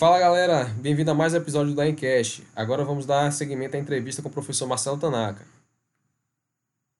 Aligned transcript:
Fala 0.00 0.18
galera, 0.18 0.64
bem-vindo 0.78 1.10
a 1.10 1.14
mais 1.14 1.34
um 1.34 1.36
episódio 1.36 1.74
da 1.74 1.86
Encast. 1.86 2.42
Agora 2.56 2.82
vamos 2.86 3.04
dar 3.04 3.30
seguimento 3.30 3.76
à 3.76 3.78
entrevista 3.78 4.22
com 4.22 4.30
o 4.30 4.32
professor 4.32 4.66
Marcelo 4.66 4.96
Tanaka. 4.96 5.46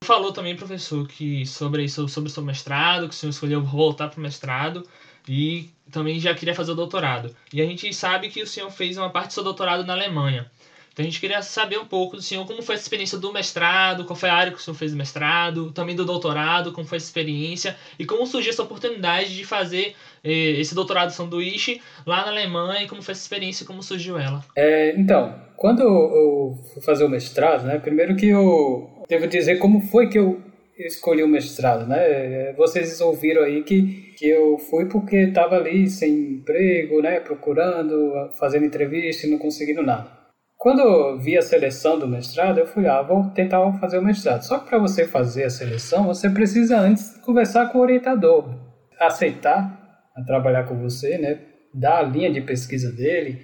Falou 0.04 0.34
também, 0.34 0.54
professor, 0.54 1.08
que 1.08 1.46
sobre, 1.46 1.88
sobre 1.88 2.28
o 2.28 2.30
seu 2.30 2.42
mestrado, 2.42 3.08
que 3.08 3.14
o 3.14 3.16
senhor 3.16 3.30
escolheu 3.30 3.64
voltar 3.64 4.08
para 4.08 4.18
o 4.18 4.22
mestrado 4.22 4.86
e 5.26 5.70
também 5.90 6.20
já 6.20 6.34
queria 6.34 6.54
fazer 6.54 6.72
o 6.72 6.74
doutorado. 6.74 7.34
E 7.50 7.62
a 7.62 7.64
gente 7.64 7.90
sabe 7.94 8.28
que 8.28 8.42
o 8.42 8.46
senhor 8.46 8.70
fez 8.70 8.98
uma 8.98 9.08
parte 9.08 9.28
do 9.28 9.32
seu 9.32 9.44
doutorado 9.44 9.82
na 9.82 9.94
Alemanha. 9.94 10.50
Então 10.92 11.02
a 11.02 11.08
gente 11.08 11.20
queria 11.20 11.40
saber 11.40 11.78
um 11.78 11.86
pouco 11.86 12.16
do 12.16 12.22
senhor, 12.22 12.46
como 12.46 12.60
foi 12.60 12.74
essa 12.74 12.84
experiência 12.84 13.16
do 13.16 13.32
mestrado, 13.32 14.04
qual 14.04 14.14
foi 14.14 14.28
a 14.28 14.34
área 14.34 14.52
que 14.52 14.58
o 14.58 14.60
senhor 14.60 14.76
fez 14.76 14.92
o 14.92 14.96
mestrado, 14.96 15.72
também 15.72 15.96
do 15.96 16.04
doutorado, 16.04 16.72
como 16.72 16.86
foi 16.86 16.98
essa 16.98 17.06
experiência 17.06 17.78
e 17.98 18.04
como 18.04 18.26
surgiu 18.26 18.50
essa 18.50 18.62
oportunidade 18.62 19.34
de 19.34 19.44
fazer 19.46 19.96
esse 20.22 20.74
doutorado 20.74 21.10
sanduíche 21.10 21.80
lá 22.06 22.24
na 22.24 22.30
Alemanha 22.30 22.82
e 22.82 22.88
como 22.88 23.02
foi 23.02 23.12
essa 23.12 23.22
experiência 23.22 23.66
como 23.66 23.82
surgiu 23.82 24.18
ela. 24.18 24.44
É, 24.56 24.94
então, 24.98 25.34
quando 25.56 25.82
eu 25.82 26.58
fui 26.72 26.82
fazer 26.82 27.04
o 27.04 27.08
mestrado, 27.08 27.64
né, 27.64 27.78
primeiro 27.78 28.16
que 28.16 28.28
eu 28.28 29.04
devo 29.08 29.26
dizer 29.26 29.58
como 29.58 29.80
foi 29.80 30.08
que 30.08 30.18
eu 30.18 30.40
escolhi 30.86 31.22
o 31.22 31.28
mestrado, 31.28 31.86
né? 31.86 32.52
Vocês 32.54 33.00
ouviram 33.00 33.42
aí 33.42 33.62
que, 33.62 34.14
que 34.16 34.28
eu 34.28 34.58
fui 34.58 34.86
porque 34.86 35.16
estava 35.16 35.56
ali 35.56 35.88
sem 35.88 36.10
emprego, 36.10 37.02
né? 37.02 37.20
Procurando, 37.20 38.30
fazendo 38.38 38.64
entrevista 38.64 39.26
e 39.26 39.30
não 39.30 39.38
conseguindo 39.38 39.82
nada. 39.82 40.20
Quando 40.56 40.80
eu 40.80 41.18
vi 41.18 41.38
a 41.38 41.42
seleção 41.42 41.98
do 41.98 42.06
mestrado, 42.06 42.58
eu 42.58 42.66
fui, 42.66 42.86
ah, 42.86 43.00
vou 43.00 43.30
tentar 43.30 43.60
fazer 43.78 43.98
o 43.98 44.04
mestrado. 44.04 44.42
Só 44.42 44.58
que 44.58 44.68
para 44.68 44.78
você 44.78 45.06
fazer 45.06 45.44
a 45.44 45.50
seleção, 45.50 46.06
você 46.06 46.28
precisa 46.28 46.78
antes 46.78 47.16
conversar 47.18 47.70
com 47.70 47.78
o 47.78 47.80
orientador, 47.80 48.54
aceitar 48.98 49.89
a 50.16 50.22
trabalhar 50.22 50.64
com 50.64 50.78
você, 50.78 51.18
né? 51.18 51.40
Dar 51.72 51.98
a 51.98 52.02
linha 52.02 52.32
de 52.32 52.40
pesquisa 52.40 52.92
dele, 52.92 53.40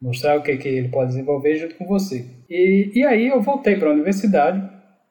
mostrar 0.00 0.38
o 0.38 0.42
que, 0.42 0.56
que 0.56 0.68
ele 0.68 0.88
pode 0.88 1.10
desenvolver 1.10 1.56
junto 1.56 1.74
com 1.76 1.86
você. 1.86 2.24
E, 2.48 2.92
e 2.94 3.04
aí 3.04 3.28
eu 3.28 3.40
voltei 3.40 3.76
para 3.76 3.88
a 3.88 3.92
universidade, 3.92 4.62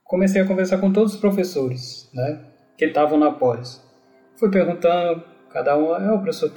comecei 0.04 0.42
a 0.42 0.48
conversar 0.48 0.78
com 0.80 0.92
todos 0.92 1.16
os 1.16 1.20
professores, 1.20 2.10
né? 2.14 2.46
Que 2.78 2.86
estavam 2.86 3.18
na 3.18 3.32
pós. 3.32 3.82
Fui 4.38 4.50
perguntando 4.50 5.24
Cada 5.54 5.78
um, 5.78 5.94
é, 5.94 6.10
o 6.14 6.20
professor, 6.20 6.50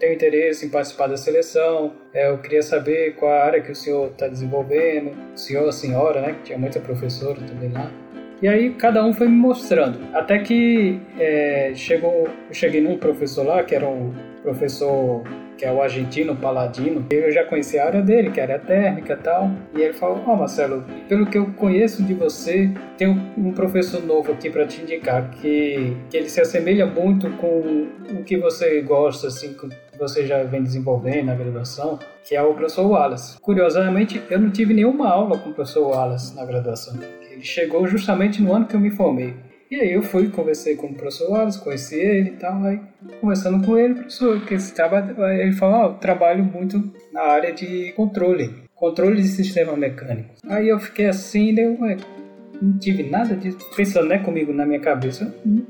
tem 0.00 0.12
interesse 0.12 0.66
em 0.66 0.70
participar 0.70 1.06
da 1.06 1.16
seleção, 1.16 1.92
é, 2.12 2.28
eu 2.28 2.38
queria 2.38 2.62
saber 2.62 3.14
qual 3.14 3.30
a 3.30 3.44
área 3.44 3.62
que 3.62 3.70
o 3.70 3.76
senhor 3.76 4.10
está 4.10 4.26
desenvolvendo, 4.26 5.12
o 5.32 5.38
senhor, 5.38 5.68
a 5.68 5.72
senhora, 5.72 6.20
né, 6.20 6.32
que 6.32 6.42
tinha 6.44 6.58
muita 6.58 6.80
professora 6.80 7.40
também 7.42 7.70
lá. 7.70 7.88
E 8.42 8.48
aí 8.48 8.70
cada 8.70 9.04
um 9.04 9.12
foi 9.12 9.28
me 9.28 9.36
mostrando, 9.36 9.98
até 10.14 10.38
que 10.38 10.98
é, 11.18 11.72
chegou, 11.74 12.26
eu 12.48 12.54
cheguei 12.54 12.80
num 12.80 12.96
professor 12.96 13.46
lá, 13.46 13.62
que 13.62 13.74
era 13.74 13.86
um 13.86 14.14
professor 14.42 15.22
que 15.58 15.66
é 15.66 15.70
o 15.70 15.82
argentino 15.82 16.34
Paladino, 16.34 17.04
eu 17.10 17.30
já 17.30 17.44
conhecia 17.44 17.82
a 17.82 17.86
área 17.88 18.00
dele, 18.00 18.30
que 18.30 18.40
era 18.40 18.58
térmica 18.58 19.12
e 19.12 19.16
tal, 19.16 19.50
e 19.76 19.82
ele 19.82 19.92
falou, 19.92 20.22
ó 20.26 20.32
oh, 20.32 20.36
Marcelo, 20.36 20.82
pelo 21.06 21.26
que 21.26 21.36
eu 21.36 21.52
conheço 21.52 22.02
de 22.02 22.14
você, 22.14 22.70
tem 22.96 23.08
um 23.36 23.52
professor 23.52 24.02
novo 24.02 24.32
aqui 24.32 24.48
para 24.48 24.66
te 24.66 24.80
indicar, 24.80 25.28
que, 25.32 25.94
que 26.08 26.16
ele 26.16 26.30
se 26.30 26.40
assemelha 26.40 26.86
muito 26.86 27.28
com 27.32 27.88
o 28.10 28.24
que 28.24 28.38
você 28.38 28.80
gosta, 28.80 29.26
assim, 29.26 29.52
que 29.52 29.68
você 29.98 30.26
já 30.26 30.42
vem 30.44 30.62
desenvolvendo 30.62 31.26
na 31.26 31.34
graduação, 31.34 31.98
que 32.24 32.34
é 32.34 32.42
o 32.42 32.54
professor 32.54 32.86
Wallace. 32.86 33.38
Curiosamente, 33.38 34.22
eu 34.30 34.40
não 34.40 34.50
tive 34.50 34.72
nenhuma 34.72 35.10
aula 35.10 35.36
com 35.36 35.50
o 35.50 35.52
professor 35.52 35.86
Wallace 35.90 36.34
na 36.34 36.46
graduação. 36.46 36.98
Chegou 37.42 37.86
justamente 37.86 38.42
no 38.42 38.52
ano 38.52 38.66
que 38.66 38.74
eu 38.74 38.80
me 38.80 38.90
formei. 38.90 39.34
E 39.70 39.76
aí 39.76 39.92
eu 39.92 40.02
fui, 40.02 40.28
conversei 40.28 40.74
com 40.74 40.88
o 40.88 40.94
professor 40.94 41.30
Wallace, 41.30 41.62
conheci 41.62 41.94
ele 41.94 42.30
e 42.30 42.32
tal, 42.32 42.64
aí 42.64 42.80
conversando 43.20 43.64
com 43.64 43.78
ele, 43.78 43.94
professor, 43.94 44.44
que 44.44 44.54
esse 44.54 44.74
trabalho, 44.74 45.24
ele 45.26 45.52
falou, 45.52 45.76
ah, 45.76 45.84
eu 45.86 45.94
trabalho 45.94 46.42
muito 46.42 46.92
na 47.12 47.22
área 47.22 47.52
de 47.52 47.92
controle, 47.92 48.64
controle 48.74 49.22
de 49.22 49.28
sistema 49.28 49.76
mecânico. 49.76 50.34
Aí 50.48 50.68
eu 50.68 50.80
fiquei 50.80 51.06
assim, 51.06 51.56
eu 51.56 51.78
não 52.60 52.78
tive 52.80 53.04
nada 53.04 53.36
disso, 53.36 53.58
pensando 53.76 54.08
né, 54.08 54.18
comigo 54.18 54.52
na 54.52 54.66
minha 54.66 54.80
cabeça, 54.80 55.32
não 55.44 55.64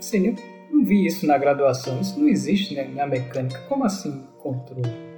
sei 0.00 0.34
não 0.70 0.82
vi 0.82 1.04
isso 1.04 1.26
na 1.26 1.36
graduação, 1.36 2.00
isso 2.00 2.18
não 2.18 2.28
existe 2.28 2.74
né, 2.74 2.88
na 2.94 3.06
mecânica, 3.06 3.60
como 3.68 3.84
assim 3.84 4.24
controle? 4.38 5.11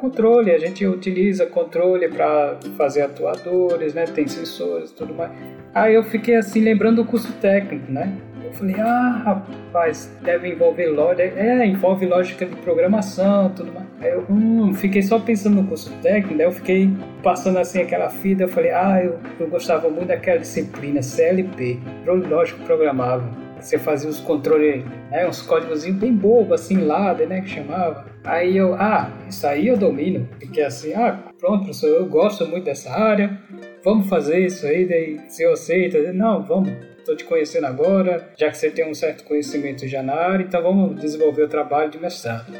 Controle, 0.00 0.50
a 0.50 0.58
gente 0.58 0.86
utiliza 0.86 1.44
controle 1.44 2.08
para 2.08 2.56
fazer 2.78 3.02
atuadores, 3.02 3.92
né? 3.92 4.06
Tem 4.06 4.26
sensores 4.26 4.90
e 4.90 4.94
tudo 4.94 5.12
mais. 5.12 5.30
Aí 5.74 5.94
eu 5.94 6.02
fiquei 6.02 6.36
assim 6.36 6.60
lembrando 6.60 7.02
do 7.02 7.04
curso 7.04 7.30
técnico, 7.34 7.92
né? 7.92 8.10
Eu 8.42 8.50
falei, 8.54 8.76
ah, 8.80 9.22
rapaz, 9.22 10.10
deve 10.22 10.48
envolver 10.48 10.86
lógica. 10.86 11.22
É, 11.22 11.66
envolve 11.66 12.06
lógica 12.06 12.46
de 12.46 12.56
programação, 12.56 13.50
tudo 13.50 13.72
mais. 13.72 13.86
Aí 14.00 14.10
eu 14.10 14.24
hum, 14.30 14.72
fiquei 14.72 15.02
só 15.02 15.18
pensando 15.18 15.56
no 15.56 15.68
curso 15.68 15.92
técnico, 16.00 16.34
daí 16.34 16.46
eu 16.46 16.52
fiquei 16.52 16.90
passando 17.22 17.58
assim 17.58 17.82
aquela 17.82 18.08
fita. 18.08 18.44
Eu 18.44 18.48
falei, 18.48 18.70
ah, 18.70 19.02
eu, 19.04 19.18
eu 19.38 19.48
gostava 19.48 19.90
muito 19.90 20.08
daquela 20.08 20.38
disciplina 20.38 21.02
CLP, 21.02 21.78
lógico 22.06 22.64
programável. 22.64 23.28
Você 23.60 23.78
fazia 23.78 24.08
os 24.08 24.20
controles, 24.20 24.84
né, 25.10 25.28
uns 25.28 25.42
códigos 25.42 25.84
bem 25.84 26.14
bobos, 26.14 26.52
assim, 26.52 26.78
ladder, 26.78 27.28
né, 27.28 27.40
que 27.40 27.48
chamava. 27.48 28.06
Aí 28.24 28.56
eu, 28.56 28.74
ah, 28.74 29.10
isso 29.28 29.46
aí 29.46 29.68
eu 29.68 29.76
domino. 29.76 30.28
Fiquei 30.38 30.64
assim, 30.64 30.94
ah, 30.94 31.18
pronto, 31.38 31.64
professor, 31.64 31.88
eu 31.88 32.06
gosto 32.06 32.46
muito 32.46 32.64
dessa 32.64 32.90
área, 32.90 33.38
vamos 33.84 34.08
fazer 34.08 34.44
isso 34.44 34.66
aí, 34.66 34.86
daí 34.86 35.20
se 35.28 35.42
eu 35.42 35.52
aceito, 35.52 35.98
não, 36.12 36.42
vamos, 36.42 36.70
estou 36.98 37.16
te 37.16 37.24
conhecendo 37.24 37.66
agora, 37.66 38.30
já 38.36 38.50
que 38.50 38.56
você 38.56 38.70
tem 38.70 38.88
um 38.88 38.94
certo 38.94 39.24
conhecimento 39.24 39.86
já 39.86 40.02
na 40.02 40.14
área, 40.14 40.44
então 40.44 40.62
vamos 40.62 41.00
desenvolver 41.00 41.42
o 41.42 41.48
trabalho 41.48 41.90
de 41.90 41.98
mestrado. 41.98 42.52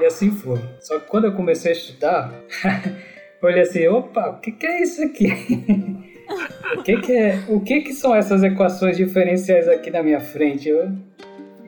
E 0.00 0.04
assim 0.04 0.30
foi. 0.30 0.58
Só 0.80 0.98
que 0.98 1.06
quando 1.08 1.26
eu 1.26 1.32
comecei 1.32 1.72
a 1.72 1.74
estudar, 1.74 2.32
olhei 3.42 3.62
assim, 3.62 3.86
opa, 3.86 4.30
o 4.30 4.40
que, 4.40 4.52
que 4.52 4.66
é 4.66 4.82
isso 4.82 5.02
aqui? 5.02 5.28
o 6.76 6.82
que, 6.82 6.96
que 6.98 7.12
é? 7.12 7.38
O 7.48 7.60
que, 7.60 7.80
que 7.80 7.92
são 7.92 8.14
essas 8.14 8.42
equações 8.42 8.96
diferenciais 8.96 9.68
aqui 9.68 9.90
na 9.90 10.02
minha 10.02 10.20
frente? 10.20 10.68
Eu 10.68 10.90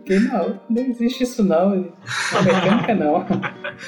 porque 0.02 0.18
não, 0.18 0.60
não 0.68 0.82
existe 0.82 1.22
isso 1.22 1.44
não. 1.44 1.88
A 2.36 2.42
mecânica 2.42 2.94
não. 2.94 3.24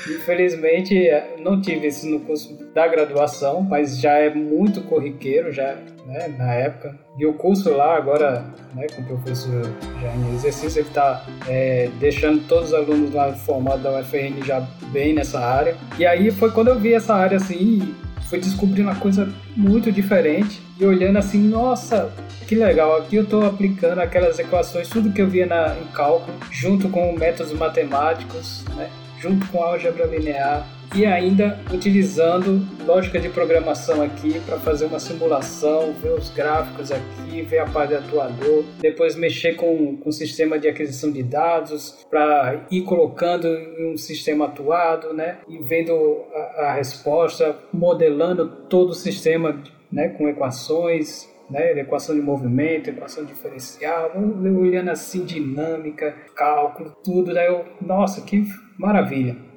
Infelizmente 0.09 1.11
não 1.41 1.61
tive 1.61 1.89
isso 1.89 2.09
no 2.09 2.21
curso 2.21 2.57
da 2.73 2.87
graduação, 2.87 3.61
mas 3.63 3.99
já 3.99 4.13
é 4.13 4.33
muito 4.33 4.81
corriqueiro 4.83 5.51
já, 5.51 5.77
né, 6.07 6.29
na 6.39 6.55
época. 6.55 6.97
E 7.19 7.27
o 7.27 7.35
curso 7.35 7.71
lá 7.77 7.97
agora, 7.97 8.45
né, 8.75 8.87
com 8.95 9.03
o 9.03 9.05
professor 9.07 9.65
já 10.01 10.15
em 10.15 10.35
exercício, 10.35 10.81
ele 10.81 10.89
está 10.89 11.25
é, 11.49 11.91
deixando 11.99 12.47
todos 12.47 12.69
os 12.69 12.75
alunos 12.75 13.13
lá 13.13 13.33
formados 13.33 13.83
da 13.83 13.99
UFRN 13.99 14.41
já 14.45 14.61
bem 14.93 15.15
nessa 15.15 15.41
área. 15.41 15.77
E 15.99 16.07
aí 16.07 16.31
foi 16.31 16.53
quando 16.53 16.69
eu 16.69 16.79
vi 16.79 16.95
essa 16.95 17.13
área 17.15 17.39
assim, 17.39 17.93
fui 18.35 18.41
descobrindo 18.41 18.89
uma 18.89 18.97
coisa 18.97 19.33
muito 19.57 19.93
diferente 19.93 20.61
e 20.79 20.85
olhando 20.85 21.19
assim, 21.19 21.39
nossa, 21.39 22.13
que 22.49 22.57
legal, 22.57 22.97
aqui 22.97 23.15
eu 23.15 23.23
estou 23.23 23.47
aplicando 23.47 24.01
aquelas 24.01 24.41
equações, 24.41 24.89
tudo 24.89 25.13
que 25.13 25.23
eu 25.23 25.29
via 25.29 25.47
na, 25.47 25.77
em 25.79 25.87
cálculo, 25.93 26.37
junto 26.51 26.89
com 26.89 27.13
métodos 27.13 27.53
matemáticos, 27.53 28.65
né? 28.77 28.91
junto 29.21 29.47
com 29.47 29.63
álgebra 29.63 30.07
linear 30.07 30.67
e 30.95 31.05
ainda 31.05 31.59
utilizando 31.73 32.65
lógica 32.87 33.19
de 33.19 33.29
programação 33.29 34.01
aqui 34.01 34.39
para 34.47 34.59
fazer 34.61 34.87
uma 34.87 35.01
simulação, 35.01 35.93
ver 35.95 36.13
os 36.13 36.31
gráficos 36.31 36.93
aqui, 36.93 37.43
ver 37.43 37.59
a 37.59 37.67
parte 37.67 37.91
do 37.91 37.97
atuador, 37.97 38.65
depois 38.81 39.17
mexer 39.17 39.55
com, 39.55 39.97
com 39.97 40.09
o 40.09 40.13
sistema 40.13 40.59
de 40.59 40.69
aquisição 40.69 41.11
de 41.11 41.23
dados 41.23 42.07
para 42.09 42.65
ir 42.71 42.83
colocando 42.83 43.49
em 43.49 43.93
um 43.93 43.97
sistema 43.97 44.45
atuado, 44.45 45.13
né? 45.13 45.39
E 45.49 45.59
vendo 45.59 46.23
a, 46.33 46.67
a 46.67 46.75
resposta, 46.75 47.57
modelando 47.73 48.47
todo 48.69 48.91
o 48.91 48.95
sistema 48.95 49.61
né, 49.91 50.09
com 50.11 50.29
equações, 50.29 51.29
né, 51.51 51.79
equação 51.79 52.15
de 52.15 52.21
movimento, 52.21 52.89
equação 52.91 53.25
diferencial, 53.25 54.13
olhando 54.17 54.91
assim 54.91 55.25
dinâmica, 55.25 56.15
cálculo, 56.35 56.97
tudo, 57.03 57.35
daí 57.35 57.47
eu, 57.47 57.65
nossa, 57.81 58.21
que 58.23 58.45
maravilha. 58.79 59.54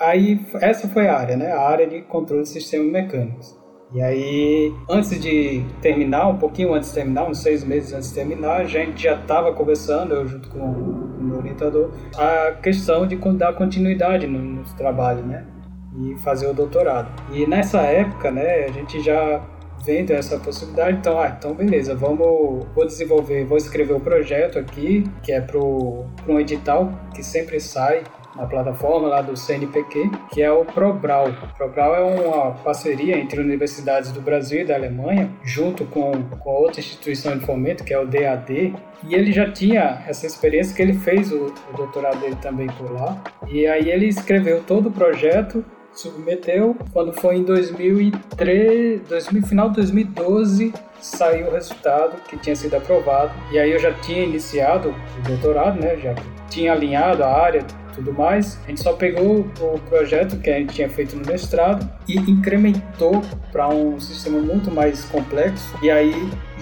Aí 0.00 0.40
essa 0.54 0.88
foi 0.88 1.08
a 1.08 1.18
área, 1.18 1.36
né, 1.36 1.52
a 1.52 1.60
área 1.60 1.86
de 1.86 2.00
controle 2.02 2.42
de 2.42 2.48
sistemas 2.48 2.90
mecânicos. 2.90 3.60
E 3.92 4.00
aí, 4.00 4.72
antes 4.88 5.20
de 5.20 5.64
terminar, 5.82 6.28
um 6.28 6.38
pouquinho 6.38 6.72
antes 6.72 6.90
de 6.90 6.94
terminar, 6.94 7.28
uns 7.28 7.42
seis 7.42 7.64
meses 7.64 7.92
antes 7.92 8.10
de 8.10 8.14
terminar, 8.14 8.58
a 8.58 8.64
gente 8.64 9.02
já 9.02 9.16
estava 9.16 9.52
conversando, 9.52 10.14
eu 10.14 10.26
junto 10.28 10.48
com 10.48 10.60
o 10.60 11.22
meu 11.22 11.38
orientador, 11.38 11.90
a 12.16 12.52
questão 12.52 13.04
de 13.06 13.16
dar 13.16 13.52
continuidade 13.52 14.28
no, 14.28 14.38
no 14.38 14.64
trabalho, 14.76 15.22
né? 15.24 15.44
E 15.98 16.16
fazer 16.20 16.46
o 16.46 16.54
doutorado. 16.54 17.10
E 17.32 17.44
nessa 17.48 17.80
época, 17.80 18.30
né, 18.30 18.64
a 18.64 18.70
gente 18.70 19.00
já 19.00 19.44
vendo 19.84 20.12
essa 20.12 20.38
possibilidade, 20.38 20.98
então, 20.98 21.18
ah, 21.18 21.34
então 21.36 21.52
beleza, 21.52 21.94
vamos, 21.94 22.64
vou 22.74 22.86
desenvolver, 22.86 23.44
vou 23.44 23.56
escrever 23.56 23.94
o 23.94 24.00
projeto 24.00 24.58
aqui, 24.58 25.04
que 25.22 25.32
é 25.32 25.40
para 25.40 25.58
um 25.58 26.38
edital 26.38 26.92
que 27.12 27.24
sempre 27.24 27.58
sai 27.58 28.04
na 28.36 28.46
plataforma 28.46 29.08
lá 29.08 29.22
do 29.22 29.36
CNPq, 29.36 30.10
que 30.30 30.42
é 30.42 30.50
o 30.50 30.64
Probral. 30.64 31.28
O 31.28 31.56
Probral 31.56 31.94
é 31.94 32.00
uma 32.00 32.52
parceria 32.52 33.18
entre 33.18 33.40
universidades 33.40 34.12
do 34.12 34.20
Brasil 34.20 34.62
e 34.62 34.64
da 34.64 34.74
Alemanha, 34.74 35.30
junto 35.42 35.84
com, 35.86 36.12
com 36.38 36.50
outra 36.50 36.80
instituição 36.80 37.36
de 37.36 37.44
fomento, 37.44 37.84
que 37.84 37.92
é 37.92 37.98
o 37.98 38.06
DAD, 38.06 38.74
e 39.04 39.14
ele 39.14 39.32
já 39.32 39.50
tinha 39.50 40.02
essa 40.06 40.26
experiência 40.26 40.74
que 40.74 40.82
ele 40.82 40.94
fez 40.94 41.32
o, 41.32 41.46
o 41.72 41.76
doutorado 41.76 42.20
dele 42.20 42.36
também 42.36 42.66
por 42.68 42.92
lá. 42.92 43.22
E 43.48 43.66
aí 43.66 43.90
ele 43.90 44.06
escreveu 44.06 44.62
todo 44.62 44.88
o 44.88 44.92
projeto 44.92 45.64
submeteu. 45.92 46.76
Quando 46.92 47.12
foi 47.12 47.36
em 47.36 47.44
2003, 47.44 49.02
2000, 49.08 49.42
final 49.42 49.68
de 49.68 49.76
2012, 49.76 50.72
saiu 51.00 51.48
o 51.48 51.50
resultado 51.50 52.16
que 52.28 52.36
tinha 52.36 52.54
sido 52.54 52.76
aprovado. 52.76 53.32
E 53.52 53.58
aí 53.58 53.70
eu 53.70 53.78
já 53.78 53.92
tinha 53.94 54.22
iniciado 54.22 54.94
o 55.18 55.22
doutorado, 55.28 55.80
né? 55.80 55.96
Já 55.96 56.14
tinha 56.48 56.72
alinhado 56.72 57.24
a 57.24 57.32
área, 57.32 57.64
tudo 57.90 58.12
mais. 58.12 58.58
A 58.64 58.68
gente 58.68 58.82
só 58.82 58.92
pegou 58.92 59.40
o 59.60 59.78
projeto 59.88 60.38
que 60.38 60.50
a 60.50 60.58
gente 60.58 60.74
tinha 60.74 60.88
feito 60.88 61.16
no 61.16 61.24
mestrado 61.26 61.88
e 62.08 62.16
incrementou 62.18 63.22
para 63.52 63.68
um 63.68 63.98
sistema 64.00 64.38
muito 64.38 64.70
mais 64.70 65.04
complexo 65.06 65.74
e 65.82 65.90
aí 65.90 66.14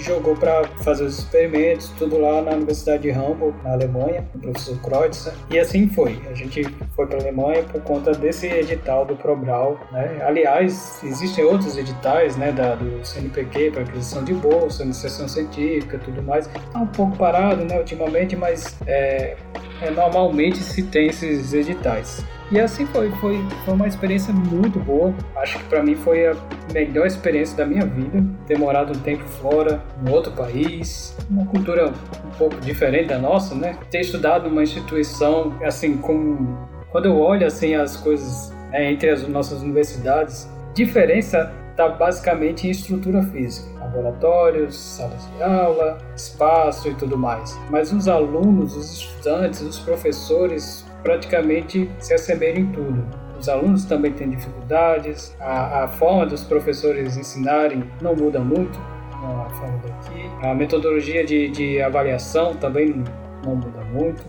jogou 0.02 0.34
para 0.36 0.64
fazer 0.82 1.04
os 1.04 1.18
experimentos, 1.18 1.88
tudo 1.98 2.18
lá 2.18 2.42
na 2.42 2.52
Universidade 2.52 3.02
de 3.02 3.10
Hamburg, 3.10 3.54
na 3.62 3.72
Alemanha, 3.72 4.26
o 4.34 4.38
professor 4.38 4.78
Kreutzer. 4.80 5.32
E 5.50 5.58
assim 5.58 5.88
foi. 5.88 6.20
A 6.30 6.34
gente 6.34 6.64
foi 6.94 7.06
para 7.06 7.18
a 7.18 7.20
Alemanha 7.20 7.62
por 7.64 7.80
conta 7.82 8.12
desse 8.12 8.46
edital 8.46 9.04
do 9.04 9.16
Probral. 9.16 9.78
Né? 9.92 10.20
Aliás, 10.24 11.00
existem 11.02 11.44
outros 11.44 11.76
editais 11.76 12.36
né, 12.36 12.52
da, 12.52 12.74
do 12.74 13.04
CNPq 13.04 13.70
para 13.72 13.82
aquisição 13.82 14.24
de 14.24 14.34
bolsa, 14.34 14.82
iniciação 14.82 15.28
científica 15.28 15.98
tudo 15.98 16.22
mais. 16.22 16.46
Está 16.46 16.78
um 16.78 16.86
pouco 16.86 17.16
parado 17.16 17.64
né, 17.64 17.78
ultimamente, 17.78 18.36
mas 18.36 18.76
é, 18.86 19.36
é, 19.82 19.90
normalmente 19.90 20.58
se 20.58 20.82
tem 20.82 21.08
esses 21.08 21.52
editais. 21.52 22.24
E 22.50 22.58
assim 22.58 22.86
foi, 22.86 23.10
foi, 23.12 23.44
foi 23.64 23.74
uma 23.74 23.86
experiência 23.86 24.32
muito 24.32 24.78
boa. 24.78 25.14
Acho 25.36 25.58
que 25.58 25.64
para 25.64 25.82
mim 25.82 25.94
foi 25.94 26.26
a 26.26 26.36
melhor 26.72 27.06
experiência 27.06 27.56
da 27.56 27.66
minha 27.66 27.84
vida. 27.84 28.24
Ter 28.46 28.58
morado 28.58 28.96
um 28.96 29.00
tempo 29.00 29.24
fora, 29.24 29.82
em 30.04 30.10
outro 30.10 30.32
país, 30.32 31.16
uma 31.28 31.44
cultura 31.44 31.88
um 31.88 32.30
pouco 32.38 32.56
diferente 32.60 33.08
da 33.08 33.18
nossa, 33.18 33.54
né? 33.54 33.76
Ter 33.90 34.00
estudado 34.00 34.48
numa 34.48 34.62
instituição, 34.62 35.58
assim, 35.62 35.98
com... 35.98 36.56
Quando 36.90 37.04
eu 37.04 37.18
olho, 37.18 37.46
assim, 37.46 37.74
as 37.74 37.98
coisas 37.98 38.50
né, 38.70 38.90
entre 38.90 39.10
as 39.10 39.28
nossas 39.28 39.60
universidades, 39.60 40.48
diferença 40.74 41.52
está 41.78 41.88
basicamente 41.88 42.66
em 42.66 42.70
estrutura 42.70 43.22
física, 43.22 43.68
laboratórios, 43.78 44.76
salas 44.76 45.30
de 45.30 45.42
aula, 45.44 45.98
espaço 46.16 46.88
e 46.88 46.94
tudo 46.94 47.16
mais. 47.16 47.56
Mas 47.70 47.92
os 47.92 48.08
alunos, 48.08 48.76
os 48.76 48.98
estudantes, 48.98 49.60
os 49.60 49.78
professores 49.78 50.84
praticamente 51.04 51.88
se 52.00 52.14
assemelham 52.14 52.62
em 52.62 52.72
tudo. 52.72 53.06
Os 53.38 53.48
alunos 53.48 53.84
também 53.84 54.12
têm 54.12 54.30
dificuldades, 54.30 55.36
a, 55.38 55.84
a 55.84 55.88
forma 55.88 56.26
dos 56.26 56.42
professores 56.42 57.16
ensinarem 57.16 57.84
não 58.02 58.16
muda 58.16 58.40
muito, 58.40 58.76
a 59.12 59.48
forma 59.50 59.78
daqui. 59.78 60.28
A 60.42 60.52
metodologia 60.54 61.24
de, 61.24 61.48
de 61.48 61.80
avaliação 61.80 62.56
também 62.56 62.88
não, 62.88 63.04
não 63.44 63.54
muda 63.54 63.84
muito. 63.92 64.26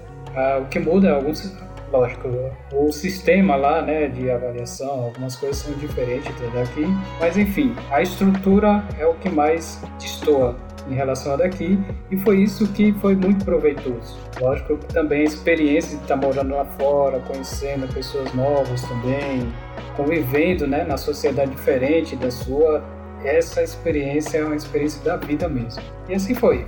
o 0.61 0.65
que 0.65 0.77
muda 0.77 1.07
é 1.07 1.11
alguns, 1.11 1.51
lógico, 1.91 2.29
o 2.73 2.91
sistema 2.91 3.55
lá, 3.55 3.81
né, 3.81 4.07
de 4.07 4.29
avaliação, 4.29 5.05
algumas 5.05 5.35
coisas 5.35 5.57
são 5.57 5.73
diferentes 5.73 6.33
daqui, 6.53 6.85
mas 7.19 7.37
enfim, 7.37 7.75
a 7.91 8.01
estrutura 8.01 8.83
é 8.97 9.05
o 9.05 9.13
que 9.15 9.29
mais 9.29 9.81
destoa 9.99 10.55
em 10.89 10.93
relação 10.93 11.33
a 11.33 11.35
daqui 11.37 11.79
e 12.09 12.17
foi 12.17 12.37
isso 12.41 12.67
que 12.73 12.91
foi 12.93 13.15
muito 13.15 13.45
proveitoso. 13.45 14.17
Lógico 14.39 14.77
que 14.77 14.87
também 14.87 15.21
a 15.21 15.25
experiência 15.25 15.97
de 15.97 16.03
estar 16.03 16.15
morando 16.15 16.55
lá 16.55 16.65
fora, 16.65 17.19
conhecendo 17.19 17.91
pessoas 17.93 18.33
novas 18.33 18.81
também, 18.81 19.51
convivendo 19.95 20.67
né, 20.67 20.83
na 20.83 20.97
sociedade 20.97 21.51
diferente 21.51 22.15
da 22.15 22.31
sua, 22.31 22.83
essa 23.23 23.61
experiência 23.61 24.39
é 24.39 24.43
uma 24.43 24.55
experiência 24.55 25.03
da 25.03 25.17
vida 25.17 25.47
mesmo. 25.47 25.81
E 26.07 26.13
assim 26.13 26.33
foi. 26.33 26.65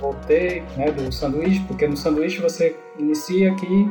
Voltei 0.00 0.62
né, 0.76 0.90
do 0.90 1.12
sanduíche, 1.12 1.62
porque 1.68 1.86
no 1.86 1.96
sanduíche 1.96 2.40
você 2.40 2.74
inicia 2.98 3.52
aqui, 3.52 3.90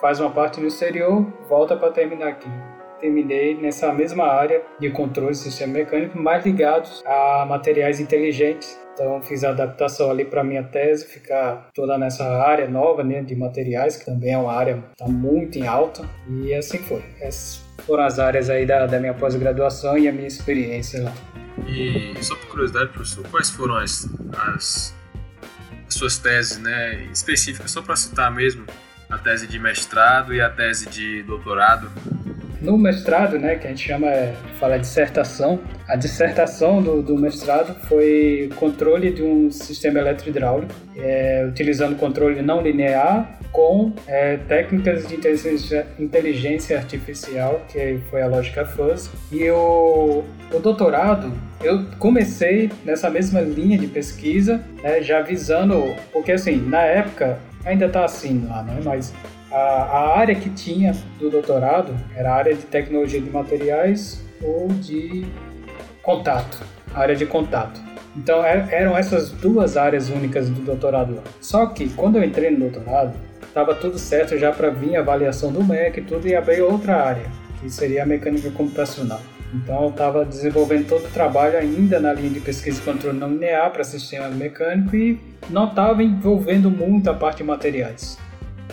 faz 0.00 0.20
uma 0.20 0.30
parte 0.30 0.60
no 0.60 0.66
exterior, 0.66 1.26
volta 1.48 1.76
para 1.76 1.90
terminar 1.90 2.28
aqui 2.28 2.48
terminei 3.00 3.56
nessa 3.56 3.92
mesma 3.92 4.26
área 4.26 4.62
de 4.78 4.90
controle 4.90 5.30
de 5.30 5.38
sistema 5.38 5.74
mecânico, 5.74 6.18
mais 6.18 6.44
ligados 6.44 7.02
a 7.06 7.46
materiais 7.46 8.00
inteligentes, 8.00 8.78
então 8.92 9.22
fiz 9.22 9.44
a 9.44 9.50
adaptação 9.50 10.10
ali 10.10 10.24
para 10.24 10.42
minha 10.42 10.62
tese, 10.64 11.06
ficar 11.06 11.68
toda 11.72 11.96
nessa 11.96 12.24
área 12.24 12.68
nova 12.68 13.04
né, 13.04 13.22
de 13.22 13.34
materiais, 13.36 13.96
que 13.96 14.04
também 14.04 14.32
é 14.32 14.38
uma 14.38 14.52
área 14.52 14.74
que 14.74 14.90
está 14.90 15.06
muito 15.06 15.56
em 15.56 15.66
alta. 15.66 16.08
E 16.28 16.52
assim 16.52 16.78
foi. 16.78 17.02
Essas 17.20 17.64
foram 17.86 18.02
as 18.02 18.18
áreas 18.18 18.50
aí 18.50 18.66
da, 18.66 18.86
da 18.86 18.98
minha 18.98 19.14
pós-graduação 19.14 19.96
e 19.96 20.08
a 20.08 20.12
minha 20.12 20.26
experiência 20.26 21.04
lá. 21.04 21.14
E 21.68 22.12
só 22.22 22.34
por 22.34 22.48
curiosidade, 22.48 22.90
professor, 22.90 23.24
quais 23.30 23.50
foram 23.50 23.76
as, 23.76 24.08
as, 24.36 24.94
as 25.86 25.94
suas 25.94 26.18
teses 26.18 26.58
né, 26.58 27.06
específicas, 27.12 27.70
só 27.70 27.80
para 27.80 27.94
citar 27.94 28.34
mesmo, 28.34 28.66
a 29.08 29.18
tese 29.18 29.46
de 29.46 29.58
mestrado 29.58 30.34
e 30.34 30.40
a 30.40 30.48
tese 30.48 30.88
de 30.88 31.22
doutorado 31.22 31.90
no 32.60 32.76
mestrado, 32.76 33.38
né, 33.38 33.54
que 33.54 33.66
a 33.66 33.70
gente 33.70 33.86
chama, 33.86 34.08
é, 34.08 34.34
fala 34.58 34.78
dissertação, 34.78 35.60
a 35.86 35.94
dissertação 35.94 36.82
do, 36.82 37.02
do 37.02 37.16
mestrado 37.16 37.74
foi 37.86 38.50
controle 38.56 39.12
de 39.12 39.22
um 39.22 39.48
sistema 39.50 40.00
eletrohidráulico, 40.00 40.72
é, 40.96 41.46
utilizando 41.48 41.96
controle 41.96 42.42
não 42.42 42.60
linear 42.60 43.38
com 43.52 43.92
é, 44.08 44.38
técnicas 44.48 45.06
de 45.06 45.14
inteligência, 45.14 45.86
inteligência, 45.98 46.76
artificial, 46.76 47.64
que 47.68 48.00
foi 48.10 48.22
a 48.22 48.26
lógica 48.26 48.64
fuzz. 48.64 49.08
E 49.30 49.48
o, 49.50 50.24
o 50.52 50.58
doutorado, 50.58 51.32
eu 51.62 51.86
comecei 51.98 52.70
nessa 52.84 53.08
mesma 53.08 53.40
linha 53.40 53.78
de 53.78 53.86
pesquisa, 53.86 54.60
né, 54.82 55.00
já 55.00 55.22
visando, 55.22 55.94
porque 56.12 56.32
assim, 56.32 56.56
na 56.56 56.82
época, 56.82 57.38
ainda 57.64 57.86
está 57.86 58.04
assim 58.04 58.46
lá, 58.48 58.62
né, 58.62 58.80
mas 58.84 59.12
a, 59.50 59.56
a 59.56 60.18
área 60.18 60.34
que 60.34 60.50
tinha 60.50 60.92
do 61.18 61.30
doutorado 61.30 61.94
era 62.14 62.32
a 62.32 62.34
área 62.34 62.54
de 62.54 62.62
tecnologia 62.62 63.20
de 63.20 63.30
materiais 63.30 64.22
ou 64.42 64.68
de 64.68 65.26
contato, 66.02 66.64
área 66.94 67.16
de 67.16 67.26
contato. 67.26 67.80
Então 68.16 68.44
é, 68.44 68.66
eram 68.70 68.96
essas 68.96 69.30
duas 69.30 69.76
áreas 69.76 70.08
únicas 70.08 70.48
do 70.48 70.60
doutorado 70.62 71.16
lá. 71.16 71.22
Só 71.40 71.66
que 71.66 71.88
quando 71.90 72.16
eu 72.16 72.24
entrei 72.24 72.50
no 72.50 72.58
doutorado, 72.58 73.14
estava 73.46 73.74
tudo 73.74 73.98
certo 73.98 74.36
já 74.36 74.52
para 74.52 74.70
vir 74.70 74.96
a 74.96 75.00
avaliação 75.00 75.52
do 75.52 75.62
MEC 75.62 76.00
e 76.00 76.02
tudo 76.02 76.26
e 76.26 76.34
abrir 76.34 76.62
outra 76.62 77.02
área, 77.02 77.26
que 77.60 77.70
seria 77.70 78.02
a 78.02 78.06
mecânica 78.06 78.50
computacional. 78.50 79.20
Então 79.52 79.84
eu 79.84 79.90
estava 79.90 80.24
desenvolvendo 80.24 80.88
todo 80.88 81.06
o 81.06 81.10
trabalho 81.10 81.58
ainda 81.58 81.98
na 81.98 82.12
linha 82.12 82.30
de 82.30 82.40
pesquisa 82.40 82.80
e 82.80 82.84
controle 82.84 83.18
não 83.18 83.30
linear 83.30 83.70
para 83.70 83.82
sistema 83.84 84.28
mecânico 84.28 84.94
e 84.94 85.18
não 85.48 85.68
estava 85.68 86.02
envolvendo 86.02 86.70
muito 86.70 87.08
a 87.08 87.14
parte 87.14 87.38
de 87.38 87.44
materiais. 87.44 88.18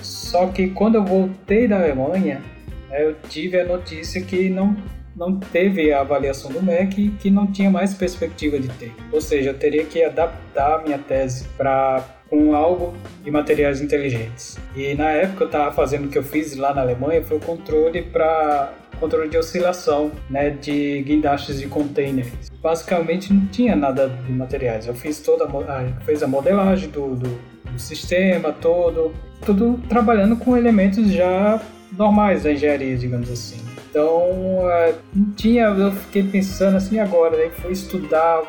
Só 0.01 0.47
que 0.47 0.69
quando 0.69 0.95
eu 0.95 1.05
voltei 1.05 1.67
da 1.67 1.77
Alemanha, 1.77 2.41
né, 2.89 3.05
eu 3.05 3.15
tive 3.29 3.59
a 3.59 3.65
notícia 3.65 4.21
que 4.21 4.49
não, 4.49 4.75
não 5.15 5.39
teve 5.39 5.93
a 5.93 6.01
avaliação 6.01 6.51
do 6.51 6.61
MEC 6.61 7.05
e 7.05 7.09
que 7.11 7.31
não 7.31 7.47
tinha 7.47 7.71
mais 7.71 7.93
perspectiva 7.93 8.59
de 8.59 8.67
ter. 8.69 8.93
Ou 9.11 9.21
seja, 9.21 9.51
eu 9.51 9.57
teria 9.57 9.85
que 9.85 10.03
adaptar 10.03 10.83
minha 10.83 10.97
tese 10.97 11.47
para 11.57 12.03
com 12.29 12.55
algo 12.55 12.93
de 13.23 13.29
materiais 13.29 13.81
inteligentes. 13.81 14.57
E 14.75 14.95
na 14.95 15.09
época 15.11 15.43
eu 15.43 15.47
estava 15.47 15.71
fazendo 15.71 16.05
o 16.05 16.09
que 16.09 16.17
eu 16.17 16.23
fiz 16.23 16.55
lá 16.55 16.73
na 16.73 16.81
Alemanha 16.81 17.23
foi 17.23 17.37
o 17.37 17.39
controle 17.39 18.01
para 18.01 18.73
controle 18.95 19.29
de 19.29 19.37
oscilação, 19.37 20.11
né, 20.29 20.49
de 20.49 21.01
guindastes 21.03 21.59
de 21.59 21.67
containers. 21.67 22.29
Basicamente 22.61 23.33
não 23.33 23.45
tinha 23.47 23.75
nada 23.75 24.07
de 24.07 24.31
materiais. 24.31 24.87
Eu 24.87 24.95
fiz 24.95 25.19
toda 25.19 25.45
a, 25.45 26.01
fez 26.03 26.23
a 26.23 26.27
modelagem 26.27 26.89
do, 26.89 27.15
do, 27.15 27.29
do 27.71 27.79
sistema 27.79 28.51
todo, 28.51 29.13
tudo 29.45 29.79
trabalhando 29.87 30.35
com 30.37 30.57
elementos 30.57 31.11
já 31.11 31.61
normais 31.97 32.43
da 32.43 32.51
engenharia, 32.51 32.97
digamos 32.97 33.29
assim. 33.29 33.57
Então, 33.89 34.69
é, 34.69 34.93
não 35.13 35.31
tinha, 35.31 35.63
eu 35.65 35.91
fiquei 35.91 36.23
pensando 36.23 36.75
assim 36.75 36.99
agora, 36.99 37.37
daí 37.37 37.49
fui 37.49 37.71
estudar 37.71 38.43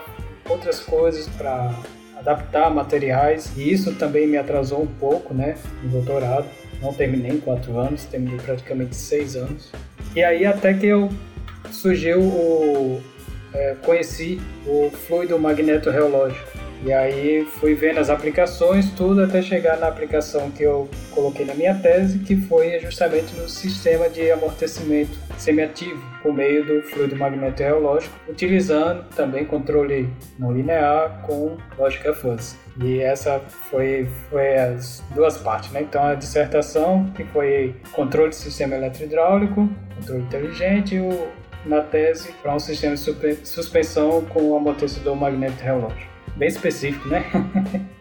outras 0.49 0.81
coisas 0.81 1.29
para 1.37 1.73
adaptar 2.19 2.69
materiais 2.71 3.53
e 3.57 3.73
isso 3.73 3.95
também 3.95 4.27
me 4.27 4.37
atrasou 4.37 4.83
um 4.83 4.87
pouco, 4.87 5.33
né, 5.33 5.57
no 5.83 5.91
doutorado. 5.91 6.47
Não 6.81 6.93
terminei 6.93 7.39
quatro 7.39 7.79
anos, 7.79 8.05
terminei 8.05 8.39
praticamente 8.39 8.95
seis 8.97 9.37
anos. 9.37 9.73
E 10.15 10.23
aí 10.23 10.45
até 10.45 10.75
que 10.75 10.87
eu 10.87 11.11
surgiu 11.71 12.21
o 12.21 13.03
é, 13.53 13.75
conheci 13.83 14.41
o 14.67 14.91
fluido 14.91 15.39
magneto 15.39 15.91
reológico 15.91 16.66
e 16.85 16.93
aí 16.93 17.45
fui 17.45 17.75
vendo 17.75 17.99
as 17.99 18.11
aplicações, 18.11 18.91
tudo 18.93 19.25
até 19.25 19.41
chegar 19.41 19.79
na 19.79 19.89
aplicação 19.89 20.51
que 20.51 20.63
eu 20.63 20.89
coloquei 21.11 21.45
na 21.45 21.55
minha 21.55 21.75
tese, 21.75 22.19
que 22.19 22.37
foi 22.37 22.79
justamente 22.81 23.35
no 23.37 23.49
sistema 23.49 24.09
de 24.09 24.31
amortecimento 24.31 25.17
semiativo, 25.39 26.01
por 26.23 26.35
meio 26.35 26.65
do 26.65 26.83
fluido 26.83 27.17
magneto-reológico, 27.17 28.15
utilizando 28.29 29.05
também 29.15 29.45
controle 29.45 30.09
não 30.39 30.53
linear 30.53 31.23
com 31.27 31.57
lógica 31.79 32.13
fuzz. 32.13 32.57
E 32.81 33.01
essa 33.01 33.41
foi, 33.71 34.09
foi 34.31 34.57
as 34.57 35.03
duas 35.15 35.39
partes, 35.39 35.71
né? 35.73 35.81
Então 35.83 36.05
a 36.05 36.15
dissertação, 36.15 37.07
que 37.15 37.25
foi 37.25 37.75
controle 37.93 38.31
de 38.31 38.37
sistema 38.37 38.77
eletrohidráulico, 38.77 39.69
controle 39.95 40.23
inteligente, 40.23 40.97
e 40.97 41.01
o, 41.01 41.29
na 41.65 41.81
tese 41.81 42.33
para 42.43 42.55
um 42.55 42.59
sistema 42.59 42.95
de 42.95 43.47
suspensão 43.47 44.23
com 44.27 44.55
amortecedor 44.57 45.17
magneto-reológico 45.17 46.16
bem 46.37 46.49
específico, 46.49 47.09
né? 47.09 47.25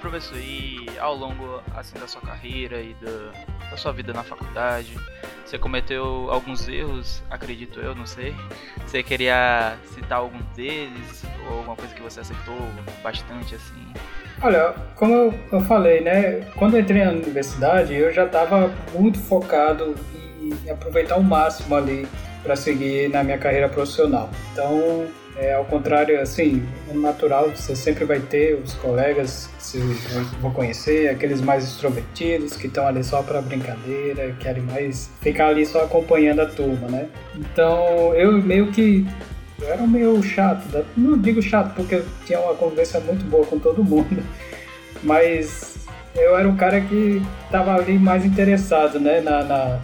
professor, 0.00 0.38
e 0.38 0.86
ao 0.98 1.14
longo 1.14 1.62
assim 1.76 1.98
da 1.98 2.08
sua 2.08 2.20
carreira 2.20 2.80
e 2.80 2.94
da, 2.94 3.70
da 3.70 3.76
sua 3.76 3.92
vida 3.92 4.12
na 4.12 4.24
faculdade, 4.24 4.96
você 5.44 5.58
cometeu 5.58 6.28
alguns 6.30 6.66
erros, 6.68 7.22
acredito 7.30 7.80
eu, 7.80 7.94
não 7.94 8.06
sei. 8.06 8.34
Você 8.86 9.02
queria 9.02 9.76
citar 9.94 10.18
algum 10.18 10.40
deles 10.56 11.24
ou 11.48 11.58
alguma 11.58 11.76
coisa 11.76 11.94
que 11.94 12.02
você 12.02 12.20
acertou 12.20 12.56
bastante 13.02 13.54
assim? 13.54 13.92
Olha, 14.42 14.74
como 14.96 15.34
eu 15.52 15.60
falei, 15.62 16.00
né? 16.00 16.40
Quando 16.56 16.74
eu 16.74 16.80
entrei 16.80 17.04
na 17.04 17.12
universidade, 17.12 17.94
eu 17.94 18.12
já 18.12 18.24
estava 18.24 18.72
muito 18.94 19.18
focado 19.18 19.94
em 20.42 20.70
aproveitar 20.70 21.16
o 21.16 21.22
máximo 21.22 21.74
ali 21.76 22.08
para 22.42 22.56
seguir 22.56 23.10
na 23.10 23.22
minha 23.22 23.38
carreira 23.38 23.68
profissional. 23.68 24.30
Então, 24.52 25.06
é, 25.36 25.54
ao 25.54 25.64
contrário, 25.64 26.20
assim, 26.20 26.62
é 26.88 26.94
natural, 26.94 27.50
você 27.50 27.74
sempre 27.74 28.04
vai 28.04 28.20
ter 28.20 28.54
os 28.54 28.74
colegas 28.74 29.48
que 29.58 29.78
você 29.78 29.78
vão 30.40 30.52
conhecer, 30.52 31.08
aqueles 31.08 31.40
mais 31.40 31.64
extrovertidos 31.64 32.56
que 32.56 32.66
estão 32.66 32.86
ali 32.86 33.02
só 33.02 33.22
para 33.22 33.40
brincadeira, 33.40 34.34
querem 34.40 34.62
mais 34.62 35.10
ficar 35.20 35.48
ali 35.48 35.64
só 35.64 35.84
acompanhando 35.84 36.40
a 36.40 36.46
turma, 36.46 36.88
né? 36.88 37.08
Então, 37.36 38.14
eu 38.14 38.32
meio 38.42 38.70
que 38.72 39.06
eu 39.60 39.68
era 39.68 39.86
meio 39.86 40.22
chato, 40.22 40.84
não 40.96 41.18
digo 41.18 41.42
chato 41.42 41.74
porque 41.74 41.96
eu 41.96 42.04
tinha 42.24 42.40
uma 42.40 42.54
conversa 42.54 42.98
muito 43.00 43.24
boa 43.26 43.46
com 43.46 43.58
todo 43.58 43.84
mundo, 43.84 44.22
mas 45.02 45.86
eu 46.14 46.36
era 46.36 46.48
o 46.48 46.56
cara 46.56 46.80
que 46.80 47.22
estava 47.44 47.74
ali 47.74 47.98
mais 47.98 48.24
interessado, 48.24 48.98
né, 48.98 49.20
na, 49.20 49.44
na 49.44 49.80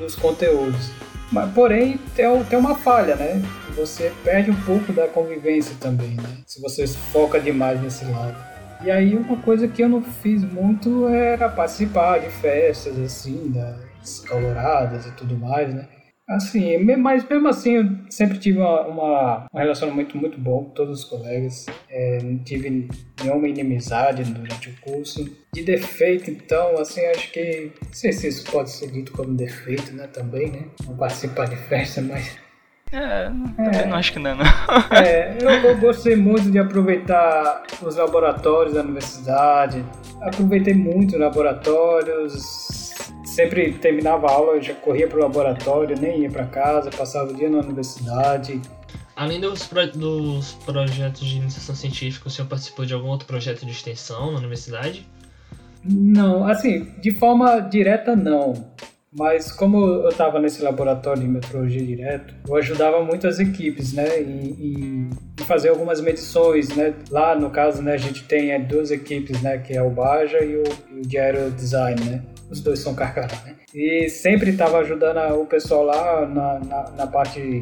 nos 0.00 0.16
conteúdos. 0.16 0.90
Mas, 1.30 1.52
porém, 1.52 2.00
tem, 2.16 2.26
tem 2.44 2.58
uma 2.58 2.74
falha, 2.74 3.14
né? 3.14 3.42
Você 3.78 4.12
perde 4.24 4.50
um 4.50 4.60
pouco 4.62 4.92
da 4.92 5.06
convivência 5.06 5.76
também, 5.80 6.10
né? 6.16 6.42
Se 6.44 6.60
você 6.60 6.84
foca 6.86 7.38
demais 7.38 7.80
nesse 7.80 8.04
lado. 8.06 8.36
E 8.84 8.90
aí 8.90 9.14
uma 9.14 9.36
coisa 9.36 9.68
que 9.68 9.82
eu 9.82 9.88
não 9.88 10.02
fiz 10.02 10.42
muito 10.42 11.06
era 11.06 11.48
participar 11.48 12.18
de 12.18 12.28
festas, 12.28 12.98
assim, 12.98 13.52
das 13.52 14.20
coloradas 14.26 15.06
e 15.06 15.12
tudo 15.12 15.36
mais, 15.36 15.72
né? 15.72 15.88
Assim, 16.28 16.76
mas 16.96 17.26
mesmo 17.26 17.48
assim 17.48 17.76
eu 17.76 17.84
sempre 18.10 18.36
tive 18.38 18.58
uma, 18.58 18.86
uma, 18.86 19.46
um 19.54 19.58
relacionamento 19.58 20.18
muito 20.18 20.38
bom 20.38 20.64
com 20.64 20.70
todos 20.70 21.02
os 21.02 21.04
colegas. 21.08 21.64
É, 21.88 22.22
não 22.22 22.36
tive 22.44 22.88
nenhuma 23.22 23.48
inimizade 23.48 24.24
durante 24.24 24.68
o 24.68 24.80
curso. 24.80 25.24
De 25.54 25.62
defeito, 25.62 26.30
então, 26.30 26.76
assim, 26.78 27.00
acho 27.06 27.32
que. 27.32 27.72
Não 27.82 27.92
sei 27.92 28.12
se 28.12 28.28
isso 28.28 28.50
pode 28.50 28.70
ser 28.70 28.90
dito 28.90 29.12
como 29.12 29.34
defeito, 29.34 29.92
né? 29.92 30.06
Também, 30.08 30.50
né? 30.50 30.64
Não 30.84 30.96
participar 30.96 31.46
de 31.46 31.56
festa, 31.56 32.02
mas. 32.02 32.36
É, 32.90 33.30
é 33.58 33.86
não 33.86 33.96
acho 33.96 34.12
que 34.12 34.18
não, 34.18 34.34
não. 34.34 34.44
É, 34.90 35.36
eu, 35.40 35.50
eu 35.50 35.76
gostei 35.78 36.16
muito 36.16 36.50
de 36.50 36.58
aproveitar 36.58 37.62
os 37.82 37.96
laboratórios 37.96 38.74
da 38.74 38.80
universidade. 38.80 39.84
Aproveitei 40.20 40.74
muito 40.74 41.14
os 41.14 41.20
laboratórios 41.20 42.78
sempre 43.38 43.72
terminava 43.74 44.26
a 44.26 44.32
aula, 44.32 44.54
eu 44.54 44.62
já 44.62 44.74
corria 44.74 45.06
para 45.06 45.18
o 45.18 45.22
laboratório, 45.22 45.96
nem 45.96 46.22
ia 46.22 46.30
para 46.30 46.44
casa, 46.46 46.90
passava 46.90 47.30
o 47.30 47.36
dia 47.36 47.48
na 47.48 47.58
universidade. 47.58 48.60
Além 49.14 49.40
dos, 49.40 49.64
pro, 49.64 49.86
dos 49.92 50.54
projetos 50.64 51.24
de 51.24 51.36
iniciação 51.36 51.74
científica, 51.74 52.26
o 52.26 52.30
senhor 52.30 52.48
participou 52.48 52.84
de 52.84 52.94
algum 52.94 53.08
outro 53.08 53.28
projeto 53.28 53.64
de 53.64 53.70
extensão 53.70 54.32
na 54.32 54.38
universidade? 54.38 55.06
Não, 55.84 56.44
assim, 56.48 56.92
de 57.00 57.12
forma 57.12 57.60
direta 57.60 58.16
não. 58.16 58.54
Mas 59.12 59.50
como 59.50 59.78
eu 59.86 60.08
estava 60.08 60.38
nesse 60.38 60.62
laboratório 60.62 61.22
de 61.22 61.28
metrologia 61.28 61.82
direto, 61.82 62.34
eu 62.46 62.56
ajudava 62.56 63.02
muito 63.02 63.26
as 63.26 63.38
equipes, 63.38 63.92
né, 63.92 64.20
em, 64.20 64.50
em, 64.60 65.10
fazer 65.44 65.70
algumas 65.70 66.00
medições, 66.00 66.68
né. 66.76 66.94
Lá 67.10 67.34
no 67.34 67.50
caso, 67.50 67.82
né, 67.82 67.94
a 67.94 67.98
gente 67.98 68.24
tem 68.24 68.50
é, 68.50 68.58
duas 68.58 68.90
equipes, 68.90 69.40
né, 69.40 69.58
que 69.58 69.74
é 69.74 69.82
o 69.82 69.90
Baja 69.90 70.42
e 70.44 70.56
o, 70.56 70.62
o 70.98 71.02
de 71.02 71.16
Aerodesign, 71.16 72.04
né 72.04 72.22
os 72.50 72.60
dois 72.60 72.78
são 72.78 72.94
carcará, 72.94 73.34
né? 73.44 73.56
E 73.74 74.08
sempre 74.08 74.50
estava 74.50 74.78
ajudando 74.78 75.18
o 75.40 75.46
pessoal 75.46 75.84
lá 75.84 76.26
na, 76.26 76.58
na, 76.60 76.90
na 76.92 77.06
parte 77.06 77.60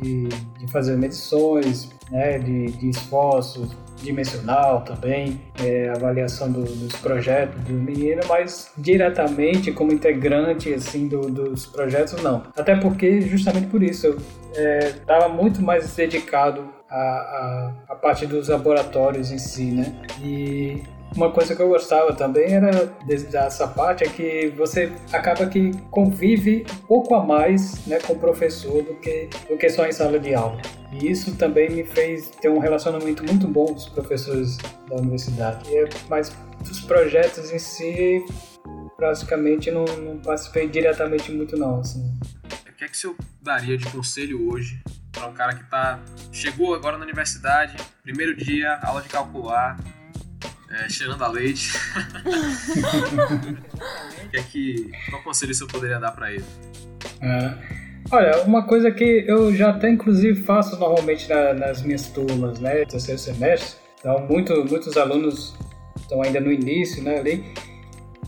de, 0.00 0.28
de, 0.28 0.70
fazer 0.70 0.96
medições, 0.96 1.90
né, 2.10 2.38
de, 2.38 2.66
de 2.72 2.88
esforços, 2.90 3.76
dimensional 4.02 4.82
também, 4.82 5.40
é, 5.62 5.88
avaliação 5.90 6.50
do, 6.50 6.62
dos 6.62 6.94
projetos 6.96 7.60
do 7.64 7.72
menino, 7.72 8.22
mas 8.28 8.70
diretamente 8.76 9.72
como 9.72 9.92
integrante 9.92 10.72
assim 10.74 11.08
do, 11.08 11.20
dos 11.30 11.66
projetos 11.66 12.22
não. 12.22 12.42
Até 12.56 12.76
porque 12.76 13.20
justamente 13.22 13.66
por 13.68 13.82
isso 13.82 14.06
eu 14.06 14.16
estava 14.54 15.26
é, 15.26 15.28
muito 15.28 15.62
mais 15.62 15.94
dedicado 15.94 16.68
à, 16.90 17.96
parte 18.00 18.26
dos 18.26 18.48
laboratórios 18.48 19.30
em 19.30 19.38
si, 19.38 19.64
né? 19.64 19.94
E 20.20 20.82
uma 21.16 21.30
coisa 21.30 21.54
que 21.54 21.60
eu 21.60 21.68
gostava 21.68 22.14
também 22.14 22.54
era 22.54 22.86
dessa 23.04 23.68
parte 23.68 24.04
é 24.04 24.08
que 24.08 24.48
você 24.56 24.92
acaba 25.12 25.46
que 25.46 25.72
convive 25.90 26.64
um 26.84 26.86
pouco 26.86 27.14
a 27.14 27.24
mais 27.24 27.86
né, 27.86 27.98
com 28.00 28.14
o 28.14 28.18
professor 28.18 28.82
do 28.82 28.94
que, 28.94 29.28
do 29.48 29.56
que 29.56 29.68
só 29.68 29.86
em 29.86 29.92
sala 29.92 30.18
de 30.18 30.34
aula. 30.34 30.60
E 30.92 31.10
isso 31.10 31.36
também 31.36 31.70
me 31.70 31.84
fez 31.84 32.30
ter 32.30 32.48
um 32.48 32.58
relacionamento 32.58 33.24
muito 33.24 33.46
bom 33.46 33.66
com 33.66 33.74
os 33.74 33.88
professores 33.88 34.56
da 34.88 34.96
universidade. 34.96 35.68
E, 35.70 35.88
mas 36.08 36.34
dos 36.66 36.80
projetos 36.80 37.50
em 37.50 37.58
si, 37.58 38.24
praticamente 38.96 39.70
não, 39.70 39.84
não 39.84 40.18
participei 40.18 40.68
diretamente 40.68 41.30
muito 41.30 41.56
não. 41.56 41.80
Assim. 41.80 42.02
O 42.68 42.72
que 42.74 42.84
é 42.84 42.88
que 42.88 42.96
senhor 42.96 43.16
daria 43.40 43.76
de 43.76 43.86
conselho 43.90 44.50
hoje 44.50 44.82
para 45.10 45.26
um 45.26 45.34
cara 45.34 45.54
que 45.54 45.64
tá, 45.64 46.00
chegou 46.32 46.74
agora 46.74 46.96
na 46.96 47.04
universidade, 47.04 47.76
primeiro 48.02 48.34
dia, 48.34 48.78
aula 48.82 49.02
de 49.02 49.08
calcular, 49.08 49.76
é, 50.72 50.88
cheirando 50.88 51.22
a 51.22 51.28
leite. 51.28 51.72
que 54.30 54.36
é 54.36 54.42
que, 54.42 54.90
qual 55.10 55.22
conselho 55.22 55.54
você 55.54 55.66
poderia 55.66 55.98
dar 55.98 56.12
para 56.12 56.32
ele? 56.32 56.44
É. 57.20 57.54
Olha, 58.10 58.42
uma 58.42 58.66
coisa 58.66 58.90
que 58.90 59.24
eu 59.26 59.54
já 59.54 59.70
até 59.70 59.88
inclusive 59.88 60.42
faço 60.42 60.78
normalmente 60.78 61.28
na, 61.28 61.54
nas 61.54 61.82
minhas 61.82 62.08
turmas, 62.08 62.58
né, 62.58 62.84
terceiro 62.84 63.18
semestre, 63.18 63.78
então 63.98 64.26
muito, 64.26 64.52
muitos 64.64 64.96
alunos 64.96 65.54
estão 65.96 66.22
ainda 66.22 66.40
no 66.40 66.50
início, 66.52 67.02
né, 67.02 67.18
ali. 67.18 67.44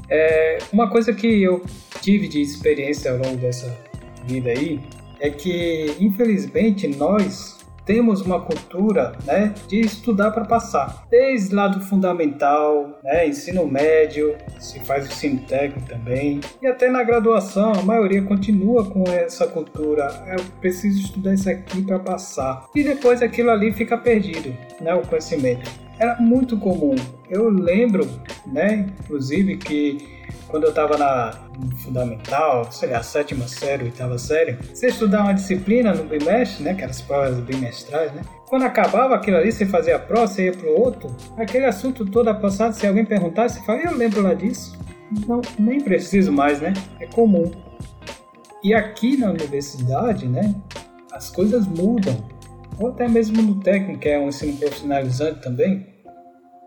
É, 0.09 0.59
uma 0.73 0.89
coisa 0.89 1.13
que 1.13 1.43
eu 1.43 1.65
tive 2.01 2.29
de 2.29 2.41
experiência 2.41 3.11
ao 3.11 3.19
longo 3.19 3.37
dessa 3.39 3.77
vida 4.27 4.51
aí 4.51 4.81
é 5.21 5.31
que, 5.31 5.97
infelizmente, 5.99 6.87
nós 6.89 7.54
temos 7.85 8.21
uma 8.21 8.41
cultura 8.41 9.13
né, 9.25 9.55
de 9.69 9.81
estudar 9.81 10.31
para 10.31 10.45
passar. 10.45 11.07
Desde 11.11 11.55
lá 11.55 11.69
do 11.69 11.81
fundamental, 11.81 12.99
né, 13.03 13.29
ensino 13.29 13.67
médio, 13.67 14.37
se 14.59 14.81
faz 14.81 15.07
ensino 15.07 15.41
técnico 15.41 15.89
também, 15.89 16.41
e 16.63 16.67
até 16.67 16.89
na 16.89 17.03
graduação 17.03 17.73
a 17.73 17.83
maioria 17.83 18.23
continua 18.23 18.85
com 18.85 19.05
essa 19.05 19.47
cultura. 19.47 20.09
Eu 20.27 20.45
preciso 20.61 21.01
estudar 21.01 21.35
isso 21.35 21.49
aqui 21.51 21.83
para 21.83 21.99
passar. 21.99 22.67
E 22.75 22.83
depois 22.83 23.23
aquilo 23.23 23.51
ali 23.51 23.73
fica 23.73 23.97
perdido, 23.97 24.55
né, 24.81 24.95
o 24.95 25.03
conhecimento. 25.03 25.84
Era 25.99 26.21
muito 26.21 26.57
comum. 26.59 26.95
Eu 27.29 27.49
lembro, 27.49 28.09
né, 28.47 28.87
inclusive 29.01 29.57
que 29.57 30.15
quando 30.49 30.65
eu 30.65 30.71
estava 30.71 30.97
na 30.97 31.33
fundamental, 31.79 32.71
sei 32.71 32.91
lá, 32.91 33.03
sétima 33.03 33.49
série, 33.49 33.85
oitava 33.85 34.19
série, 34.19 34.57
você 34.73 34.87
estudar 34.87 35.23
uma 35.23 35.35
disciplina 35.35 35.93
no 35.93 36.05
bimestre, 36.05 36.63
né, 36.63 36.75
que 36.75 36.83
eram 36.83 36.91
as 36.91 37.01
provas 37.01 37.39
bimestrais, 37.41 38.13
né? 38.13 38.23
Quando 38.47 38.65
acabava 38.65 39.15
aquilo 39.15 39.37
ali, 39.37 39.51
você 39.51 39.67
fazia 39.67 39.97
a 39.97 39.99
prova, 39.99 40.27
você 40.27 40.47
ia 40.47 40.53
pro 40.53 40.71
outro, 40.71 41.15
aquele 41.37 41.67
assunto 41.67 42.07
todo 42.07 42.33
passado, 42.37 42.73
se 42.73 42.87
alguém 42.87 43.05
perguntasse, 43.05 43.59
você 43.59 43.67
fala, 43.67 43.81
eu 43.81 43.97
lembro 43.97 44.23
lá 44.23 44.35
disso. 44.35 44.79
Não, 45.27 45.41
nem 45.59 45.81
preciso 45.81 46.31
mais, 46.33 46.61
né? 46.61 46.73
É 47.01 47.07
comum. 47.07 47.51
E 48.63 48.73
aqui 48.73 49.17
na 49.17 49.31
universidade, 49.31 50.27
né, 50.27 50.55
as 51.13 51.31
coisas 51.31 51.67
mudam. 51.67 52.17
Ou 52.79 52.89
até 52.89 53.07
mesmo 53.09 53.41
no 53.41 53.61
técnico, 53.61 54.01
que 54.01 54.09
é 54.09 54.19
um 54.19 54.29
ensino 54.29 54.57
profissionalizante 54.59 55.41
também, 55.41 55.87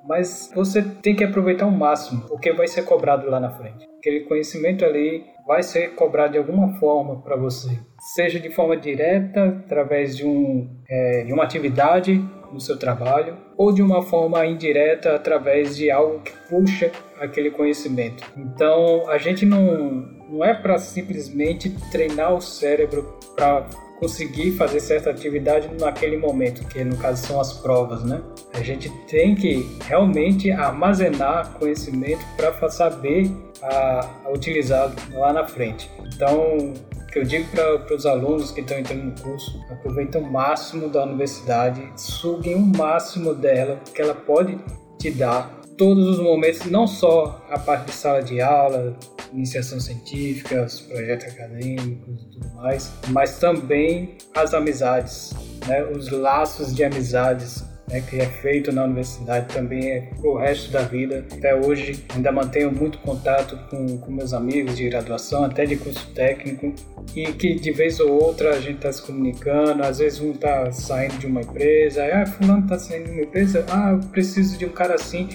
mas 0.07 0.49
você 0.55 0.81
tem 0.81 1.15
que 1.15 1.23
aproveitar 1.23 1.65
o 1.65 1.71
máximo, 1.71 2.21
porque 2.27 2.53
vai 2.53 2.67
ser 2.67 2.83
cobrado 2.83 3.29
lá 3.29 3.39
na 3.39 3.49
frente. 3.49 3.85
Aquele 3.97 4.21
conhecimento 4.21 4.85
ali 4.85 5.25
vai 5.45 5.61
ser 5.61 5.95
cobrado 5.95 6.33
de 6.33 6.37
alguma 6.37 6.77
forma 6.79 7.21
para 7.21 7.35
você, 7.35 7.77
seja 8.15 8.39
de 8.39 8.49
forma 8.49 8.77
direta, 8.77 9.61
através 9.65 10.15
de, 10.15 10.25
um, 10.25 10.69
é, 10.89 11.23
de 11.25 11.33
uma 11.33 11.43
atividade 11.43 12.23
no 12.53 12.59
seu 12.61 12.77
trabalho, 12.77 13.35
ou 13.57 13.73
de 13.73 13.81
uma 13.81 14.01
forma 14.01 14.45
indireta, 14.45 15.13
através 15.13 15.75
de 15.75 15.91
algo 15.91 16.21
que 16.21 16.31
puxa 16.49 16.89
aquele 17.19 17.51
conhecimento. 17.51 18.23
Então, 18.37 19.09
a 19.09 19.17
gente 19.17 19.45
não, 19.45 20.07
não 20.29 20.45
é 20.45 20.53
para 20.53 20.77
simplesmente 20.77 21.69
treinar 21.91 22.33
o 22.33 22.39
cérebro 22.39 23.17
para 23.35 23.65
conseguir 23.99 24.51
fazer 24.51 24.79
certa 24.79 25.09
atividade 25.09 25.69
naquele 25.79 26.17
momento, 26.17 26.65
que 26.67 26.83
no 26.83 26.95
caso 26.97 27.25
são 27.25 27.41
as 27.41 27.53
provas, 27.53 28.03
né? 28.03 28.21
A 28.53 28.61
gente 28.61 28.89
tem 29.07 29.35
que 29.35 29.67
realmente 29.85 30.51
armazenar 30.51 31.53
conhecimento 31.59 32.23
para 32.35 32.69
saber 32.69 33.31
a, 33.61 34.09
a 34.25 34.31
utilizar 34.31 34.93
lá 35.13 35.33
na 35.33 35.45
frente. 35.45 35.89
Então, 36.13 36.73
eu 37.17 37.23
digo 37.23 37.47
para 37.49 37.95
os 37.95 38.05
alunos 38.05 38.51
que 38.51 38.61
estão 38.61 38.77
entrando 38.77 39.05
no 39.05 39.19
curso, 39.19 39.59
aproveitem 39.71 40.21
o 40.21 40.31
máximo 40.31 40.87
da 40.87 41.03
universidade, 41.03 41.81
suguem 41.95 42.53
o 42.53 42.59
máximo 42.59 43.33
dela 43.33 43.79
que 43.91 43.99
ela 43.99 44.13
pode 44.13 44.59
te 44.99 45.09
dar 45.09 45.56
todos 45.77 46.07
os 46.07 46.19
momentos, 46.19 46.65
não 46.65 46.87
só 46.87 47.45
a 47.49 47.59
parte 47.59 47.85
de 47.85 47.93
sala 47.93 48.21
de 48.21 48.41
aula, 48.41 48.97
iniciação 49.33 49.79
científica, 49.79 50.65
os 50.65 50.81
projetos 50.81 51.27
acadêmicos 51.27 52.23
e 52.23 52.25
tudo 52.31 52.55
mais, 52.55 52.91
mas 53.09 53.39
também 53.39 54.17
as 54.33 54.53
amizades, 54.53 55.33
né? 55.67 55.83
os 55.83 56.09
laços 56.09 56.73
de 56.73 56.83
amizades 56.83 57.63
né, 57.89 58.01
que 58.01 58.19
é 58.19 58.25
feito 58.25 58.71
na 58.71 58.83
universidade 58.83 59.53
também 59.53 59.89
é 59.89 60.01
para 60.01 60.29
o 60.29 60.37
resto 60.37 60.71
da 60.71 60.81
vida. 60.81 61.25
Até 61.31 61.55
hoje 61.55 62.03
ainda 62.13 62.31
mantenho 62.31 62.71
muito 62.71 62.97
contato 62.99 63.57
com, 63.69 63.97
com 63.97 64.11
meus 64.11 64.33
amigos 64.33 64.75
de 64.75 64.89
graduação, 64.89 65.45
até 65.45 65.65
de 65.65 65.77
curso 65.77 66.09
técnico, 66.13 66.73
e 67.15 67.31
que 67.31 67.55
de 67.55 67.71
vez 67.71 67.99
ou 67.99 68.11
outra 68.11 68.55
a 68.55 68.59
gente 68.59 68.77
está 68.77 68.91
se 68.91 69.01
comunicando, 69.01 69.83
às 69.83 69.99
vezes 69.99 70.19
um 70.19 70.31
está 70.31 70.69
saindo 70.71 71.17
de 71.17 71.27
uma 71.27 71.41
empresa, 71.41 72.03
ah, 72.13 72.25
fulano 72.25 72.63
está 72.63 72.77
saindo 72.77 73.05
de 73.05 73.11
uma 73.11 73.23
empresa, 73.23 73.65
ah, 73.69 73.91
eu 73.91 73.99
preciso 74.09 74.57
de 74.57 74.65
um 74.65 74.69
cara 74.69 74.95
assim, 74.95 75.29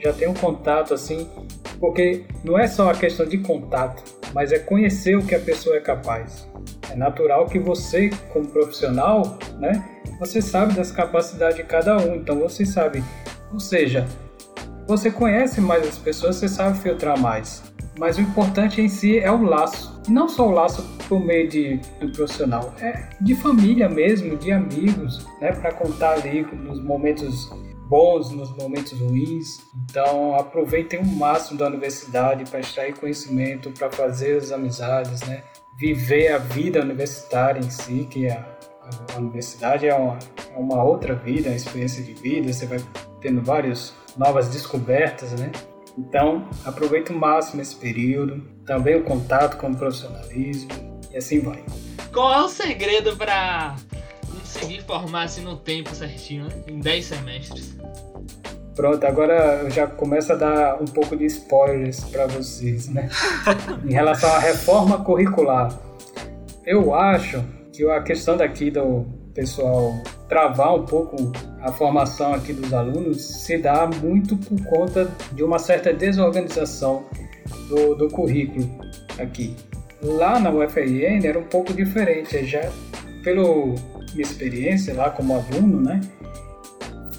já 0.00 0.12
tenho 0.12 0.30
um 0.30 0.34
contato 0.34 0.94
assim, 0.94 1.28
porque 1.78 2.24
não 2.44 2.58
é 2.58 2.66
só 2.66 2.90
a 2.90 2.94
questão 2.94 3.26
de 3.26 3.38
contato, 3.38 4.02
mas 4.32 4.52
é 4.52 4.58
conhecer 4.58 5.16
o 5.16 5.24
que 5.24 5.34
a 5.34 5.40
pessoa 5.40 5.76
é 5.76 5.80
capaz. 5.80 6.48
É 6.90 6.96
natural 6.96 7.46
que 7.46 7.58
você, 7.58 8.10
como 8.32 8.46
profissional, 8.46 9.38
né, 9.58 9.84
você 10.18 10.40
sabe 10.40 10.74
das 10.74 10.90
capacidades 10.90 11.56
de 11.56 11.64
cada 11.64 11.96
um, 11.96 12.16
então 12.16 12.38
você 12.38 12.64
sabe, 12.64 13.02
ou 13.52 13.60
seja, 13.60 14.06
você 14.86 15.10
conhece 15.10 15.60
mais 15.60 15.86
as 15.86 15.98
pessoas, 15.98 16.36
você 16.36 16.48
sabe 16.48 16.78
filtrar 16.78 17.18
mais. 17.18 17.62
Mas 17.98 18.18
o 18.18 18.20
importante 18.20 18.80
em 18.80 18.88
si 18.88 19.18
é 19.18 19.30
o 19.32 19.42
laço. 19.42 20.00
E 20.06 20.12
não 20.12 20.28
só 20.28 20.46
o 20.46 20.50
laço 20.50 20.82
por 21.08 21.18
meio 21.18 21.48
de, 21.48 21.80
do 22.00 22.10
profissional, 22.12 22.74
é 22.80 23.08
de 23.20 23.34
família 23.34 23.88
mesmo, 23.88 24.36
de 24.36 24.52
amigos, 24.52 25.26
né? 25.40 25.52
Para 25.52 25.72
contar 25.72 26.12
ali 26.12 26.42
nos 26.42 26.80
momentos 26.82 27.50
bons, 27.88 28.30
nos 28.30 28.50
momentos 28.56 28.98
ruins. 28.98 29.58
Então 29.84 30.34
aproveitem 30.34 31.00
o 31.00 31.06
máximo 31.06 31.58
da 31.58 31.66
universidade 31.66 32.48
para 32.50 32.60
extrair 32.60 32.94
conhecimento, 32.94 33.70
para 33.70 33.90
fazer 33.90 34.38
as 34.38 34.52
amizades, 34.52 35.22
né? 35.22 35.42
Viver 35.78 36.32
a 36.32 36.38
vida 36.38 36.80
universitária 36.80 37.60
em 37.60 37.70
si, 37.70 38.06
que 38.10 38.26
é 38.26 38.44
a 39.14 39.18
universidade 39.18 39.86
é 39.86 39.94
uma, 39.94 40.18
é 40.54 40.58
uma 40.58 40.82
outra 40.82 41.14
vida, 41.14 41.48
uma 41.48 41.56
experiência 41.56 42.02
de 42.02 42.14
vida, 42.14 42.52
você 42.52 42.66
vai 42.66 42.78
tendo 43.20 43.42
várias 43.42 43.94
novas 44.16 44.48
descobertas, 44.48 45.32
né? 45.32 45.50
Então, 45.98 46.48
aproveita 46.64 47.12
o 47.12 47.16
máximo 47.16 47.62
esse 47.62 47.74
período, 47.74 48.42
também 48.64 48.96
o 48.96 49.02
contato 49.02 49.56
com 49.56 49.70
o 49.70 49.76
profissionalismo 49.76 50.70
e 51.10 51.16
assim 51.16 51.40
vai. 51.40 51.64
Qual 52.12 52.32
é 52.32 52.42
o 52.42 52.48
segredo 52.48 53.16
para 53.16 53.74
conseguir 54.56 54.82
formar-se 54.82 55.40
no 55.42 55.56
tempo 55.56 55.94
certinho, 55.94 56.44
né? 56.44 56.54
em 56.66 56.80
10 56.80 57.04
semestres? 57.04 57.76
Pronto, 58.74 59.04
agora 59.06 59.62
eu 59.62 59.70
já 59.70 59.86
começo 59.86 60.32
a 60.32 60.36
dar 60.36 60.82
um 60.82 60.86
pouco 60.86 61.16
de 61.16 61.24
spoilers 61.26 62.00
para 62.04 62.26
vocês, 62.26 62.88
né? 62.88 63.08
em 63.84 63.92
relação 63.92 64.30
à 64.30 64.38
reforma 64.38 65.02
curricular. 65.02 65.78
Eu 66.64 66.94
acho 66.94 67.42
que 67.72 67.88
a 67.88 68.02
questão 68.02 68.36
daqui 68.36 68.70
do 68.70 69.06
pessoal 69.34 69.94
travar 70.28 70.74
um 70.74 70.84
pouco 70.84 71.16
a 71.60 71.72
formação 71.72 72.34
aqui 72.34 72.52
dos 72.52 72.72
alunos 72.72 73.22
se 73.22 73.58
dá 73.58 73.86
muito 73.86 74.36
por 74.36 74.62
conta 74.66 75.10
de 75.32 75.42
uma 75.42 75.58
certa 75.58 75.92
desorganização 75.92 77.04
do, 77.68 77.94
do 77.94 78.08
currículo 78.10 78.66
aqui. 79.18 79.54
Lá 80.02 80.38
na 80.38 80.50
UFRN 80.50 81.24
era 81.24 81.38
um 81.38 81.44
pouco 81.44 81.72
diferente, 81.72 82.44
já 82.44 82.70
pela 83.22 83.42
minha 84.16 84.22
experiência 84.22 84.94
lá 84.94 85.10
como 85.10 85.34
aluno, 85.34 85.80
né? 85.80 86.00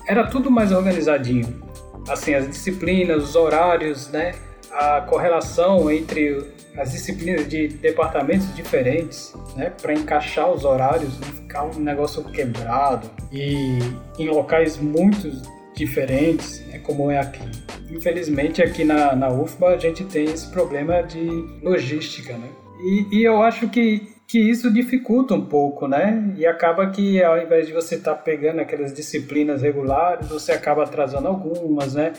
Era 0.08 0.26
tudo 0.26 0.50
mais 0.50 0.72
organizadinho. 0.72 1.62
Assim, 2.10 2.34
as 2.34 2.48
disciplinas, 2.48 3.24
os 3.24 3.36
horários, 3.36 4.10
né? 4.10 4.34
A 4.72 5.02
correlação 5.02 5.92
entre 5.92 6.46
as 6.78 6.92
disciplinas 6.92 7.48
de 7.48 7.68
departamentos 7.70 8.54
diferentes, 8.56 9.34
né, 9.56 9.72
para 9.82 9.94
encaixar 9.94 10.52
os 10.52 10.64
horários, 10.64 11.20
não 11.20 11.28
ficar 11.30 11.64
um 11.64 11.80
negócio 11.80 12.24
quebrado 12.26 13.10
e 13.32 13.80
em 14.20 14.30
locais 14.30 14.78
muito 14.78 15.32
diferentes, 15.76 16.64
né, 16.68 16.78
como 16.80 17.10
é 17.10 17.18
aqui. 17.18 17.42
Infelizmente, 17.90 18.62
aqui 18.62 18.84
na, 18.84 19.16
na 19.16 19.30
UFBA 19.30 19.70
a 19.70 19.78
gente 19.78 20.04
tem 20.06 20.26
esse 20.26 20.48
problema 20.52 21.02
de 21.02 21.28
logística, 21.64 22.38
né? 22.38 22.50
E, 22.80 23.18
e 23.18 23.24
eu 23.24 23.42
acho 23.42 23.68
que, 23.70 24.14
que 24.28 24.40
isso 24.40 24.72
dificulta 24.72 25.34
um 25.34 25.46
pouco, 25.46 25.88
né? 25.88 26.34
E 26.38 26.46
acaba 26.46 26.90
que 26.90 27.24
ao 27.24 27.42
invés 27.42 27.66
de 27.66 27.74
você 27.74 27.96
estar 27.96 28.14
tá 28.16 28.22
pegando 28.22 28.60
aquelas 28.60 28.94
disciplinas 28.94 29.62
regulares, 29.62 30.28
você 30.28 30.52
acaba 30.52 30.84
atrasando 30.84 31.28
algumas, 31.28 31.94
né? 31.94 32.14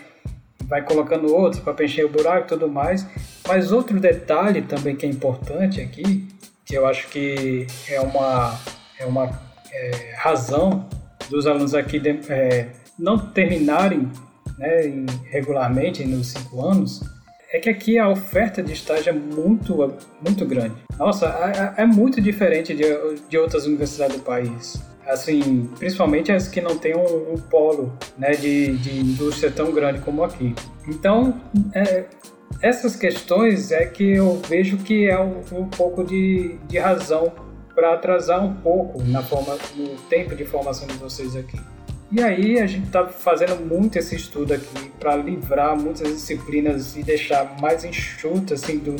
vai 0.69 0.83
colocando 0.83 1.35
outros 1.35 1.63
para 1.63 1.73
preencher 1.73 2.05
o 2.05 2.09
buraco 2.09 2.47
e 2.47 2.49
tudo 2.49 2.69
mais. 2.69 3.07
Mas 3.47 3.73
outro 3.73 3.99
detalhe 3.99 4.63
também 4.63 4.95
que 4.95 5.07
é 5.07 5.09
importante 5.09 5.81
aqui, 5.81 6.29
que 6.65 6.75
eu 6.77 6.87
acho 6.87 7.09
que 7.09 7.67
é 7.89 8.01
uma, 8.01 8.55
é 9.01 9.07
uma 9.07 9.31
é, 9.73 10.15
razão 10.17 10.87
dos 11.31 11.47
alunos 11.47 11.75
aqui 11.75 11.99
de, 11.99 12.21
é, 12.29 12.69
não 12.99 13.19
terminarem 13.19 14.11
né, 14.59 15.07
regularmente 15.31 16.05
nos 16.05 16.29
cinco 16.29 16.65
anos, 16.67 17.03
é 17.53 17.59
que 17.59 17.71
aqui 17.71 17.99
a 17.99 18.09
oferta 18.09 18.63
de 18.63 18.73
estágio 18.73 19.11
é 19.11 19.13
muito, 19.13 19.75
muito 20.21 20.45
grande. 20.45 20.77
Nossa, 20.99 21.27
é, 21.77 21.83
é 21.83 21.87
muito 21.87 22.21
diferente 22.21 22.75
de, 22.75 22.85
de 23.29 23.39
outras 23.39 23.67
universidades 23.67 24.17
do 24.17 24.23
país 24.23 24.83
assim, 25.09 25.69
principalmente 25.79 26.31
as 26.31 26.49
que 26.49 26.61
não 26.61 26.77
têm 26.77 26.95
um, 26.95 27.33
um 27.33 27.37
polo 27.39 27.93
né, 28.17 28.33
de, 28.33 28.77
de 28.77 29.01
indústria 29.01 29.51
tão 29.51 29.73
grande 29.73 30.01
como 30.01 30.23
aqui. 30.23 30.55
Então, 30.87 31.41
é, 31.75 32.05
essas 32.61 32.95
questões 32.95 33.73
é 33.73 33.87
que 33.87 34.05
eu 34.05 34.41
vejo 34.49 34.77
que 34.79 35.09
é 35.09 35.19
um, 35.19 35.41
um 35.53 35.69
pouco 35.69 36.05
de, 36.05 36.59
de 36.69 36.79
razão 36.79 37.33
para 37.75 37.95
atrasar 37.95 38.45
um 38.45 38.55
pouco 38.55 39.03
na 39.05 39.23
forma, 39.23 39.57
no 39.77 39.97
tempo 40.11 40.37
de 40.37 40.45
formação 40.45 40.87
de 40.87 40.95
vocês 40.95 41.35
aqui. 41.35 41.59
E 42.11 42.23
aí 42.23 42.59
a 42.59 42.67
gente 42.67 42.87
está 42.87 43.07
fazendo 43.07 43.57
muito 43.57 43.99
esse 43.99 44.17
estudo 44.17 44.55
aqui 44.55 44.91
para 44.99 45.15
livrar 45.15 45.77
muitas 45.77 46.09
disciplinas 46.09 46.97
e 46.97 47.03
deixar 47.03 47.61
mais 47.61 47.85
enxuto 47.85 48.55
assim 48.55 48.79
do, 48.79 48.97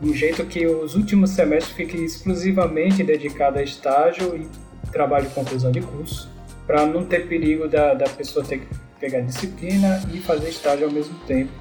do 0.00 0.14
jeito 0.14 0.46
que 0.46 0.66
os 0.66 0.94
últimos 0.94 1.30
semestres 1.30 1.76
fiquem 1.76 2.02
exclusivamente 2.02 3.04
dedicados 3.04 3.60
a 3.60 3.62
estágio 3.62 4.34
e 4.34 4.48
trabalho 4.90 5.28
de 5.28 5.34
conclusão 5.34 5.70
de 5.70 5.82
curso, 5.82 6.30
para 6.66 6.86
não 6.86 7.04
ter 7.04 7.28
perigo 7.28 7.68
da, 7.68 7.92
da 7.92 8.08
pessoa 8.08 8.42
ter 8.42 8.60
que 8.60 8.66
pegar 8.98 9.20
disciplina 9.20 10.02
e 10.14 10.18
fazer 10.18 10.48
estágio 10.48 10.86
ao 10.86 10.92
mesmo 10.92 11.18
tempo, 11.26 11.52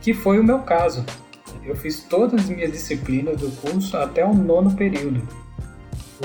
que 0.00 0.12
foi 0.12 0.40
o 0.40 0.44
meu 0.44 0.58
caso. 0.60 1.04
Eu 1.64 1.76
fiz 1.76 2.00
todas 2.02 2.42
as 2.42 2.48
minhas 2.48 2.72
disciplinas 2.72 3.36
do 3.36 3.52
curso 3.52 3.96
até 3.96 4.24
o 4.24 4.34
nono 4.34 4.74
período. 4.74 5.22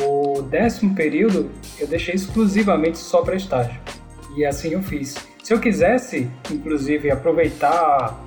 O 0.01 0.41
décimo 0.41 0.95
período 0.95 1.51
eu 1.77 1.85
deixei 1.85 2.15
exclusivamente 2.15 2.97
só 2.97 3.21
para 3.21 3.35
estágio. 3.35 3.79
E 4.35 4.45
assim 4.45 4.73
eu 4.73 4.81
fiz. 4.81 5.15
Se 5.43 5.53
eu 5.53 5.59
quisesse, 5.59 6.29
inclusive, 6.51 7.09
aproveitar, 7.09 8.19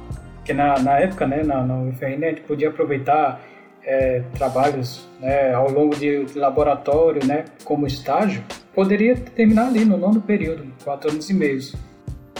que 0.45 0.53
na, 0.53 0.79
na 0.81 0.99
época, 0.99 1.27
né, 1.27 1.43
na, 1.43 1.63
UFRN, 1.63 2.25
a 2.25 2.29
gente 2.31 2.41
podia 2.43 2.69
aproveitar 2.69 3.41
é, 3.85 4.23
trabalhos 4.37 5.09
né, 5.21 5.53
ao 5.53 5.71
longo 5.71 5.95
de 5.95 6.27
laboratório, 6.35 7.25
né, 7.25 7.45
como 7.65 7.87
estágio, 7.87 8.43
poderia 8.75 9.15
terminar 9.15 9.69
ali 9.69 9.85
no 9.85 9.97
nono 9.97 10.21
período, 10.21 10.67
quatro 10.83 11.11
anos 11.11 11.31
e 11.31 11.35
meio. 11.35 11.61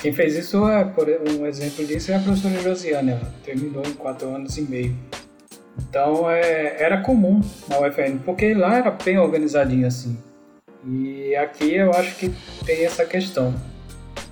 Quem 0.01 0.13
fez 0.13 0.35
isso, 0.37 0.69
é, 0.69 0.85
por 0.85 1.07
um 1.09 1.47
exemplo 1.47 1.87
disso, 1.87 2.11
é 2.11 2.17
a 2.17 2.19
professora 2.19 2.61
Josiane, 2.61 3.13
ela 3.13 3.33
terminou 3.45 3.85
em 3.87 3.93
quatro 3.93 4.29
anos 4.35 4.59
e 4.59 4.63
meio. 4.63 4.97
Então 5.79 6.29
é, 6.29 6.83
era 6.83 7.01
comum 7.03 7.41
na 7.69 7.79
UFN, 7.79 8.19
porque 8.25 8.53
lá 8.53 8.79
era 8.79 8.91
bem 8.91 9.19
organizadinho 9.19 9.87
assim. 9.87 10.19
E 10.85 11.35
aqui 11.37 11.75
eu 11.75 11.91
acho 11.93 12.17
que 12.17 12.35
tem 12.65 12.85
essa 12.85 13.05
questão. 13.05 13.55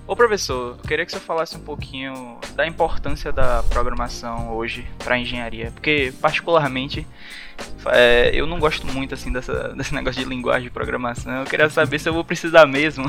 Ô 0.06 0.16
professor, 0.16 0.76
eu 0.76 0.88
queria 0.88 1.06
que 1.06 1.12
você 1.12 1.20
falasse 1.20 1.56
um 1.56 1.60
pouquinho 1.60 2.36
da 2.56 2.66
importância 2.66 3.30
da 3.30 3.62
programação 3.62 4.52
hoje 4.52 4.84
para 4.98 5.16
engenharia, 5.16 5.70
porque 5.70 6.12
particularmente 6.20 7.06
é, 7.86 8.30
eu 8.34 8.44
não 8.44 8.58
gosto 8.58 8.86
muito 8.88 9.14
assim 9.14 9.32
dessa, 9.32 9.68
desse 9.76 9.94
negócio 9.94 10.20
de 10.20 10.28
linguagem 10.28 10.64
de 10.64 10.70
programação. 10.70 11.32
Eu 11.40 11.44
queria 11.44 11.70
saber 11.70 12.00
se 12.00 12.08
eu 12.08 12.12
vou 12.12 12.24
precisar 12.24 12.66
mesmo. 12.66 13.04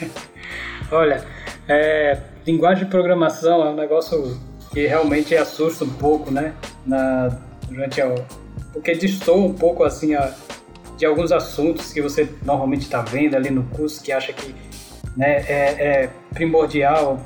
Olha, 0.90 1.22
é, 1.68 2.18
linguagem 2.46 2.84
de 2.84 2.90
programação 2.90 3.62
é 3.62 3.70
um 3.70 3.76
negócio 3.76 4.40
que 4.72 4.86
realmente 4.86 5.36
assusta 5.36 5.84
um 5.84 5.92
pouco, 5.92 6.30
né? 6.30 6.54
Na, 6.86 7.38
durante 7.68 8.00
a, 8.00 8.14
porque 8.72 8.94
distou 8.94 9.46
um 9.46 9.52
pouco 9.52 9.84
assim 9.84 10.14
a, 10.14 10.32
de 10.96 11.06
alguns 11.06 11.32
assuntos 11.32 11.92
que 11.92 12.00
você 12.00 12.28
normalmente 12.44 12.82
está 12.82 13.02
vendo 13.02 13.34
ali 13.34 13.50
no 13.50 13.64
curso 13.64 14.02
que 14.02 14.12
acha 14.12 14.32
que 14.32 14.54
né, 15.16 15.44
é, 15.48 16.02
é 16.02 16.10
primordial. 16.32 17.20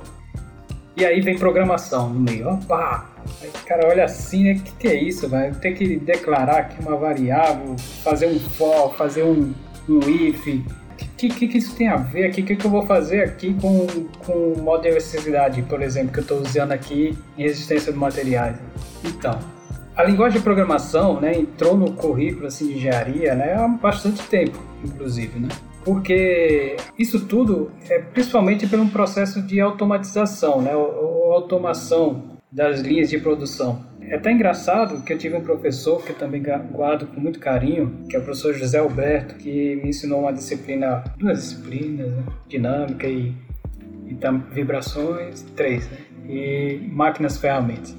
E 0.97 1.05
aí 1.05 1.21
vem 1.21 1.39
programação 1.39 2.09
no 2.09 2.21
meio. 2.21 2.49
Opa! 2.49 3.07
Aí, 3.41 3.51
cara, 3.67 3.87
olha 3.89 4.05
assim, 4.05 4.45
né? 4.45 4.53
O 4.53 4.61
que, 4.61 4.73
que 4.73 4.89
é 4.89 4.95
isso, 4.95 5.29
vai? 5.29 5.53
Ter 5.53 5.73
que 5.73 5.97
declarar 5.97 6.59
aqui 6.59 6.83
uma 6.83 6.97
variável, 6.97 7.77
fazer 8.03 8.27
um 8.27 8.39
for, 8.41 8.95
fazer 8.95 9.23
um, 9.23 9.53
um 9.89 10.01
if. 10.09 10.45
que, 11.17 11.29
que, 11.29 11.49
que 11.49 11.59
isso 11.59 11.77
tem 11.77 11.89
a 11.89 11.97
ver 11.97 12.27
aqui? 12.27 12.43
O 12.43 12.45
que, 12.45 12.57
que 12.57 12.67
eu 12.67 12.71
vou 12.71 12.83
fazer 12.83 13.23
aqui 13.23 13.55
com, 13.55 13.87
com 14.25 14.61
modo 14.61 14.83
de 14.83 14.89
eletricidade, 14.89 15.63
por 15.63 15.83
exemplo, 15.83 16.13
que 16.13 16.19
eu 16.19 16.23
estou 16.23 16.41
usando 16.41 16.73
aqui 16.73 17.17
em 17.37 17.43
resistência 17.43 17.93
de 17.93 17.99
materiais? 17.99 18.57
Então, 19.05 19.39
a 19.99 20.05
linguagem 20.05 20.39
de 20.39 20.45
programação 20.45 21.21
né, 21.21 21.37
entrou 21.37 21.77
no 21.77 21.91
currículo 21.93 22.47
assim, 22.47 22.69
de 22.69 22.75
engenharia 22.75 23.35
né, 23.35 23.55
há 23.55 23.67
bastante 23.67 24.23
tempo, 24.29 24.57
inclusive, 24.85 25.41
né? 25.41 25.49
porque 25.85 26.77
isso 26.97 27.27
tudo 27.27 27.73
é 27.91 27.99
principalmente 27.99 28.65
pelo 28.69 28.87
processo 28.91 29.43
de 29.43 29.61
automatização, 29.61 30.63
né, 30.63 30.77
ou 30.77 31.33
automação 31.33 32.39
das 32.51 32.81
linhas 32.81 33.11
de 33.11 33.19
produção. 33.19 33.85
É 34.01 34.15
até 34.15 34.31
engraçado 34.31 35.03
que 35.03 35.13
eu 35.13 35.19
tive 35.19 35.37
um 35.37 35.41
professor 35.41 36.01
que 36.05 36.11
eu 36.11 36.17
também 36.17 36.45
guardo 36.71 37.09
com 37.09 37.21
muito 37.21 37.41
carinho, 37.41 38.05
que 38.09 38.15
é 38.15 38.21
o 38.21 38.23
professor 38.23 38.55
José 38.55 38.79
Alberto, 38.79 39.35
que 39.35 39.77
me 39.83 39.89
ensinou 39.89 40.21
uma 40.21 40.33
disciplina, 40.33 41.03
duas 41.19 41.39
disciplinas, 41.39 42.13
né? 42.13 42.23
dinâmica 42.47 43.09
e, 43.09 43.35
e 44.07 44.17
vibrações, 44.53 45.43
três, 45.57 45.91
né? 45.91 45.99
e 46.29 46.89
máquinas 46.93 47.37
ferramentas. 47.37 47.97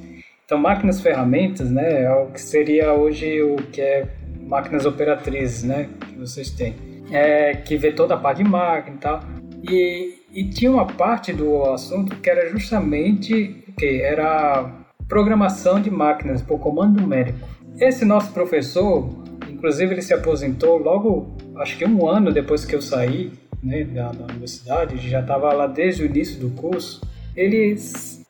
Então, 0.50 0.58
máquinas 0.58 1.00
ferramentas, 1.00 1.70
né, 1.70 2.06
é 2.06 2.12
o 2.12 2.26
que 2.32 2.42
seria 2.42 2.92
hoje 2.92 3.40
o 3.40 3.58
que 3.58 3.80
é 3.80 4.08
máquinas 4.42 4.84
operatrizes, 4.84 5.62
né, 5.62 5.88
que 6.08 6.18
vocês 6.18 6.50
têm, 6.50 6.74
é, 7.12 7.54
que 7.54 7.78
vê 7.78 7.92
toda 7.92 8.16
a 8.16 8.18
parte 8.18 8.44
de 8.44 8.50
máquina 8.50 8.96
e 8.96 9.00
tal. 9.00 9.20
E, 9.62 10.16
e 10.34 10.50
tinha 10.50 10.72
uma 10.72 10.88
parte 10.88 11.32
do 11.32 11.66
assunto 11.66 12.16
que 12.16 12.28
era 12.28 12.50
justamente 12.50 13.64
o 13.68 13.74
que 13.74 14.02
era 14.02 14.74
programação 15.08 15.80
de 15.80 15.92
máquinas 15.92 16.42
por 16.42 16.58
comando 16.58 17.00
numérico. 17.00 17.48
Esse 17.80 18.04
nosso 18.04 18.34
professor, 18.34 19.08
inclusive 19.48 19.94
ele 19.94 20.02
se 20.02 20.16
aposentou 20.16 20.80
logo, 20.80 21.38
acho 21.58 21.78
que 21.78 21.86
um 21.86 22.10
ano 22.10 22.34
depois 22.34 22.66
que 22.66 22.76
eu 22.76 22.82
saí 22.82 23.32
né, 23.62 23.84
da, 23.84 24.12
da 24.14 24.24
universidade, 24.24 24.98
já 24.98 25.20
estava 25.20 25.54
lá 25.54 25.68
desde 25.68 26.02
o 26.02 26.08
início 26.08 26.40
do 26.40 26.50
curso. 26.60 27.02
Ele 27.36 27.78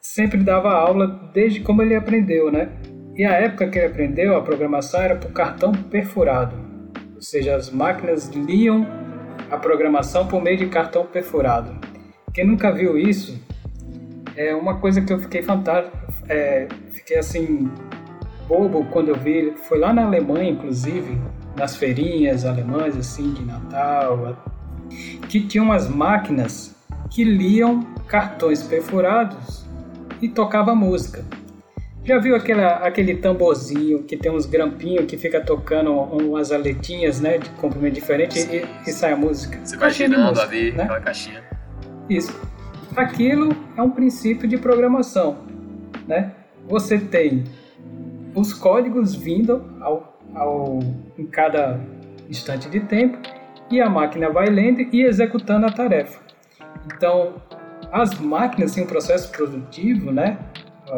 sempre 0.10 0.40
dava 0.40 0.72
aula 0.72 1.30
desde 1.34 1.60
como 1.60 1.84
ele 1.84 1.96
aprendeu, 1.96 2.52
né? 2.52 2.70
E 3.16 3.24
a 3.24 3.34
época 3.34 3.68
que 3.68 3.78
ele 3.78 3.88
aprendeu 3.88 4.36
a 4.36 4.42
programação 4.42 5.02
era 5.02 5.16
por 5.16 5.32
cartão 5.32 5.72
perfurado, 5.72 6.56
ou 7.16 7.22
seja, 7.22 7.56
as 7.56 7.70
máquinas 7.70 8.28
liam 8.30 8.88
a 9.52 9.58
programação 9.58 10.26
por 10.28 10.42
meio 10.42 10.58
de 10.58 10.66
cartão 10.66 11.06
perfurado. 11.06 11.78
Quem 12.34 12.48
nunca 12.48 12.72
viu 12.72 12.98
isso, 12.98 13.40
é 14.36 14.56
uma 14.56 14.80
coisa 14.80 15.00
que 15.00 15.14
eu 15.14 15.20
fiquei 15.20 15.44
fantástico, 15.44 15.96
é, 16.28 16.68
fiquei 16.90 17.20
assim 17.20 17.70
bobo 18.48 18.86
quando 18.86 19.10
eu 19.10 19.16
vi, 19.16 19.54
foi 19.68 19.78
lá 19.78 19.94
na 19.94 20.06
Alemanha 20.06 20.50
inclusive, 20.50 21.22
nas 21.56 21.76
feirinhas 21.76 22.46
alemãs 22.46 22.98
assim 22.98 23.32
de 23.34 23.46
Natal, 23.46 24.36
que 25.28 25.40
tinha 25.42 25.62
umas 25.62 25.88
máquinas 25.88 26.76
que 27.12 27.24
liam 27.24 27.84
cartões 28.08 28.64
perfurados 28.64 29.69
e 30.22 30.30
tocava 30.30 30.76
música. 30.76 31.24
Já 32.04 32.18
viu 32.18 32.36
aquela, 32.36 32.78
aquele 32.78 33.18
tamborzinho 33.18 34.04
que 34.04 34.18
tem 34.18 34.32
uns 34.32 34.46
grampinhos 34.46 35.06
que 35.06 35.18
fica 35.18 35.42
tocando 35.42 35.92
umas 35.92 36.52
aletinhas, 36.52 37.20
né, 37.20 37.38
de 37.38 37.50
comprimento 37.52 37.96
diferente 37.96 38.40
e, 38.40 38.90
e, 38.90 38.92
sai 38.92 39.12
a 39.14 39.16
música? 39.16 39.60
Você 39.64 39.78
vai 39.78 39.92
girando 39.92 40.40
ali, 40.40 40.72
né? 40.72 40.84
aquela 40.84 41.02
caixinha. 41.02 41.44
Isso. 42.10 42.34
Aquilo 42.96 43.56
é 43.78 43.82
um 43.82 43.92
princípio 43.92 44.48
de 44.48 44.58
programação, 44.58 45.38
né? 46.08 46.32
Você 46.68 46.98
tem 46.98 47.44
os 48.34 48.54
códigos 48.54 49.14
vindo 49.14 49.64
ao, 49.80 50.20
ao, 50.34 50.80
em 51.18 51.28
cada 51.28 51.80
instante 52.28 52.70
de 52.70 52.80
tempo 52.80 53.20
e 53.70 53.80
a 53.80 53.90
máquina 53.90 54.30
vai 54.30 54.48
lendo 54.48 54.82
e 54.82 55.04
executando 55.04 55.68
a 55.68 55.72
tarefa. 55.72 56.20
Então, 56.86 57.36
as 57.92 58.20
máquinas 58.20 58.78
em 58.78 58.84
um 58.84 58.88
processo 58.88 59.32
produtivo, 59.32 60.12
né, 60.12 60.38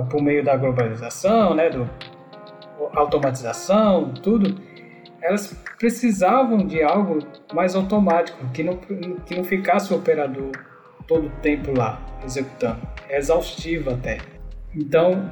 por 0.10 0.22
meio 0.22 0.44
da 0.44 0.56
globalização, 0.56 1.54
né, 1.54 1.70
do 1.70 1.90
automatização, 2.94 4.14
tudo, 4.14 4.56
elas 5.22 5.56
precisavam 5.78 6.66
de 6.66 6.82
algo 6.82 7.20
mais 7.54 7.76
automático, 7.76 8.44
que 8.54 8.64
não, 8.64 8.78
que 8.78 9.36
não 9.36 9.44
ficasse 9.44 9.94
o 9.94 9.98
operador 9.98 10.52
todo 11.08 11.28
o 11.28 11.30
tempo 11.42 11.78
lá 11.78 12.02
executando. 12.26 12.82
É 13.10 13.18
exaustivo 13.18 13.92
até. 13.92 14.18
Então, 14.76 15.30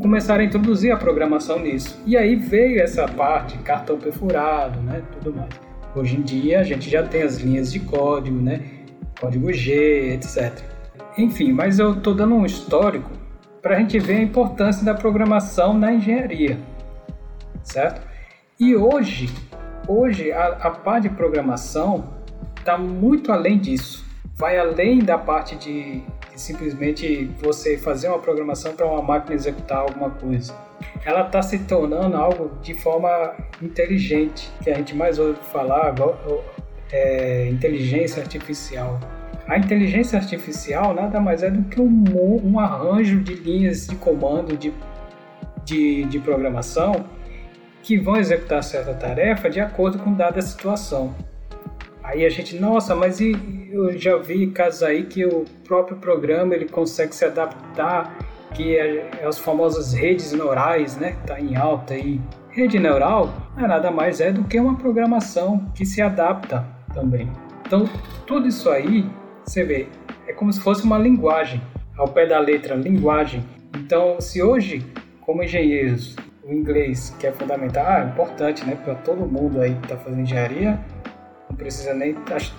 começaram 0.00 0.42
a 0.42 0.44
introduzir 0.44 0.92
a 0.92 0.96
programação 0.96 1.58
nisso. 1.58 2.00
E 2.06 2.16
aí 2.16 2.36
veio 2.36 2.80
essa 2.80 3.06
parte, 3.06 3.56
cartão 3.58 3.98
perfurado, 3.98 4.80
né, 4.80 5.02
tudo 5.12 5.36
mais. 5.36 5.50
Hoje 5.94 6.16
em 6.16 6.22
dia 6.22 6.60
a 6.60 6.62
gente 6.62 6.88
já 6.88 7.02
tem 7.02 7.22
as 7.22 7.36
linhas 7.36 7.70
de 7.72 7.80
código, 7.80 8.40
né, 8.40 8.62
código 9.20 9.52
G, 9.52 10.14
etc. 10.14 10.71
Enfim, 11.16 11.52
mas 11.52 11.78
eu 11.78 11.92
estou 11.92 12.14
dando 12.14 12.34
um 12.34 12.46
histórico 12.46 13.10
para 13.60 13.76
a 13.76 13.78
gente 13.78 13.98
ver 13.98 14.16
a 14.16 14.22
importância 14.22 14.84
da 14.84 14.94
programação 14.94 15.74
na 15.74 15.92
engenharia, 15.92 16.58
certo? 17.62 18.02
E 18.58 18.74
hoje, 18.74 19.28
hoje 19.86 20.32
a, 20.32 20.46
a 20.46 20.70
parte 20.70 21.08
de 21.08 21.14
programação 21.14 22.04
está 22.56 22.78
muito 22.78 23.30
além 23.30 23.58
disso 23.58 24.02
vai 24.42 24.58
além 24.58 24.98
da 24.98 25.16
parte 25.16 25.54
de, 25.54 26.00
de 26.00 26.40
simplesmente 26.40 27.30
você 27.40 27.76
fazer 27.76 28.08
uma 28.08 28.18
programação 28.18 28.74
para 28.74 28.86
uma 28.86 29.00
máquina 29.00 29.34
executar 29.34 29.78
alguma 29.78 30.10
coisa. 30.10 30.52
Ela 31.04 31.26
está 31.26 31.40
se 31.42 31.60
tornando 31.60 32.16
algo 32.16 32.50
de 32.60 32.74
forma 32.74 33.36
inteligente, 33.62 34.50
que 34.62 34.68
a 34.68 34.74
gente 34.74 34.96
mais 34.96 35.18
ouve 35.20 35.38
falar 35.52 35.94
é 36.90 37.48
inteligência 37.48 38.20
artificial. 38.20 38.98
A 39.46 39.58
inteligência 39.58 40.18
artificial 40.18 40.94
nada 40.94 41.20
mais 41.20 41.42
é 41.42 41.50
do 41.50 41.62
que 41.64 41.80
um, 41.80 42.04
um 42.44 42.58
arranjo 42.58 43.20
de 43.20 43.34
linhas 43.34 43.86
de 43.86 43.96
comando 43.96 44.56
de, 44.56 44.72
de, 45.64 46.04
de 46.04 46.18
programação 46.20 47.04
que 47.82 47.98
vão 47.98 48.16
executar 48.16 48.62
certa 48.62 48.94
tarefa 48.94 49.50
de 49.50 49.60
acordo 49.60 49.98
com 49.98 50.12
dada 50.12 50.40
situação. 50.40 51.14
Aí 52.02 52.24
a 52.24 52.28
gente, 52.28 52.58
nossa, 52.58 52.94
mas 52.94 53.20
e, 53.20 53.32
eu 53.70 53.96
já 53.98 54.16
vi 54.16 54.48
casos 54.48 54.82
aí 54.82 55.04
que 55.04 55.24
o 55.24 55.44
próprio 55.66 55.96
programa 55.96 56.54
ele 56.54 56.68
consegue 56.68 57.14
se 57.14 57.24
adaptar, 57.24 58.16
que 58.54 58.76
é, 58.76 59.08
é 59.20 59.26
as 59.26 59.38
famosas 59.38 59.92
redes 59.92 60.32
neurais, 60.32 60.96
né? 60.96 61.16
Tá 61.26 61.40
em 61.40 61.56
alta 61.56 61.94
aí. 61.94 62.20
Rede 62.50 62.78
neural 62.78 63.32
é 63.56 63.66
nada 63.66 63.90
mais 63.90 64.20
é 64.20 64.30
do 64.30 64.44
que 64.44 64.60
uma 64.60 64.76
programação 64.76 65.64
que 65.74 65.86
se 65.86 66.02
adapta 66.02 66.66
também. 66.92 67.30
Então, 67.66 67.88
tudo 68.26 68.46
isso 68.46 68.68
aí, 68.68 69.06
você 69.44 69.64
vê, 69.64 69.88
é 70.26 70.32
como 70.32 70.52
se 70.52 70.60
fosse 70.60 70.84
uma 70.84 70.98
linguagem, 70.98 71.60
ao 71.96 72.08
pé 72.08 72.26
da 72.26 72.38
letra, 72.38 72.74
linguagem. 72.74 73.44
Então, 73.76 74.20
se 74.20 74.42
hoje, 74.42 74.84
como 75.20 75.42
engenheiros, 75.42 76.16
o 76.44 76.52
inglês, 76.52 77.14
que 77.18 77.26
é 77.26 77.32
fundamental, 77.32 77.84
ah, 77.86 78.00
é 78.00 78.04
importante, 78.04 78.64
né, 78.64 78.76
para 78.76 78.94
todo 78.96 79.26
mundo 79.26 79.60
aí 79.60 79.74
que 79.74 79.84
está 79.84 79.96
fazendo 79.96 80.22
engenharia, 80.22 80.78
não 81.48 81.56
precisa 81.56 81.92
nem. 81.92 82.16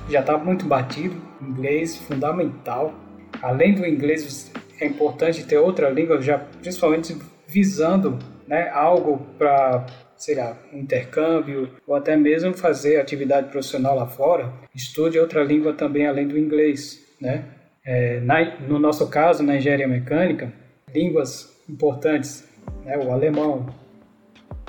Já 0.10 0.20
está 0.20 0.38
muito 0.38 0.66
batido. 0.66 1.16
Inglês 1.42 1.98
fundamental. 1.98 2.94
Além 3.42 3.74
do 3.74 3.86
inglês, 3.86 4.52
é 4.80 4.86
importante 4.86 5.44
ter 5.46 5.58
outra 5.58 5.90
língua, 5.90 6.22
já 6.22 6.38
principalmente 6.38 7.18
visando 7.48 8.20
né, 8.48 8.70
algo 8.70 9.26
para, 9.38 9.86
sei 10.24 10.36
lá, 10.36 10.58
um 10.72 10.80
intercâmbio 10.80 11.70
ou 11.86 11.96
até 11.96 12.16
mesmo 12.16 12.54
fazer 12.54 12.98
atividade 12.98 13.50
profissional 13.50 13.96
lá 13.96 14.08
fora. 14.08 14.54
Estude 14.74 15.20
outra 15.20 15.44
língua 15.44 15.74
também 15.74 16.08
além 16.08 16.28
do 16.28 16.38
inglês, 16.38 17.06
né? 17.20 17.44
É, 17.86 18.22
na, 18.22 18.58
no 18.62 18.80
nosso 18.80 19.10
caso, 19.10 19.44
na 19.44 19.58
engenharia 19.58 19.88
mecânica, 19.88 20.54
línguas 20.96 21.62
importantes, 21.68 22.48
né, 22.86 22.98
o 22.98 23.12
alemão, 23.12 23.66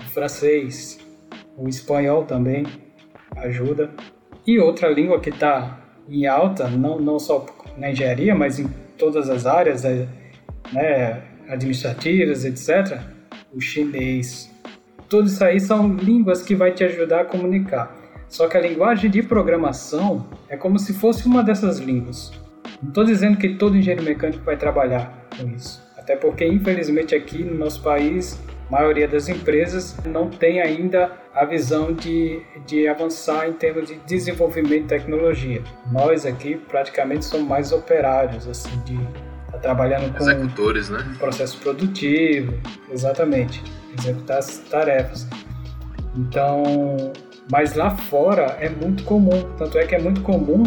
o 0.00 0.10
francês, 0.10 0.98
o 1.56 1.68
espanhol 1.68 2.24
também 2.24 2.66
ajuda. 3.36 3.90
E 4.44 4.58
outra 4.58 4.88
língua 4.88 5.20
que 5.20 5.30
está 5.30 5.80
em 6.08 6.26
alta, 6.26 6.68
não, 6.68 6.98
não 6.98 7.20
só 7.20 7.46
na 7.78 7.92
engenharia, 7.92 8.34
mas 8.34 8.58
em 8.58 8.68
todas 8.98 9.30
as 9.30 9.46
áreas 9.46 9.84
é, 9.84 10.08
né, 10.72 11.22
administrativas, 11.48 12.44
etc., 12.44 13.00
o 13.52 13.60
chinês. 13.60 14.52
Tudo 15.14 15.28
isso 15.28 15.44
aí 15.44 15.60
são 15.60 15.94
línguas 15.94 16.42
que 16.42 16.56
vai 16.56 16.72
te 16.72 16.82
ajudar 16.82 17.20
a 17.20 17.24
comunicar. 17.24 17.94
Só 18.28 18.48
que 18.48 18.56
a 18.56 18.60
linguagem 18.60 19.08
de 19.08 19.22
programação 19.22 20.26
é 20.48 20.56
como 20.56 20.76
se 20.76 20.92
fosse 20.92 21.24
uma 21.24 21.40
dessas 21.40 21.78
línguas. 21.78 22.32
Não 22.82 22.88
estou 22.88 23.04
dizendo 23.04 23.38
que 23.38 23.50
todo 23.50 23.76
engenheiro 23.76 24.02
mecânico 24.02 24.42
vai 24.42 24.56
trabalhar 24.56 25.28
com 25.38 25.48
isso. 25.50 25.80
Até 25.96 26.16
porque, 26.16 26.44
infelizmente, 26.44 27.14
aqui 27.14 27.44
no 27.44 27.54
nosso 27.54 27.80
país, 27.80 28.42
a 28.68 28.72
maioria 28.72 29.06
das 29.06 29.28
empresas 29.28 29.96
não 30.04 30.28
tem 30.28 30.60
ainda 30.60 31.12
a 31.32 31.44
visão 31.44 31.92
de, 31.92 32.42
de 32.66 32.88
avançar 32.88 33.48
em 33.48 33.52
termos 33.52 33.86
de 33.86 33.94
desenvolvimento 34.08 34.82
de 34.82 34.88
tecnologia. 34.88 35.62
Nós 35.92 36.26
aqui 36.26 36.56
praticamente 36.56 37.24
somos 37.24 37.46
mais 37.46 37.70
operários, 37.70 38.48
assim, 38.48 38.76
de 38.84 38.98
tá 39.52 39.58
trabalhando 39.58 40.12
com 40.12 40.24
executores, 40.24 40.90
né? 40.90 41.06
Um 41.08 41.18
processo 41.18 41.56
produtivo, 41.58 42.52
exatamente, 42.90 43.62
executar 43.98 44.38
as 44.38 44.58
tarefas. 44.58 45.26
Então, 46.16 47.12
Mas 47.50 47.74
lá 47.74 47.90
fora 47.90 48.56
é 48.60 48.68
muito 48.68 49.04
comum, 49.04 49.42
tanto 49.58 49.78
é 49.78 49.86
que 49.86 49.94
é 49.94 50.00
muito 50.00 50.22
comum 50.22 50.62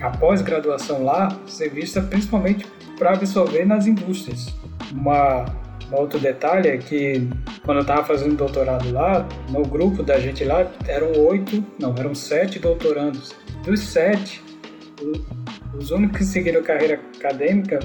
a 0.00 0.10
pós-graduação 0.10 1.04
lá 1.04 1.28
ser 1.46 1.70
vista 1.70 2.02
principalmente 2.02 2.66
para 2.98 3.12
absorver 3.12 3.64
nas 3.64 3.86
indústrias. 3.86 4.54
Uma, 4.92 5.44
um 5.92 5.96
outro 5.96 6.18
detalhe 6.18 6.68
é 6.68 6.78
que 6.78 7.28
quando 7.64 7.78
eu 7.78 7.82
estava 7.82 8.04
fazendo 8.04 8.36
doutorado 8.36 8.90
lá, 8.92 9.26
no 9.50 9.62
grupo 9.62 10.02
da 10.02 10.18
gente 10.18 10.44
lá 10.44 10.70
eram 10.86 11.12
oito, 11.26 11.64
não, 11.78 11.94
eram 11.96 12.14
sete 12.14 12.58
doutorandos. 12.58 13.34
Dos 13.64 13.80
sete, 13.80 14.42
os 15.78 15.90
únicos 15.90 16.18
que 16.18 16.24
seguiram 16.24 16.62
carreira 16.62 17.00
acadêmica 17.16 17.78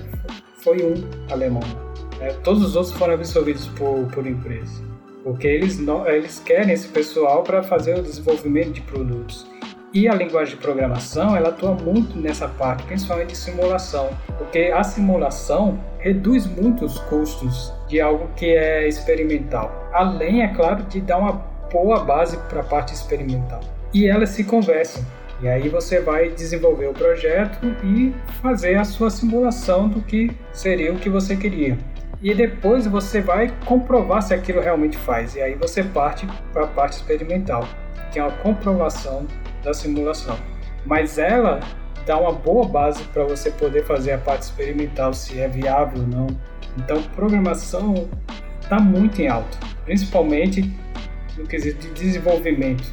foi 0.63 0.83
um 0.83 1.31
alemão. 1.31 1.90
Né? 2.21 2.33
Todos 2.43 2.63
os 2.63 2.75
outros 2.75 2.93
foram 2.93 3.15
absorvidos 3.15 3.67
por, 3.67 4.05
por 4.13 4.25
empresas. 4.25 4.81
Porque 5.23 5.47
eles, 5.47 5.79
não, 5.79 6.07
eles 6.07 6.39
querem 6.39 6.73
esse 6.73 6.87
pessoal 6.87 7.43
para 7.43 7.61
fazer 7.61 7.99
o 7.99 8.03
desenvolvimento 8.03 8.71
de 8.71 8.81
produtos. 8.81 9.45
E 9.93 10.07
a 10.07 10.15
linguagem 10.15 10.55
de 10.55 10.61
programação, 10.61 11.35
ela 11.35 11.49
atua 11.49 11.73
muito 11.73 12.17
nessa 12.17 12.47
parte, 12.47 12.83
principalmente 12.83 13.31
de 13.31 13.37
simulação, 13.37 14.09
porque 14.37 14.71
a 14.73 14.83
simulação 14.83 15.77
reduz 15.99 16.45
muito 16.45 16.85
os 16.85 16.97
custos 16.99 17.73
de 17.89 17.99
algo 17.99 18.29
que 18.37 18.45
é 18.45 18.87
experimental. 18.87 19.89
Além, 19.91 20.43
é 20.43 20.47
claro, 20.47 20.83
de 20.83 21.01
dar 21.01 21.17
uma 21.17 21.33
boa 21.69 22.05
base 22.05 22.37
para 22.49 22.61
a 22.61 22.63
parte 22.63 22.93
experimental. 22.93 23.59
E 23.93 24.07
elas 24.07 24.29
se 24.29 24.45
conversam. 24.45 25.03
E 25.41 25.49
aí 25.49 25.67
você 25.67 25.99
vai 25.99 26.29
desenvolver 26.29 26.87
o 26.87 26.93
projeto 26.93 27.59
e 27.83 28.13
fazer 28.41 28.75
a 28.75 28.85
sua 28.85 29.09
simulação 29.09 29.89
do 29.89 30.01
que 30.01 30.31
seria 30.53 30.93
o 30.93 30.99
que 30.99 31.09
você 31.09 31.35
queria. 31.35 31.77
E 32.21 32.35
depois 32.35 32.85
você 32.85 33.19
vai 33.19 33.51
comprovar 33.65 34.21
se 34.21 34.33
aquilo 34.33 34.61
realmente 34.61 34.97
faz. 34.97 35.35
E 35.35 35.41
aí 35.41 35.55
você 35.55 35.83
parte 35.83 36.27
para 36.53 36.65
a 36.65 36.67
parte 36.67 36.93
experimental, 36.93 37.67
que 38.11 38.19
é 38.19 38.23
uma 38.23 38.31
comprovação 38.37 39.25
da 39.63 39.73
simulação. 39.73 40.37
Mas 40.85 41.17
ela 41.17 41.59
dá 42.05 42.17
uma 42.17 42.31
boa 42.31 42.67
base 42.67 43.03
para 43.05 43.23
você 43.23 43.49
poder 43.51 43.85
fazer 43.85 44.11
a 44.13 44.17
parte 44.17 44.43
experimental, 44.43 45.13
se 45.13 45.39
é 45.39 45.47
viável 45.47 46.01
ou 46.01 46.07
não. 46.07 46.27
Então, 46.77 47.01
programação 47.15 48.07
está 48.61 48.79
muito 48.79 49.21
em 49.21 49.27
alta, 49.27 49.57
principalmente 49.85 50.71
no 51.37 51.45
quesito 51.45 51.87
de 51.87 51.93
desenvolvimento. 51.93 52.83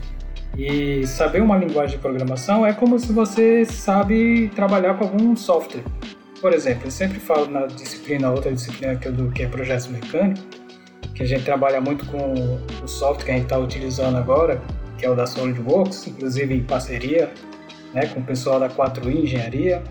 E 0.57 1.07
saber 1.07 1.43
uma 1.43 1.57
linguagem 1.57 1.97
de 1.97 2.03
programação 2.03 2.67
é 2.67 2.73
como 2.73 2.99
se 2.99 3.13
você 3.13 3.65
sabe 3.65 4.51
trabalhar 4.55 4.95
com 4.95 5.05
algum 5.05 5.37
software. 5.37 5.85
Por 6.41 6.53
exemplo, 6.53 6.87
eu 6.87 6.91
sempre 6.91 7.19
falo 7.19 7.51
na 7.51 7.67
disciplina, 7.67 8.31
outra 8.31 8.53
disciplina 8.53 8.97
que 8.97 9.09
eu 9.09 9.13
dou, 9.13 9.31
que 9.31 9.43
é 9.43 9.49
projetos 9.49 9.89
mecânicos, 9.89 10.45
que 11.15 11.23
a 11.23 11.27
gente 11.27 11.45
trabalha 11.45 11.81
muito 11.81 12.07
com 12.07 12.61
o 12.83 12.89
software 12.89 13.25
que 13.25 13.31
a 13.31 13.35
gente 13.35 13.45
está 13.45 13.59
utilizando 13.59 14.17
agora, 14.17 14.61
que 14.97 15.05
é 15.05 15.11
o 15.11 15.15
da 15.15 15.27
SolidWorks, 15.27 16.07
inclusive 16.07 16.55
em 16.55 16.63
parceria 16.63 17.31
né, 17.93 18.07
com 18.07 18.21
o 18.21 18.23
pessoal 18.23 18.61
da 18.61 18.69
4i 18.69 19.25
Engenharia. 19.25 19.83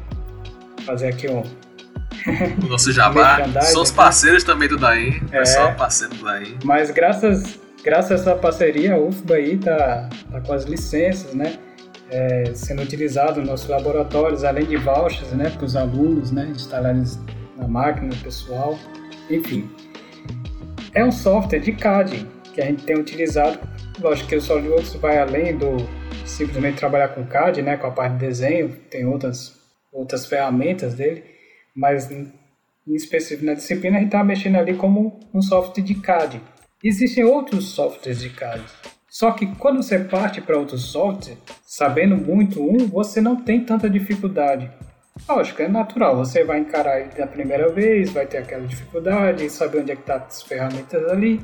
Fazer 0.86 1.08
aqui 1.08 1.28
um. 1.30 1.44
O 2.64 2.68
nosso 2.68 2.92
jabá. 2.92 3.40
São 3.62 3.82
os 3.82 3.92
parceiros 3.92 4.44
também 4.44 4.68
do 4.68 4.78
Daim, 4.78 5.22
é, 5.32 5.40
pessoal 5.40 5.74
parceiro 5.76 6.14
do 6.14 6.26
Daim. 6.26 6.58
Mas 6.64 6.92
graças 6.92 7.58
graças 7.84 8.12
a 8.12 8.16
essa 8.16 8.36
parceria, 8.36 8.96
a 8.96 9.00
UFBA 9.00 9.36
aí 9.36 9.58
tá, 9.58 10.10
tá 10.30 10.42
com 10.42 10.52
as 10.52 10.66
licenças, 10.66 11.34
né? 11.34 11.58
É, 12.10 12.54
sendo 12.54 12.82
utilizado 12.82 13.40
nos 13.40 13.50
nossos 13.50 13.68
laboratórios, 13.68 14.44
além 14.44 14.66
de 14.66 14.78
vouchers, 14.78 15.32
né, 15.34 15.50
para 15.50 15.66
os 15.66 15.76
alunos, 15.76 16.32
né, 16.32 16.48
instalarem 16.56 17.04
na 17.58 17.68
máquina, 17.68 18.16
pessoal, 18.24 18.78
enfim. 19.30 19.70
É 20.94 21.04
um 21.04 21.12
software 21.12 21.60
de 21.60 21.74
CAD 21.74 22.26
que 22.54 22.62
a 22.62 22.66
gente 22.66 22.84
tem 22.84 22.98
utilizado. 22.98 23.60
Lógico 24.00 24.30
que 24.30 24.36
o 24.36 24.42
SolidWorks 24.42 24.94
vai 24.96 25.18
além 25.18 25.58
do 25.58 25.78
simplesmente 26.26 26.78
trabalhar 26.78 27.10
com 27.10 27.26
CAD, 27.26 27.62
né, 27.62 27.76
com 27.76 27.88
a 27.88 27.92
parte 27.92 28.14
de 28.14 28.26
desenho, 28.26 28.70
tem 28.90 29.06
outras 29.06 29.58
outras 29.92 30.26
ferramentas 30.26 30.94
dele, 30.94 31.24
mas 31.76 32.12
em 32.12 32.32
específico 32.88 33.46
na 33.46 33.54
disciplina 33.54 33.98
a 33.98 34.00
gente 34.00 34.10
está 34.10 34.24
mexendo 34.24 34.58
ali 34.58 34.76
como 34.76 35.20
um 35.34 35.42
software 35.42 35.84
de 35.84 35.96
CAD 35.96 36.42
Existem 36.84 37.24
outros 37.24 37.70
softwares 37.70 38.20
de 38.20 38.30
CAD. 38.30 38.64
Só 39.18 39.32
que 39.32 39.48
quando 39.56 39.82
você 39.82 39.98
parte 39.98 40.40
para 40.40 40.60
outro 40.60 40.78
software, 40.78 41.40
sabendo 41.66 42.16
muito 42.16 42.62
um, 42.62 42.86
você 42.86 43.20
não 43.20 43.36
tem 43.36 43.66
tanta 43.66 43.90
dificuldade. 43.90 44.70
Lógico, 45.28 45.64
é 45.64 45.68
natural, 45.68 46.16
você 46.16 46.44
vai 46.44 46.60
encarar 46.60 47.02
ele 47.02 47.10
da 47.18 47.26
primeira 47.26 47.68
vez, 47.68 48.12
vai 48.12 48.28
ter 48.28 48.38
aquela 48.38 48.68
dificuldade, 48.68 49.50
saber 49.50 49.80
onde 49.80 49.92
é 49.92 49.96
que 49.96 50.04
tá 50.04 50.18
as 50.18 50.44
ferramentas 50.44 51.04
ali, 51.10 51.42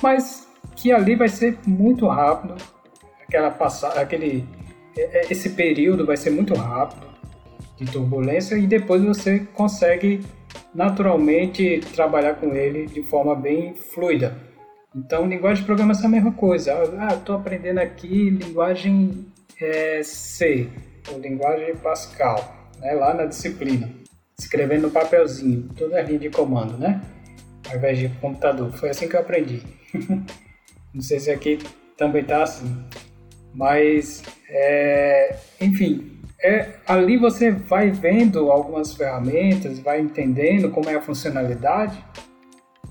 mas 0.00 0.46
que 0.76 0.92
ali 0.92 1.16
vai 1.16 1.28
ser 1.28 1.58
muito 1.66 2.06
rápido, 2.06 2.54
aquela 3.26 3.50
passada, 3.50 4.00
aquele 4.00 4.46
é, 4.96 5.18
é, 5.18 5.32
esse 5.32 5.50
período 5.50 6.06
vai 6.06 6.16
ser 6.16 6.30
muito 6.30 6.54
rápido 6.54 7.08
de 7.76 7.86
turbulência 7.86 8.54
e 8.54 8.68
depois 8.68 9.02
você 9.02 9.40
consegue 9.52 10.24
naturalmente 10.72 11.80
trabalhar 11.92 12.36
com 12.36 12.54
ele 12.54 12.86
de 12.86 13.02
forma 13.02 13.34
bem 13.34 13.74
fluida. 13.74 14.49
Então, 14.94 15.26
linguagem 15.26 15.62
de 15.62 15.66
programação 15.66 16.04
é 16.04 16.06
a 16.06 16.10
mesma 16.10 16.32
coisa. 16.32 16.74
Ah, 16.98 17.14
estou 17.14 17.36
aprendendo 17.36 17.78
aqui 17.78 18.30
linguagem 18.30 19.26
é, 19.60 20.02
C, 20.02 20.68
ou 21.10 21.18
linguagem 21.18 21.76
Pascal, 21.76 22.68
né, 22.80 22.92
lá 22.92 23.14
na 23.14 23.26
disciplina. 23.26 23.88
Escrevendo 24.38 24.82
no 24.82 24.90
papelzinho, 24.90 25.68
toda 25.76 25.98
a 25.98 26.02
linha 26.02 26.18
de 26.18 26.30
comando, 26.30 26.76
né? 26.76 27.00
Ao 27.68 27.76
invés 27.76 27.98
de 27.98 28.08
computador. 28.20 28.72
Foi 28.72 28.88
assim 28.88 29.06
que 29.06 29.14
eu 29.14 29.20
aprendi. 29.20 29.62
Não 30.92 31.02
sei 31.02 31.20
se 31.20 31.30
aqui 31.30 31.58
também 31.96 32.22
está 32.22 32.42
assim. 32.42 32.84
Mas, 33.54 34.22
é, 34.48 35.36
enfim, 35.60 36.20
é, 36.42 36.70
ali 36.86 37.16
você 37.16 37.50
vai 37.50 37.90
vendo 37.90 38.50
algumas 38.50 38.94
ferramentas, 38.94 39.78
vai 39.78 40.00
entendendo 40.00 40.70
como 40.70 40.88
é 40.88 40.94
a 40.94 41.02
funcionalidade. 41.02 42.02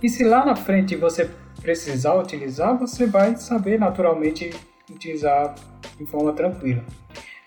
E 0.01 0.07
se 0.07 0.23
lá 0.23 0.45
na 0.45 0.55
frente 0.55 0.95
você 0.95 1.29
precisar 1.61 2.15
utilizar, 2.15 2.77
você 2.77 3.05
vai 3.05 3.35
saber 3.35 3.79
naturalmente 3.79 4.49
utilizar 4.89 5.55
de 5.97 6.05
forma 6.05 6.33
tranquila. 6.33 6.83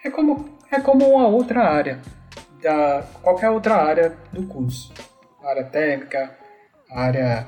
É 0.04 0.10
como, 0.10 0.48
é 0.70 0.80
como 0.80 1.08
uma 1.08 1.26
outra 1.26 1.62
área, 1.62 2.00
da 2.62 3.04
qualquer 3.20 3.50
outra 3.50 3.76
área 3.76 4.16
do 4.32 4.44
curso. 4.44 4.92
Área 5.42 5.64
técnica, 5.64 6.36
área 6.90 7.46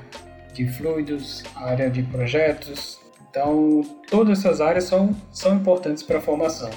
de 0.53 0.67
fluidos, 0.67 1.43
área 1.55 1.89
de 1.89 2.03
projetos. 2.03 2.99
Então, 3.29 3.81
todas 4.09 4.39
essas 4.39 4.61
áreas 4.61 4.85
são, 4.85 5.15
são 5.31 5.55
importantes 5.55 6.03
para 6.03 6.19
a 6.19 6.21
formação. 6.21 6.69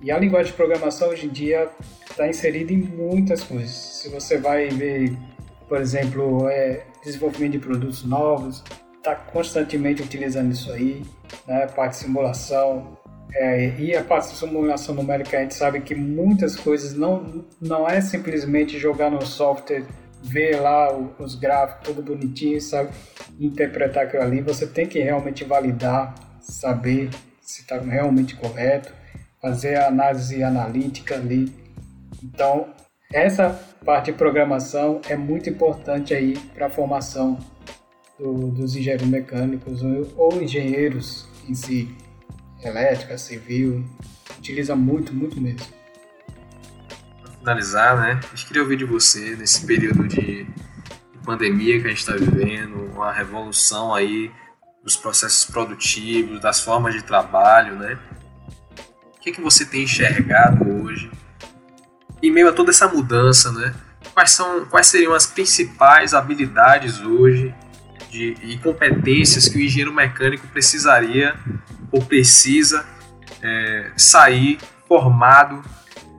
E 0.00 0.10
a 0.10 0.18
linguagem 0.18 0.50
de 0.50 0.56
programação 0.56 1.08
hoje 1.08 1.26
em 1.26 1.30
dia 1.30 1.68
está 2.08 2.28
inserida 2.28 2.72
em 2.72 2.78
muitas 2.78 3.42
coisas. 3.42 3.70
Se 3.70 4.08
você 4.08 4.38
vai 4.38 4.68
ver, 4.68 5.16
por 5.68 5.80
exemplo, 5.80 6.48
é, 6.48 6.84
desenvolvimento 7.04 7.52
de 7.52 7.58
produtos 7.58 8.04
novos, 8.04 8.62
está 9.06 9.14
constantemente 9.14 10.02
utilizando 10.02 10.50
isso 10.50 10.72
aí, 10.72 11.04
né? 11.46 11.66
Parte 11.68 11.92
de 11.92 11.98
simulação. 11.98 12.98
É, 13.32 13.68
e 13.78 13.94
a 13.94 14.02
parte 14.02 14.30
de 14.30 14.36
simulação 14.36 14.94
numérica, 14.94 15.38
a 15.38 15.42
gente 15.42 15.54
sabe 15.54 15.80
que 15.80 15.94
muitas 15.94 16.56
coisas 16.56 16.94
não, 16.94 17.44
não 17.60 17.88
é 17.88 18.00
simplesmente 18.00 18.78
jogar 18.78 19.10
no 19.10 19.24
software, 19.24 19.84
ver 20.22 20.60
lá 20.60 20.92
os 21.18 21.34
gráficos, 21.34 21.88
tudo 21.88 22.02
bonitinho, 22.02 22.60
sabe? 22.60 22.90
Interpretar 23.38 24.04
aquilo 24.04 24.22
ali. 24.22 24.40
Você 24.40 24.66
tem 24.66 24.86
que 24.86 24.98
realmente 24.98 25.44
validar, 25.44 26.14
saber 26.40 27.10
se 27.40 27.60
está 27.60 27.78
realmente 27.78 28.34
correto, 28.34 28.92
fazer 29.40 29.76
a 29.76 29.86
análise 29.86 30.42
analítica 30.42 31.14
ali. 31.14 31.52
Então, 32.22 32.68
essa 33.12 33.50
parte 33.84 34.10
de 34.10 34.18
programação 34.18 35.00
é 35.08 35.14
muito 35.14 35.48
importante 35.48 36.12
aí 36.12 36.36
para 36.54 36.66
a 36.66 36.70
formação 36.70 37.38
do, 38.18 38.48
dos 38.48 38.74
engenheiros 38.74 39.06
mecânicos 39.06 39.80
ou, 40.16 40.42
engenheiros 40.42 41.28
em 41.48 41.54
si, 41.54 41.96
elétrica, 42.62 43.16
civil, 43.18 43.84
utiliza 44.38 44.74
muito, 44.74 45.14
muito 45.14 45.40
mesmo. 45.40 45.66
Para 47.22 47.32
finalizar, 47.32 48.00
né, 48.00 48.20
gente 48.30 48.46
queria 48.46 48.62
ouvir 48.62 48.76
de 48.76 48.84
você 48.84 49.36
nesse 49.36 49.64
período 49.66 50.08
de 50.08 50.46
pandemia 51.26 51.80
que 51.80 51.86
a 51.86 51.90
gente 51.90 51.98
está 51.98 52.12
vivendo, 52.12 52.86
uma 52.94 53.12
revolução 53.12 53.92
aí 53.92 54.30
dos 54.82 54.96
processos 54.96 55.44
produtivos, 55.44 56.40
das 56.40 56.60
formas 56.60 56.94
de 56.94 57.02
trabalho, 57.02 57.74
né? 57.76 57.98
O 59.16 59.20
que, 59.20 59.30
é 59.30 59.32
que 59.32 59.40
você 59.40 59.64
tem 59.64 59.82
enxergado 59.82 60.64
hoje 60.84 61.10
em 62.22 62.30
meio 62.30 62.48
a 62.48 62.52
toda 62.52 62.70
essa 62.70 62.86
mudança, 62.86 63.50
né? 63.50 63.74
Quais, 64.14 64.30
são, 64.30 64.64
quais 64.66 64.86
seriam 64.86 65.12
as 65.12 65.26
principais 65.26 66.14
habilidades 66.14 67.00
hoje 67.00 67.52
de, 68.10 68.36
e 68.42 68.58
competências 68.58 69.48
que 69.48 69.58
o 69.58 69.60
engenheiro 69.60 69.92
mecânico 69.92 70.46
precisaria 70.48 71.34
ou 71.90 72.02
precisa 72.02 72.84
é, 73.42 73.90
sair 73.96 74.58
formado 74.86 75.62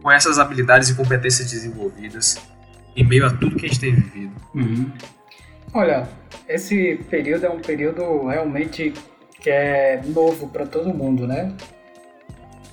com 0.01 0.11
essas 0.11 0.39
habilidades 0.39 0.89
e 0.89 0.95
competências 0.95 1.49
desenvolvidas 1.49 2.37
em 2.95 3.03
meio 3.03 3.25
a 3.25 3.29
tudo 3.29 3.55
que 3.55 3.65
a 3.65 3.69
gente 3.69 3.79
tem 3.79 3.93
vivido. 3.93 4.33
Uhum. 4.53 4.91
Olha, 5.73 6.07
esse 6.47 6.95
período 7.09 7.45
é 7.45 7.49
um 7.49 7.59
período 7.59 8.27
realmente 8.27 8.93
que 9.39 9.49
é 9.49 10.01
novo 10.05 10.47
para 10.47 10.65
todo 10.65 10.93
mundo, 10.93 11.27
né? 11.27 11.55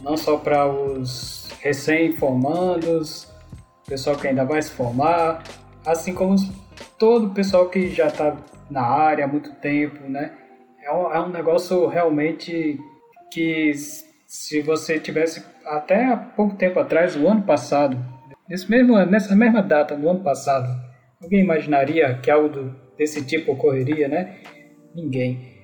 não 0.05 0.16
só 0.16 0.37
para 0.37 0.68
os 0.68 1.48
recém-formandos, 1.61 3.27
pessoal 3.87 4.16
que 4.16 4.29
ainda 4.29 4.44
vai 4.44 4.61
se 4.61 4.70
formar, 4.70 5.42
assim 5.85 6.12
como 6.12 6.37
todo 6.98 7.27
o 7.27 7.31
pessoal 7.31 7.68
que 7.68 7.88
já 7.88 8.09
está 8.09 8.37
na 8.74 8.82
área 8.82 9.24
há 9.24 9.28
muito 9.28 9.52
tempo, 9.54 10.08
né? 10.08 10.32
É 10.82 10.92
um, 10.92 11.12
é 11.12 11.20
um 11.20 11.30
negócio 11.30 11.87
realmente 11.87 12.78
que 13.30 13.72
se 14.26 14.60
você 14.60 14.98
tivesse 14.98 15.44
até 15.64 16.06
há 16.06 16.16
pouco 16.16 16.56
tempo 16.56 16.80
atrás, 16.80 17.16
o 17.16 17.26
ano 17.28 17.42
passado, 17.42 17.96
nesse 18.48 18.68
mesmo, 18.68 18.98
nessa 19.06 19.34
mesma 19.37 19.62
data 19.62 19.96
do 19.96 20.08
ano 20.08 20.20
passado, 20.20 20.68
alguém 21.22 21.40
imaginaria 21.40 22.18
que 22.20 22.30
algo 22.30 22.74
desse 22.98 23.24
tipo 23.24 23.52
ocorreria, 23.52 24.08
né? 24.08 24.38
Ninguém. 24.94 25.54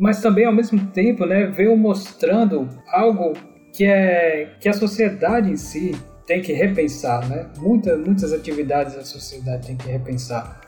Mas 0.00 0.20
também 0.22 0.46
ao 0.46 0.52
mesmo 0.52 0.86
tempo, 0.86 1.24
né, 1.26 1.46
veio 1.46 1.76
mostrando 1.76 2.68
algo 2.88 3.34
que 3.74 3.84
é 3.84 4.56
que 4.58 4.68
a 4.68 4.72
sociedade 4.72 5.50
em 5.50 5.56
si 5.56 5.92
tem 6.26 6.40
que 6.40 6.52
repensar, 6.52 7.28
né? 7.28 7.46
Muitas 7.58 7.98
muitas 7.98 8.32
atividades 8.32 8.96
a 8.96 9.04
sociedade 9.04 9.66
tem 9.66 9.76
que 9.76 9.88
repensar 9.88 10.60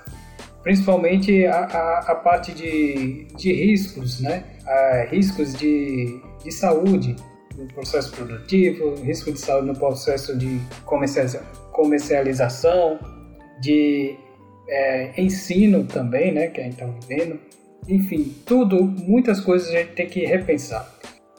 principalmente 0.62 1.46
a, 1.46 1.64
a, 1.64 1.98
a, 2.12 2.14
parte 2.14 2.52
de, 2.52 3.26
de 3.36 3.52
riscos, 3.52 4.20
né? 4.20 4.44
Riscos 5.10 5.54
de, 5.54 6.20
de 6.42 6.52
saúde 6.52 7.16
no 7.56 7.66
processo 7.68 8.12
produtivo, 8.12 8.94
risco 9.02 9.32
de 9.32 9.38
saúde 9.38 9.68
no 9.68 9.76
processo 9.76 10.36
de 10.36 10.60
comercialização, 11.72 12.98
de 13.60 14.16
é, 14.68 15.20
ensino 15.20 15.84
também, 15.84 16.32
né? 16.32 16.48
Que 16.48 16.60
a 16.60 16.64
gente 16.64 16.74
está 16.74 16.86
vivendo. 16.86 17.38
Enfim, 17.88 18.34
tudo, 18.46 18.84
muitas 18.84 19.40
coisas 19.40 19.68
a 19.68 19.72
gente 19.72 19.92
tem 19.92 20.08
que 20.08 20.24
repensar. 20.24 20.88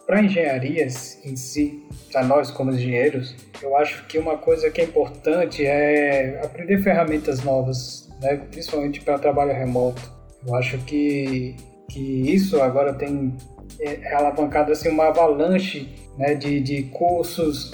Para 0.06 0.24
engenharias 0.24 1.24
em 1.24 1.38
si, 1.38 1.84
para 2.12 2.24
nós 2.24 2.52
como 2.52 2.72
engenheiros, 2.72 3.36
eu 3.62 3.78
acho 3.78 4.06
que 4.08 4.18
uma 4.18 4.38
coisa 4.38 4.70
que 4.70 4.82
é 4.82 4.84
importante 4.84 5.66
é 5.66 6.42
aprender 6.44 6.84
ferramentas 6.84 7.42
novas, 7.44 8.11
né? 8.22 8.38
principalmente 8.50 9.02
para 9.02 9.18
trabalho 9.18 9.54
remoto. 9.54 10.02
Eu 10.46 10.56
acho 10.56 10.78
que, 10.80 11.56
que 11.90 12.00
isso 12.00 12.62
agora 12.62 12.94
tem 12.94 13.36
é, 13.80 14.14
alavancado 14.14 14.72
assim, 14.72 14.90
uma 14.90 15.08
avalanche 15.08 15.90
né? 16.18 16.36
de, 16.36 16.60
de 16.60 16.84
cursos, 16.84 17.72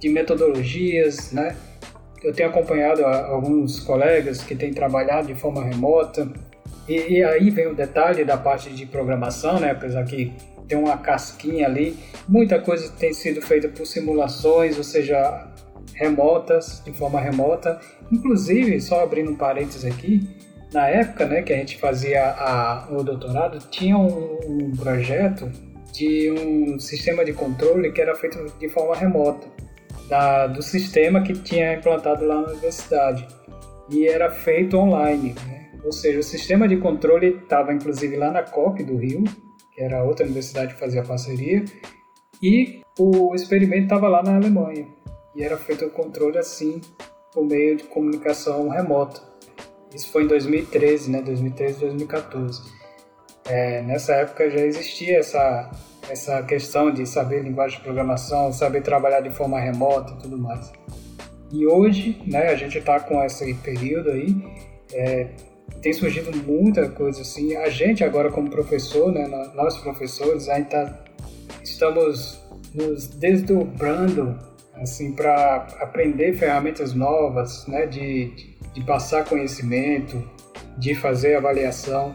de 0.00 0.08
metodologias. 0.08 1.32
Né? 1.32 1.56
Eu 2.22 2.32
tenho 2.32 2.48
acompanhado 2.48 3.04
alguns 3.04 3.80
colegas 3.80 4.42
que 4.42 4.54
têm 4.54 4.72
trabalhado 4.72 5.26
de 5.26 5.34
forma 5.34 5.62
remota, 5.62 6.30
e, 6.88 7.18
e 7.18 7.24
aí 7.24 7.50
vem 7.50 7.66
o 7.66 7.74
detalhe 7.74 8.24
da 8.24 8.36
parte 8.36 8.70
de 8.70 8.86
programação, 8.86 9.58
né? 9.58 9.70
apesar 9.70 10.04
que 10.04 10.32
tem 10.68 10.78
uma 10.78 10.96
casquinha 10.96 11.66
ali. 11.66 11.96
Muita 12.28 12.58
coisa 12.58 12.90
tem 12.92 13.12
sido 13.12 13.40
feita 13.42 13.68
por 13.68 13.86
simulações, 13.86 14.76
ou 14.76 14.84
seja, 14.84 15.46
remotas, 15.94 16.82
de 16.84 16.92
forma 16.92 17.20
remota. 17.20 17.80
Inclusive, 18.10 18.80
só 18.80 19.02
abrindo 19.02 19.30
um 19.30 19.36
parênteses 19.36 19.84
aqui, 19.84 20.28
na 20.72 20.88
época 20.88 21.26
né, 21.26 21.42
que 21.42 21.52
a 21.52 21.56
gente 21.56 21.78
fazia 21.78 22.30
a, 22.30 22.88
o 22.90 23.02
doutorado, 23.02 23.58
tinha 23.70 23.96
um, 23.96 24.38
um 24.46 24.72
projeto 24.76 25.50
de 25.92 26.30
um 26.32 26.78
sistema 26.78 27.24
de 27.24 27.32
controle 27.32 27.92
que 27.92 28.00
era 28.00 28.14
feito 28.16 28.44
de 28.58 28.68
forma 28.68 28.96
remota, 28.96 29.46
da, 30.08 30.48
do 30.48 30.60
sistema 30.60 31.22
que 31.22 31.32
tinha 31.32 31.74
implantado 31.74 32.24
lá 32.26 32.40
na 32.40 32.48
universidade. 32.48 33.26
E 33.88 34.08
era 34.08 34.30
feito 34.30 34.76
online, 34.76 35.34
né? 35.46 35.70
ou 35.84 35.92
seja, 35.92 36.18
o 36.18 36.22
sistema 36.22 36.66
de 36.66 36.76
controle 36.78 37.38
estava 37.42 37.72
inclusive 37.72 38.16
lá 38.16 38.32
na 38.32 38.42
COP 38.42 38.82
do 38.82 38.96
Rio, 38.96 39.22
que 39.72 39.82
era 39.82 40.02
outra 40.02 40.24
universidade 40.24 40.74
que 40.74 40.80
fazia 40.80 41.02
parceria, 41.02 41.64
e 42.42 42.80
o 42.98 43.34
experimento 43.34 43.84
estava 43.84 44.08
lá 44.08 44.22
na 44.22 44.36
Alemanha. 44.36 44.86
E 45.34 45.42
era 45.42 45.56
feito 45.56 45.84
o 45.84 45.90
controle 45.90 46.38
assim, 46.38 46.80
por 47.32 47.44
meio 47.44 47.76
de 47.76 47.84
comunicação 47.84 48.68
remota. 48.68 49.20
Isso 49.94 50.10
foi 50.10 50.24
em 50.24 50.26
2013, 50.26 51.10
né? 51.10 51.22
2013, 51.22 51.80
2014. 51.80 52.62
É, 53.46 53.82
nessa 53.82 54.14
época 54.14 54.50
já 54.50 54.60
existia 54.60 55.18
essa, 55.18 55.70
essa 56.08 56.42
questão 56.42 56.92
de 56.92 57.06
saber 57.06 57.42
linguagem 57.42 57.78
de 57.78 57.84
programação, 57.84 58.52
saber 58.52 58.82
trabalhar 58.82 59.20
de 59.20 59.30
forma 59.30 59.60
remota 59.60 60.14
e 60.14 60.22
tudo 60.22 60.38
mais. 60.38 60.72
E 61.52 61.66
hoje, 61.66 62.20
né, 62.26 62.48
a 62.48 62.56
gente 62.56 62.78
está 62.78 62.98
com 62.98 63.22
esse 63.22 63.54
período 63.54 64.10
aí, 64.10 64.34
é, 64.92 65.28
tem 65.82 65.92
surgido 65.92 66.36
muita 66.36 66.88
coisa 66.88 67.22
assim. 67.22 67.54
A 67.56 67.68
gente 67.68 68.02
agora 68.02 68.30
como 68.30 68.50
professor, 68.50 69.12
né, 69.12 69.26
nós 69.54 69.76
professores, 69.78 70.48
ainda 70.48 70.68
tá, 70.68 71.04
estamos 71.62 72.40
nos 72.74 73.06
desdobrando 73.08 74.36
assim 74.76 75.12
para 75.12 75.66
aprender 75.80 76.34
ferramentas 76.34 76.94
novas, 76.94 77.66
né, 77.66 77.86
de, 77.86 78.56
de 78.72 78.82
passar 78.84 79.24
conhecimento, 79.24 80.22
de 80.78 80.94
fazer 80.94 81.36
avaliação. 81.36 82.14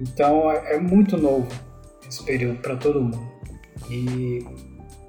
Então 0.00 0.50
é, 0.50 0.74
é 0.74 0.78
muito 0.78 1.16
novo 1.16 1.48
esse 2.08 2.22
período 2.24 2.60
para 2.60 2.76
todo 2.76 3.00
mundo. 3.00 3.32
E 3.90 4.44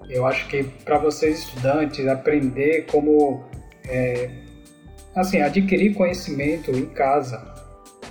eu 0.09 0.25
acho 0.25 0.47
que 0.47 0.63
para 0.63 0.97
vocês 0.97 1.39
estudantes 1.39 2.07
aprender 2.07 2.85
como 2.88 3.43
é, 3.88 4.29
assim 5.15 5.39
adquirir 5.41 5.93
conhecimento 5.93 6.71
em 6.71 6.85
casa 6.85 7.55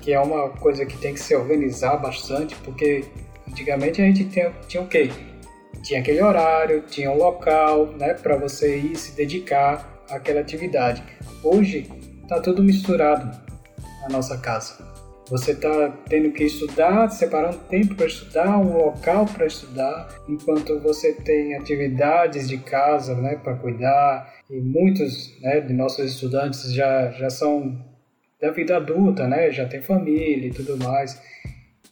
que 0.04 0.12
é 0.12 0.20
uma 0.20 0.50
coisa 0.50 0.84
que 0.84 0.98
tem 0.98 1.14
que 1.14 1.20
se 1.20 1.34
organizar 1.34 1.96
bastante, 1.96 2.54
porque 2.56 3.02
antigamente 3.48 4.02
a 4.02 4.04
gente 4.04 4.24
tinha, 4.26 4.50
tinha 4.68 4.82
o 4.82 4.86
quê? 4.86 5.10
Tinha 5.84 6.00
aquele 6.00 6.22
horário, 6.22 6.82
tinha 6.88 7.10
um 7.10 7.16
local, 7.18 7.88
né, 7.98 8.14
para 8.14 8.38
você 8.38 8.78
ir 8.78 8.96
se 8.96 9.14
dedicar 9.14 10.02
àquela 10.10 10.40
atividade. 10.40 11.02
Hoje 11.42 11.86
tá 12.26 12.40
tudo 12.40 12.62
misturado 12.62 13.30
na 14.00 14.08
nossa 14.08 14.38
casa. 14.38 14.82
Você 15.28 15.52
está 15.52 15.90
tendo 16.08 16.32
que 16.32 16.44
estudar, 16.44 17.08
separar 17.10 17.50
um 17.50 17.58
tempo 17.58 17.94
para 17.94 18.06
estudar, 18.06 18.58
um 18.58 18.78
local 18.78 19.26
para 19.26 19.44
estudar, 19.44 20.08
enquanto 20.26 20.80
você 20.80 21.12
tem 21.12 21.54
atividades 21.54 22.48
de 22.48 22.58
casa 22.58 23.14
né, 23.14 23.36
para 23.36 23.54
cuidar. 23.54 24.34
E 24.50 24.58
muitos 24.60 25.38
né, 25.42 25.60
de 25.60 25.74
nossos 25.74 26.12
estudantes 26.12 26.72
já, 26.72 27.10
já 27.10 27.28
são 27.28 27.78
da 28.40 28.50
vida 28.50 28.76
adulta, 28.76 29.26
né? 29.26 29.50
Já 29.50 29.66
tem 29.66 29.80
família 29.80 30.48
e 30.48 30.52
tudo 30.52 30.76
mais. 30.76 31.20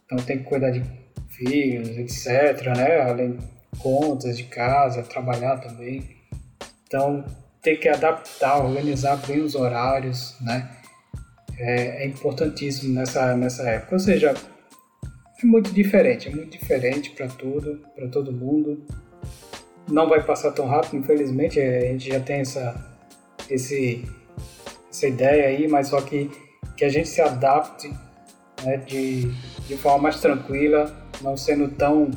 Então 0.04 0.18
tem 0.18 0.38
que 0.38 0.44
cuidar 0.44 0.70
de 0.70 0.82
filhos, 1.28 1.88
etc, 1.96 2.66
né? 2.76 3.00
Além 3.00 3.38
contas 3.78 4.36
de 4.36 4.44
casa, 4.44 5.02
trabalhar 5.02 5.58
também. 5.58 6.16
Então 6.86 7.24
tem 7.60 7.78
que 7.78 7.88
adaptar, 7.88 8.64
organizar 8.64 9.16
bem 9.26 9.40
os 9.40 9.54
horários, 9.54 10.36
né? 10.40 10.68
É, 11.58 12.04
é 12.04 12.06
importantíssimo 12.06 12.94
nessa, 12.94 13.36
nessa 13.36 13.62
época. 13.68 13.94
Ou 13.94 13.98
seja, 13.98 14.34
é 15.42 15.46
muito 15.46 15.72
diferente, 15.72 16.28
é 16.28 16.30
muito 16.30 16.58
diferente 16.58 17.10
para 17.10 17.28
tudo, 17.28 17.80
para 17.94 18.08
todo 18.08 18.32
mundo. 18.32 18.84
Não 19.88 20.08
vai 20.08 20.22
passar 20.22 20.52
tão 20.52 20.66
rápido, 20.66 20.96
infelizmente, 20.96 21.60
a 21.60 21.80
gente 21.80 22.08
já 22.08 22.20
tem 22.20 22.40
essa, 22.40 22.74
esse, 23.50 24.04
essa 24.90 25.06
ideia 25.06 25.48
aí, 25.48 25.68
mas 25.68 25.88
só 25.88 26.00
que 26.00 26.30
que 26.76 26.84
a 26.84 26.88
gente 26.88 27.08
se 27.08 27.20
adapte 27.20 27.92
né, 28.64 28.76
de, 28.78 29.30
de 29.68 29.76
forma 29.76 30.04
mais 30.04 30.20
tranquila, 30.20 30.92
não 31.20 31.36
sendo 31.36 31.68
tão 31.68 32.10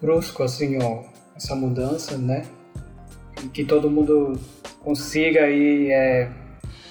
brusco 0.00 0.42
assim 0.42 0.78
ó, 0.82 1.02
essa 1.36 1.54
mudança, 1.54 2.16
né? 2.16 2.46
E 3.42 3.48
que 3.48 3.64
todo 3.64 3.90
mundo 3.90 4.38
consiga 4.80 5.44
aí 5.44 5.90
é, 5.90 6.30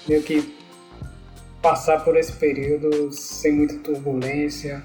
meio 0.08 0.22
que 0.22 0.56
passar 1.60 2.02
por 2.04 2.16
esse 2.16 2.32
período 2.32 3.12
sem 3.12 3.52
muita 3.52 3.76
turbulência, 3.78 4.82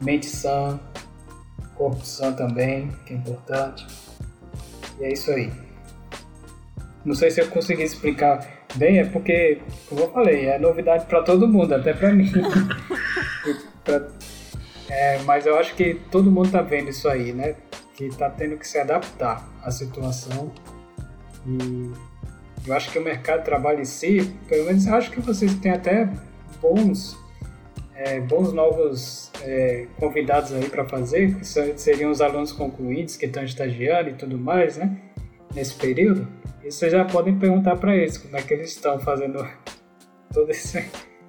mente 0.00 0.26
sã, 0.26 0.80
corpo 1.74 2.04
sã 2.04 2.32
também, 2.32 2.90
que 3.04 3.12
é 3.12 3.16
importante. 3.16 3.86
E 4.98 5.04
é 5.04 5.12
isso 5.12 5.30
aí. 5.30 5.52
Não 7.04 7.14
sei 7.14 7.30
se 7.30 7.40
eu 7.40 7.48
consegui 7.48 7.82
explicar 7.84 8.66
bem, 8.74 8.98
é 8.98 9.04
porque, 9.04 9.60
como 9.88 10.00
eu 10.00 10.10
falei, 10.10 10.46
é 10.46 10.58
novidade 10.58 11.06
para 11.06 11.22
todo 11.22 11.46
mundo, 11.46 11.74
até 11.74 11.92
para 11.92 12.12
mim. 12.12 12.30
é, 14.88 15.18
mas 15.20 15.46
eu 15.46 15.58
acho 15.58 15.74
que 15.74 15.94
todo 16.10 16.30
mundo 16.30 16.50
tá 16.50 16.62
vendo 16.62 16.90
isso 16.90 17.08
aí, 17.08 17.32
né? 17.32 17.56
Que 17.94 18.08
tá 18.08 18.30
tendo 18.30 18.56
que 18.56 18.66
se 18.66 18.78
adaptar 18.78 19.48
à 19.62 19.70
situação. 19.70 20.52
E 21.46 21.90
eu 22.66 22.74
acho 22.74 22.90
que 22.90 22.98
o 22.98 23.02
mercado 23.02 23.40
de 23.40 23.44
trabalho 23.44 23.80
em 23.80 23.84
si, 23.84 24.32
pelo 24.48 24.66
menos 24.66 24.86
eu 24.86 24.94
acho 24.94 25.10
que 25.10 25.20
vocês 25.20 25.54
têm 25.54 25.72
até 25.72 26.08
bons, 26.60 27.18
é, 27.94 28.20
bons 28.20 28.52
novos 28.52 29.30
é, 29.42 29.86
convidados 29.98 30.52
aí 30.52 30.68
para 30.68 30.84
fazer, 30.84 31.34
que 31.36 31.44
seriam 31.44 32.10
os 32.10 32.20
alunos 32.20 32.52
concluídos 32.52 33.16
que 33.16 33.26
estão 33.26 33.42
estagiando 33.42 34.10
e 34.10 34.14
tudo 34.14 34.38
mais, 34.38 34.76
né? 34.76 34.96
Nesse 35.54 35.74
período. 35.74 36.28
E 36.62 36.70
vocês 36.70 36.92
já 36.92 37.04
podem 37.04 37.36
perguntar 37.38 37.76
para 37.76 37.94
eles 37.94 38.18
como 38.18 38.36
é 38.36 38.42
que 38.42 38.54
eles 38.54 38.70
estão 38.70 38.98
fazendo 38.98 39.46
todos 40.32 40.50
esse, 40.50 40.84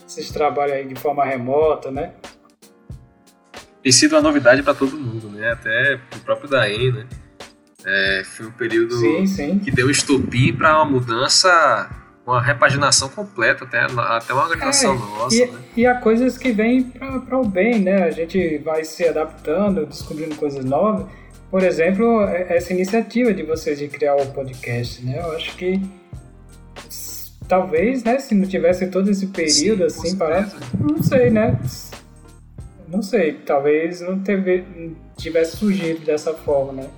esses 0.06 0.32
trabalhos 0.32 0.74
aí 0.74 0.88
de 0.88 0.96
forma 0.96 1.26
remota, 1.26 1.90
né? 1.90 2.14
Tem 3.88 3.92
sido 3.94 4.18
uma 4.18 4.22
novidade 4.22 4.62
para 4.62 4.74
todo 4.74 5.00
mundo, 5.00 5.30
né? 5.30 5.50
Até 5.50 5.98
o 6.14 6.20
próprio 6.20 6.50
Daen, 6.50 6.92
né? 6.92 7.06
É, 7.86 8.22
foi 8.26 8.48
um 8.48 8.52
período 8.52 8.94
Sim, 9.00 9.26
sim. 9.26 9.60
que 9.60 9.72
deu 9.72 9.90
estopim 9.90 10.52
para 10.52 10.76
uma 10.76 10.92
mudança, 10.92 11.90
uma 12.26 12.42
repaginação 12.42 13.08
completa, 13.08 13.64
até, 13.64 13.80
até 13.80 14.34
uma 14.34 14.44
organização 14.44 14.94
É, 14.94 14.98
nossa. 14.98 15.36
E, 15.38 15.46
né? 15.46 15.60
e 15.78 15.88
há 15.88 15.96
coisas 15.96 16.38
que 16.38 16.52
vêm 16.52 16.84
para 16.84 17.40
o 17.40 17.48
bem, 17.48 17.80
né? 17.80 18.04
A 18.04 18.12
gente 18.12 18.58
vai 18.58 18.84
se 18.84 19.08
adaptando, 19.08 19.86
descobrindo 19.86 20.36
coisas 20.36 20.66
novas. 20.66 21.06
Por 21.50 21.64
exemplo, 21.64 22.24
é- 22.24 22.58
essa 22.58 22.74
iniciativa 22.74 23.34
de 23.34 23.44
vocês 23.44 23.80
de 23.80 23.88
criar 23.88 24.18
o 24.18 24.26
podcast, 24.34 25.02
né? 25.06 25.18
Eu 25.24 25.32
acho 25.32 25.56
que 25.56 25.80
talvez, 27.48 28.04
né, 28.04 28.20
se 28.20 28.36
não 28.36 28.46
tivesse 28.46 28.88
todo 28.88 29.10
esse 29.10 29.28
período 29.28 29.90
Sim, 29.90 30.08
assim 30.08 30.18
certeza. 30.18 30.58
não 30.78 31.02
sei, 31.02 31.30
né? 31.30 31.58
Não 32.88 33.02
sei, 33.02 33.34
talvez 33.34 34.02
não 34.02 34.20
teve, 34.20 34.96
tivesse 35.18 35.58
surgido 35.58 36.06
dessa 36.06 36.34
forma, 36.34 36.74
né? 36.74 36.90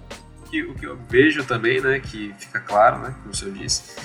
que, 0.50 0.64
o 0.64 0.74
que 0.74 0.86
eu 0.86 0.98
vejo 1.08 1.44
também, 1.44 1.80
né, 1.80 2.00
que 2.00 2.34
fica 2.38 2.60
claro, 2.60 3.00
né, 3.00 3.16
como 3.20 3.32
o 3.32 3.36
senhor 3.36 3.54
disse, 3.54 3.96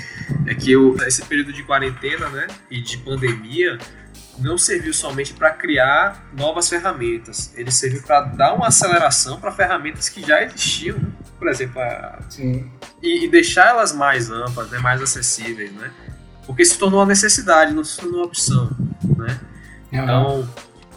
é 0.47 0.55
que 0.55 0.71
eu, 0.71 0.97
esse 1.07 1.25
período 1.25 1.53
de 1.53 1.63
quarentena, 1.65 2.29
né, 2.29 2.47
e 2.71 2.81
de 2.81 2.99
pandemia 2.99 3.79
não 4.39 4.59
serviu 4.59 4.93
somente 4.93 5.33
para 5.33 5.51
criar 5.51 6.29
novas 6.37 6.69
ferramentas, 6.69 7.53
ele 7.57 7.71
serviu 7.71 8.03
para 8.03 8.21
dar 8.23 8.55
uma 8.55 8.69
aceleração 8.69 9.41
para 9.41 9.51
ferramentas 9.53 10.09
que 10.09 10.21
já 10.21 10.43
existiam, 10.43 10.99
né? 10.99 11.09
por 11.39 11.49
exemplo, 11.49 11.81
a, 11.81 12.19
e, 13.03 13.25
e 13.25 13.29
deixar 13.29 13.69
elas 13.69 13.93
mais 13.93 14.31
amplas, 14.31 14.71
né, 14.71 14.79
mais 14.79 15.01
acessíveis, 15.01 15.73
né, 15.73 15.91
porque 16.47 16.65
se 16.65 16.79
tornou 16.79 17.01
uma 17.01 17.07
necessidade, 17.07 17.73
não 17.73 17.85
se 17.85 17.99
tornou 17.99 18.21
uma 18.21 18.27
opção, 18.27 18.71
né. 19.17 19.41
Então, 19.93 20.49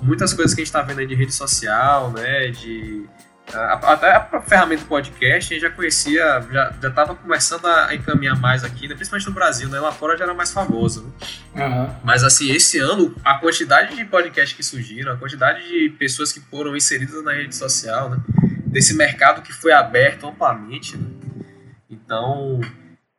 muitas 0.02 0.34
coisas 0.34 0.54
que 0.54 0.62
a 0.62 0.64
gente 0.64 0.70
está 0.70 0.82
vendo 0.82 1.00
aí 1.00 1.08
de 1.08 1.16
rede 1.16 1.34
social, 1.34 2.12
né, 2.12 2.50
de 2.50 3.06
até 3.54 4.12
a 4.12 4.42
ferramenta 4.42 4.84
podcast, 4.86 5.54
a 5.54 5.56
gente 5.56 5.62
já 5.62 5.74
conhecia, 5.74 6.42
já 6.52 6.74
já 6.82 6.90
estava 6.90 7.16
começando 7.16 7.66
a 7.66 7.96
encaminhar 7.96 8.38
mais 8.40 8.64
aqui, 8.64 8.88
né, 8.88 8.96
principalmente 8.96 9.28
no 9.28 9.34
Brasil, 9.34 9.70
né, 9.70 9.80
lá 9.80 9.92
fora 9.92 10.18
já 10.18 10.26
era 10.26 10.34
mais 10.34 10.52
famoso. 10.52 11.14
Né? 11.56 11.66
Aham. 11.66 11.96
Mas 12.04 12.24
assim, 12.24 12.52
esse 12.52 12.78
ano, 12.78 13.16
a 13.24 13.36
quantidade 13.36 13.96
de 13.96 14.04
podcasts 14.04 14.56
que 14.56 14.64
surgiram, 14.64 15.14
a 15.14 15.18
quantidade 15.18 15.66
de 15.68 15.90
pessoas 15.92 16.34
que 16.34 16.42
foram 16.42 16.76
inseridas 16.76 17.24
na 17.24 17.32
rede 17.32 17.56
social, 17.56 18.10
né, 18.10 18.18
desse 18.66 18.94
mercado 18.96 19.42
que 19.42 19.54
foi 19.54 19.72
aberto 19.72 20.28
amplamente, 20.28 20.98
né? 20.98 21.08
então 21.90 22.60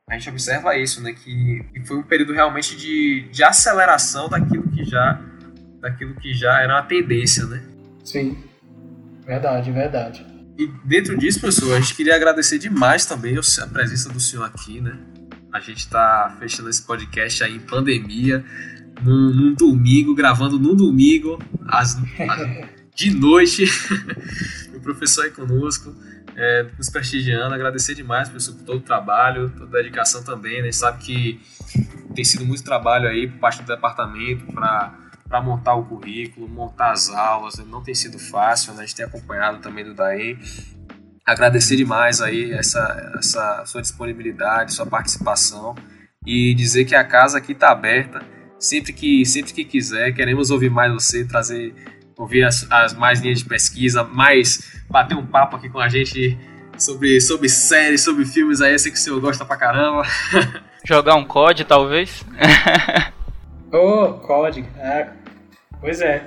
a 0.08 0.14
gente 0.14 0.28
observa 0.28 0.76
isso, 0.76 1.02
né, 1.02 1.12
que, 1.12 1.64
que 1.72 1.84
foi 1.86 1.96
um 1.96 2.02
período 2.02 2.34
realmente 2.34 2.76
de, 2.76 3.28
de 3.30 3.42
aceleração 3.42 4.28
daquilo 4.28 4.68
que 4.70 4.84
já 4.84 5.20
daquilo 5.80 6.14
que 6.14 6.34
já 6.34 6.60
era 6.60 6.74
uma 6.74 6.82
tendência, 6.82 7.46
né? 7.46 7.62
Sim. 8.04 8.42
Verdade, 9.26 9.70
verdade. 9.70 10.26
E 10.58 10.66
dentro 10.84 11.16
disso, 11.16 11.38
professor, 11.38 11.76
a 11.76 11.80
gente 11.80 11.94
queria 11.94 12.16
agradecer 12.16 12.58
demais 12.58 13.06
também 13.06 13.36
a 13.36 13.66
presença 13.66 14.08
do 14.08 14.18
senhor 14.18 14.44
aqui, 14.44 14.80
né? 14.80 14.98
A 15.52 15.60
gente 15.60 15.78
está 15.78 16.36
fechando 16.38 16.68
esse 16.68 16.82
podcast 16.82 17.44
aí 17.44 17.56
em 17.56 17.60
pandemia, 17.60 18.44
num, 19.02 19.32
num 19.32 19.54
domingo, 19.54 20.14
gravando 20.14 20.58
num 20.58 20.74
domingo, 20.74 21.38
às, 21.66 21.96
de 22.94 23.10
noite. 23.14 23.64
o 24.74 24.80
professor 24.80 25.24
aí 25.24 25.30
conosco, 25.30 25.94
é, 26.34 26.66
nos 26.76 26.90
prestigiando. 26.90 27.54
Agradecer 27.54 27.94
demais, 27.94 28.28
professor, 28.28 28.54
por 28.56 28.64
todo 28.64 28.78
o 28.78 28.82
trabalho, 28.82 29.50
toda 29.56 29.78
a 29.78 29.82
dedicação 29.82 30.22
também. 30.22 30.54
Né? 30.54 30.60
A 30.60 30.64
gente 30.64 30.76
sabe 30.76 30.98
que 31.04 31.40
tem 32.14 32.24
sido 32.24 32.44
muito 32.44 32.64
trabalho 32.64 33.08
aí 33.08 33.28
por 33.28 33.38
parte 33.38 33.62
do 33.62 33.66
departamento 33.66 34.44
para 34.46 35.07
para 35.28 35.42
montar 35.42 35.74
o 35.74 35.84
currículo, 35.84 36.48
montar 36.48 36.92
as 36.92 37.10
aulas, 37.10 37.58
né? 37.58 37.64
não 37.68 37.82
tem 37.82 37.94
sido 37.94 38.18
fácil, 38.18 38.72
né? 38.72 38.82
a 38.82 38.86
gente 38.86 38.96
tem 38.96 39.04
acompanhado 39.04 39.58
também 39.58 39.84
do 39.84 39.94
DAE. 39.94 40.38
Agradecer 41.24 41.76
demais 41.76 42.22
aí 42.22 42.52
essa, 42.52 43.12
essa 43.18 43.64
sua 43.66 43.82
disponibilidade, 43.82 44.72
sua 44.72 44.86
participação 44.86 45.74
e 46.24 46.54
dizer 46.54 46.86
que 46.86 46.94
a 46.94 47.04
casa 47.04 47.36
aqui 47.36 47.52
está 47.52 47.70
aberta. 47.70 48.22
Sempre 48.58 48.92
que, 48.92 49.24
sempre 49.26 49.52
que 49.52 49.64
quiser, 49.64 50.12
queremos 50.12 50.50
ouvir 50.50 50.70
mais 50.70 50.92
você, 50.92 51.24
trazer, 51.24 51.74
ouvir 52.16 52.44
as, 52.44 52.66
as 52.70 52.94
mais 52.94 53.20
linhas 53.20 53.40
de 53.40 53.44
pesquisa, 53.44 54.02
mais 54.02 54.80
bater 54.88 55.14
um 55.14 55.26
papo 55.26 55.56
aqui 55.56 55.68
com 55.68 55.78
a 55.78 55.88
gente 55.88 56.36
sobre, 56.78 57.20
sobre 57.20 57.48
séries, 57.48 58.02
sobre 58.02 58.24
filmes 58.24 58.60
aí, 58.60 58.72
eu 58.72 58.78
sei 58.78 58.90
que 58.90 58.98
o 58.98 59.00
senhor 59.00 59.20
gosta 59.20 59.44
pra 59.44 59.56
caramba. 59.56 60.02
Jogar 60.84 61.16
um 61.16 61.24
COD, 61.24 61.64
talvez? 61.64 62.24
Ô, 63.72 64.14
código. 64.14 64.66
É, 64.78 65.08
pois 65.80 66.00
é. 66.00 66.24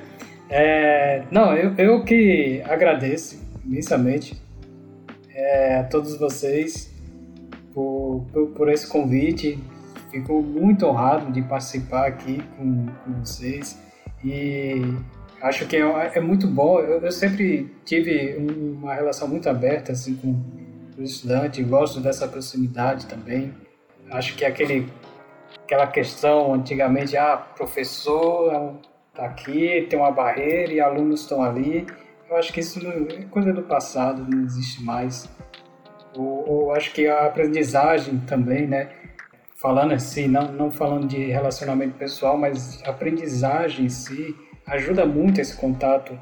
É, 0.50 1.24
não, 1.32 1.56
eu, 1.56 1.74
eu 1.78 2.04
que 2.04 2.62
agradeço 2.66 3.40
imensamente 3.66 4.40
é, 5.34 5.78
a 5.78 5.84
todos 5.86 6.18
vocês 6.18 6.92
por, 7.74 8.26
por, 8.32 8.48
por 8.50 8.70
esse 8.70 8.88
convite. 8.88 9.58
Fico 10.12 10.42
muito 10.42 10.86
honrado 10.86 11.32
de 11.32 11.42
participar 11.42 12.08
aqui 12.08 12.44
com, 12.58 12.86
com 13.06 13.14
vocês 13.24 13.78
e 14.24 14.82
acho 15.42 15.66
que 15.68 15.78
é, 15.78 16.12
é 16.16 16.20
muito 16.20 16.48
bom. 16.48 16.80
Eu, 16.82 17.00
eu 17.00 17.12
sempre 17.14 17.74
tive 17.86 18.36
um- 18.38 18.74
uma 18.74 18.94
relação 18.94 19.26
muito 19.28 19.48
aberta 19.50 19.94
assim, 19.94 20.16
com 20.16 20.36
o 20.98 21.02
estudante, 21.02 21.64
gosto 21.64 22.02
dessa 22.02 22.28
proximidade 22.28 23.06
também. 23.06 23.54
Acho 24.12 24.36
que 24.36 24.44
aquele 24.44 24.90
aquela 25.72 25.88
questão 25.88 26.54
antigamente, 26.54 27.16
ah, 27.16 27.38
professor 27.38 28.76
está 29.10 29.24
aqui, 29.24 29.88
tem 29.90 29.98
uma 29.98 30.12
barreira 30.12 30.74
e 30.74 30.82
alunos 30.82 31.22
estão 31.22 31.42
ali. 31.42 31.88
Eu 32.30 32.36
acho 32.36 32.52
que 32.52 32.60
isso 32.60 32.78
é 32.86 33.24
coisa 33.30 33.54
do 33.54 33.64
passado, 33.64 34.28
não 34.30 34.44
existe 34.44 34.84
mais. 34.84 35.30
Ou, 36.14 36.50
ou 36.50 36.76
acho 36.76 36.92
que 36.92 37.08
a 37.08 37.26
aprendizagem 37.26 38.20
também, 38.20 38.68
né? 38.68 38.90
Falando 39.56 39.94
assim, 39.94 40.28
não, 40.28 40.52
não 40.52 40.72
falando 40.72 41.08
de 41.08 41.28
relacionamento 41.28 41.98
pessoal, 41.98 42.38
mas 42.38 42.84
aprendizagem 42.86 43.86
em 43.86 43.90
si 43.90 44.36
ajuda 44.68 45.06
muito 45.06 45.40
esse 45.40 45.56
contato, 45.56 46.20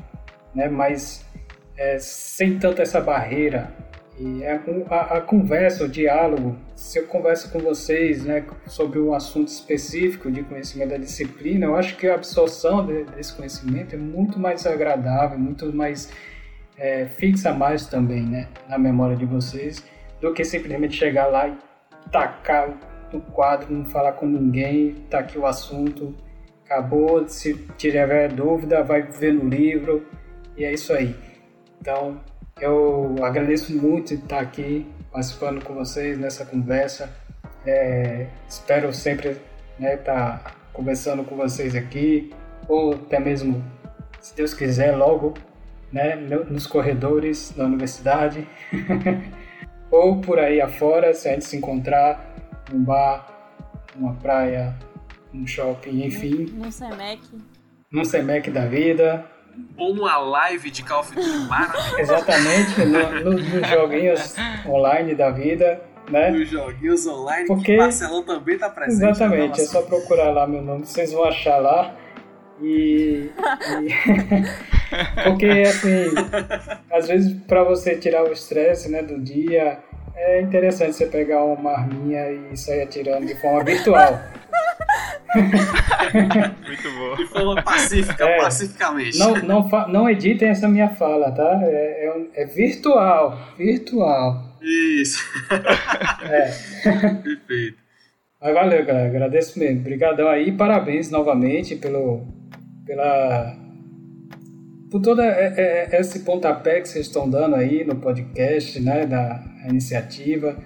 né? 0.54 0.70
Mas 0.70 1.26
é, 1.76 1.98
sem 1.98 2.60
tanto 2.60 2.84
essa 2.84 3.02
barreira. 3.02 3.74
E 4.20 4.44
é 4.44 4.60
a, 4.90 5.18
a 5.18 5.22
conversa, 5.22 5.86
o 5.86 5.88
diálogo, 5.88 6.58
se 6.76 7.00
eu 7.00 7.08
converso 7.08 7.50
com 7.52 7.60
vocês 7.60 8.26
né, 8.26 8.46
sobre 8.68 9.00
um 9.00 9.14
assunto 9.14 9.48
específico 9.48 10.30
de 10.30 10.44
conhecimento 10.44 10.90
da 10.90 10.98
disciplina, 10.98 11.66
eu 11.66 11.76
acho 11.78 11.96
que 11.96 12.06
a 12.06 12.16
absorção 12.16 12.86
de- 12.86 13.06
desse 13.06 13.34
conhecimento 13.34 13.96
é 13.96 13.98
muito 13.98 14.38
mais 14.38 14.68
agradável, 14.68 15.40
muito 15.40 15.74
mais 15.74 16.12
é, 16.78 17.06
fixa 17.06 17.54
mais 17.54 17.88
também 17.88 18.24
né, 18.24 18.50
na 18.68 18.78
memória 18.78 19.16
de 19.16 19.26
vocês, 19.26 19.84
do 20.20 20.34
que 20.34 20.44
simplesmente 20.44 20.98
chegar 20.98 21.28
lá 21.28 21.48
e 21.48 21.54
tacar 22.12 22.74
no 23.14 23.22
quadro, 23.22 23.74
não 23.74 23.86
falar 23.86 24.14
com 24.14 24.26
ninguém, 24.26 24.96
tá 25.10 25.20
aqui 25.20 25.38
o 25.38 25.46
assunto, 25.46 26.14
acabou, 26.66 27.28
se 27.28 27.54
tiver 27.78 28.32
dúvida, 28.32 28.84
vai 28.84 29.02
ver 29.02 29.34
no 29.34 29.50
livro, 29.50 30.06
e 30.58 30.64
é 30.66 30.74
isso 30.74 30.94
aí. 30.94 31.16
Então, 31.82 32.20
eu 32.62 33.16
agradeço 33.24 33.76
muito 33.76 34.16
de 34.16 34.24
estar 34.24 34.40
aqui 34.40 34.86
participando 35.12 35.64
com 35.64 35.74
vocês 35.74 36.18
nessa 36.18 36.46
conversa. 36.46 37.10
É, 37.66 38.28
espero 38.48 38.94
sempre 38.94 39.38
né, 39.78 39.96
estar 39.96 40.56
conversando 40.74 41.24
com 41.24 41.36
vocês 41.36 41.76
aqui, 41.76 42.34
ou 42.68 42.94
até 42.94 43.20
mesmo, 43.20 43.64
se 44.22 44.36
Deus 44.36 44.54
quiser, 44.54 44.96
logo 44.96 45.34
né, 45.92 46.16
no- 46.16 46.46
nos 46.46 46.68
corredores 46.68 47.52
da 47.56 47.66
universidade, 47.66 48.48
ou 49.92 50.22
por 50.22 50.40
aí 50.40 50.62
afora, 50.62 51.14
se 51.14 51.28
a 51.28 51.34
gente 51.34 51.46
se 51.46 51.58
encontrar 51.58 52.36
num 52.72 52.84
bar, 52.84 53.28
numa 53.96 54.14
praia, 54.16 54.76
num 55.34 55.46
shopping, 55.48 56.06
enfim, 56.06 56.46
Num 56.54 56.72
Semec. 56.72 57.22
num 57.92 58.06
Semec 58.06 58.50
da 58.52 58.66
vida, 58.68 59.26
Ou 59.78 59.94
numa 59.96 60.18
live 60.18 60.70
de 60.72 60.84
Call 60.84 61.00
of 61.02 61.16
Duty 61.16 61.30
maravilhosa, 61.48 62.02
Exatamente, 62.02 62.80
no- 62.86 63.24
no- 63.24 63.32
nos 63.40 63.68
joguinhos 63.70 64.36
online 64.68 65.16
da 65.16 65.30
vida, 65.32 65.82
né? 66.10 66.30
nos 66.32 66.50
joguinhos 66.50 67.06
online, 67.08 67.48
Porque- 67.48 67.74
que 67.74 67.78
Marcelão 67.78 68.24
também 68.24 68.58
tá 68.58 68.70
presente. 68.70 69.10
Exatamente, 69.12 69.62
é 69.62 69.66
só 69.66 69.82
procurar 69.84 70.32
lá 70.32 70.46
meu 70.48 70.62
nome, 70.62 70.86
vocês 70.86 71.12
vão 71.14 71.24
achar 71.24 71.58
lá. 71.60 71.96
E. 72.62 73.30
e- 73.82 73.90
Porque, 75.24 75.46
assim, 75.46 76.06
às 76.92 77.08
vezes 77.08 77.34
para 77.48 77.64
você 77.64 77.96
tirar 77.96 78.24
o 78.24 78.32
estresse 78.32 78.90
né, 78.90 79.02
do 79.04 79.20
dia, 79.20 79.80
é 80.20 80.42
interessante 80.42 80.94
você 80.94 81.06
pegar 81.08 81.44
uma 81.44 81.72
arminha 81.72 82.32
e 82.52 82.58
sair 82.58 82.82
atirando 82.82 83.26
de 83.26 83.36
forma 83.40 83.64
virtual. 83.64 84.20
Muito 85.34 86.92
bom. 86.98 87.16
De 87.16 87.26
forma 87.28 87.62
pacífica, 87.62 88.26
É. 88.26 88.38
pacificamente. 88.38 89.18
Não, 89.20 89.36
não, 89.44 89.68
não 89.88 90.10
editem 90.10 90.50
essa 90.50 90.68
minha 90.68 90.90
fala, 90.90 91.32
tá? 91.32 91.60
É, 91.64 92.06
é, 92.06 92.14
um- 92.16 92.28
é 92.34 92.46
virtual, 92.46 93.38
virtual. 93.58 94.58
Isso, 94.62 95.24
É. 96.24 96.52
perfeito. 97.24 97.78
Mas 98.42 98.54
valeu, 98.54 98.86
galera. 98.86 99.08
Agradeço 99.08 99.60
mesmo. 99.60 99.82
Obrigadão 99.82 100.28
aí. 100.30 100.52
Parabéns 100.52 101.10
novamente 101.12 101.76
pelo, 101.76 102.26
pela, 102.86 103.56
por 104.90 105.02
todo 105.02 105.22
esse 105.22 106.20
pontapé 106.22 106.82
que 106.82 106.90
vocês 106.90 107.06
estão 107.06 107.30
dando 107.30 107.56
aí 107.56 107.84
no 107.84 107.96
podcast, 107.96 108.80
né, 108.80 109.06
da 109.06 109.44
iniciativa. 109.68 110.58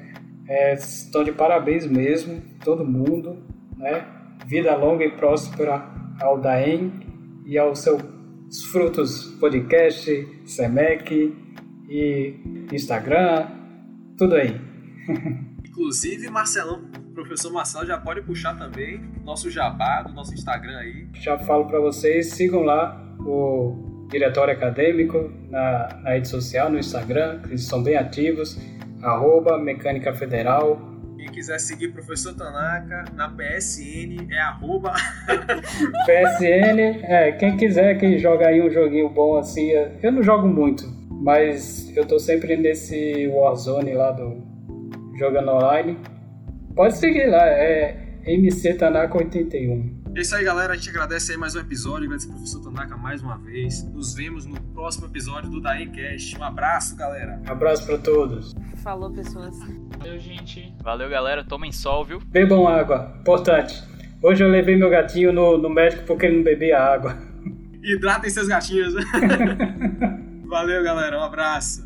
É, 0.47 0.73
estão 0.73 1.23
de 1.23 1.31
parabéns 1.31 1.85
mesmo, 1.85 2.41
todo 2.63 2.85
mundo, 2.85 3.43
né? 3.77 4.05
Vida 4.45 4.75
longa 4.75 5.03
e 5.03 5.11
próspera 5.11 5.85
ao 6.21 6.39
Daem 6.39 6.91
e 7.45 7.57
aos 7.57 7.79
seus 7.79 8.01
frutos 8.71 9.25
podcast, 9.39 10.27
Semec 10.45 11.35
e 11.89 12.35
Instagram, 12.71 13.47
tudo 14.17 14.35
aí. 14.35 14.59
Inclusive, 15.67 16.29
Marcelão, 16.29 16.83
professor 17.13 17.51
Marcelo 17.51 17.85
já 17.85 17.97
pode 17.97 18.21
puxar 18.21 18.57
também 18.57 19.01
nosso 19.23 19.49
jabá 19.49 20.03
do 20.03 20.13
nosso 20.13 20.33
Instagram 20.33 20.77
aí. 20.77 21.07
Já 21.13 21.37
falo 21.39 21.65
para 21.65 21.79
vocês, 21.79 22.31
sigam 22.33 22.61
lá 22.61 23.15
o 23.19 23.92
Diretório 24.09 24.53
Acadêmico 24.53 25.31
na, 25.49 25.99
na 26.03 26.09
rede 26.11 26.27
social, 26.27 26.69
no 26.69 26.77
Instagram, 26.77 27.41
eles 27.45 27.65
são 27.65 27.81
bem 27.81 27.95
ativos, 27.95 28.59
arroba 29.01 29.57
Mecânica 29.57 30.13
Federal. 30.13 30.79
Quem 31.17 31.31
quiser 31.31 31.59
seguir 31.59 31.89
professor 31.89 32.33
Tanaka 32.35 33.05
na 33.13 33.29
PSN 33.29 34.27
é 34.29 34.39
arroba. 34.39 34.93
PSN, 36.05 37.03
é, 37.03 37.31
quem 37.33 37.57
quiser 37.57 37.97
que 37.97 38.17
joga 38.17 38.47
aí 38.47 38.61
um 38.61 38.69
joguinho 38.69 39.09
bom 39.09 39.37
assim, 39.37 39.71
eu 40.01 40.11
não 40.11 40.21
jogo 40.21 40.47
muito, 40.47 40.83
mas 41.09 41.95
eu 41.95 42.05
tô 42.05 42.19
sempre 42.19 42.57
nesse 42.57 43.27
Warzone 43.27 43.93
lá 43.93 44.11
do 44.11 44.43
jogando 45.17 45.51
online. 45.51 45.97
Pode 46.75 46.97
seguir 46.97 47.27
lá, 47.27 47.45
é 47.47 47.95
MC 48.25 48.73
Tanaka 48.73 49.17
81. 49.17 50.02
É 50.15 50.21
isso 50.21 50.35
aí, 50.35 50.43
galera. 50.43 50.73
A 50.73 50.75
gente 50.75 50.91
agradece 50.91 51.31
aí 51.31 51.37
mais 51.39 51.55
um 51.55 51.59
episódio. 51.59 52.05
Agradece 52.05 52.27
ao 52.27 52.33
professor 52.33 52.61
Tanaka 52.61 52.95
mais 52.95 53.23
uma 53.23 53.35
vez. 53.39 53.83
Nos 53.83 54.13
vemos 54.13 54.45
no 54.45 54.61
próximo 54.61 55.07
episódio 55.07 55.49
do 55.49 55.59
Daencast. 55.59 56.37
Um 56.37 56.43
abraço, 56.43 56.95
galera. 56.95 57.41
Um 57.43 57.51
abraço 57.51 57.83
para 57.83 57.97
todos. 57.97 58.53
Falou, 58.83 59.11
pessoas. 59.11 59.57
Valeu, 59.97 60.19
gente. 60.19 60.71
Valeu, 60.83 61.09
galera. 61.09 61.43
Tomem 61.43 61.71
sol, 61.71 62.05
viu? 62.05 62.19
Bebam 62.27 62.67
água. 62.67 63.11
Importante. 63.21 63.83
Hoje 64.21 64.43
eu 64.43 64.49
levei 64.49 64.75
meu 64.75 64.91
gatinho 64.91 65.33
no, 65.33 65.57
no 65.57 65.67
médico 65.67 66.05
porque 66.05 66.27
ele 66.27 66.37
não 66.37 66.43
bebia 66.43 66.79
água. 66.79 67.17
Hidratem 67.81 68.29
seus 68.29 68.47
gatinhos. 68.47 68.93
Valeu, 70.45 70.83
galera. 70.83 71.17
Um 71.17 71.23
abraço. 71.23 71.82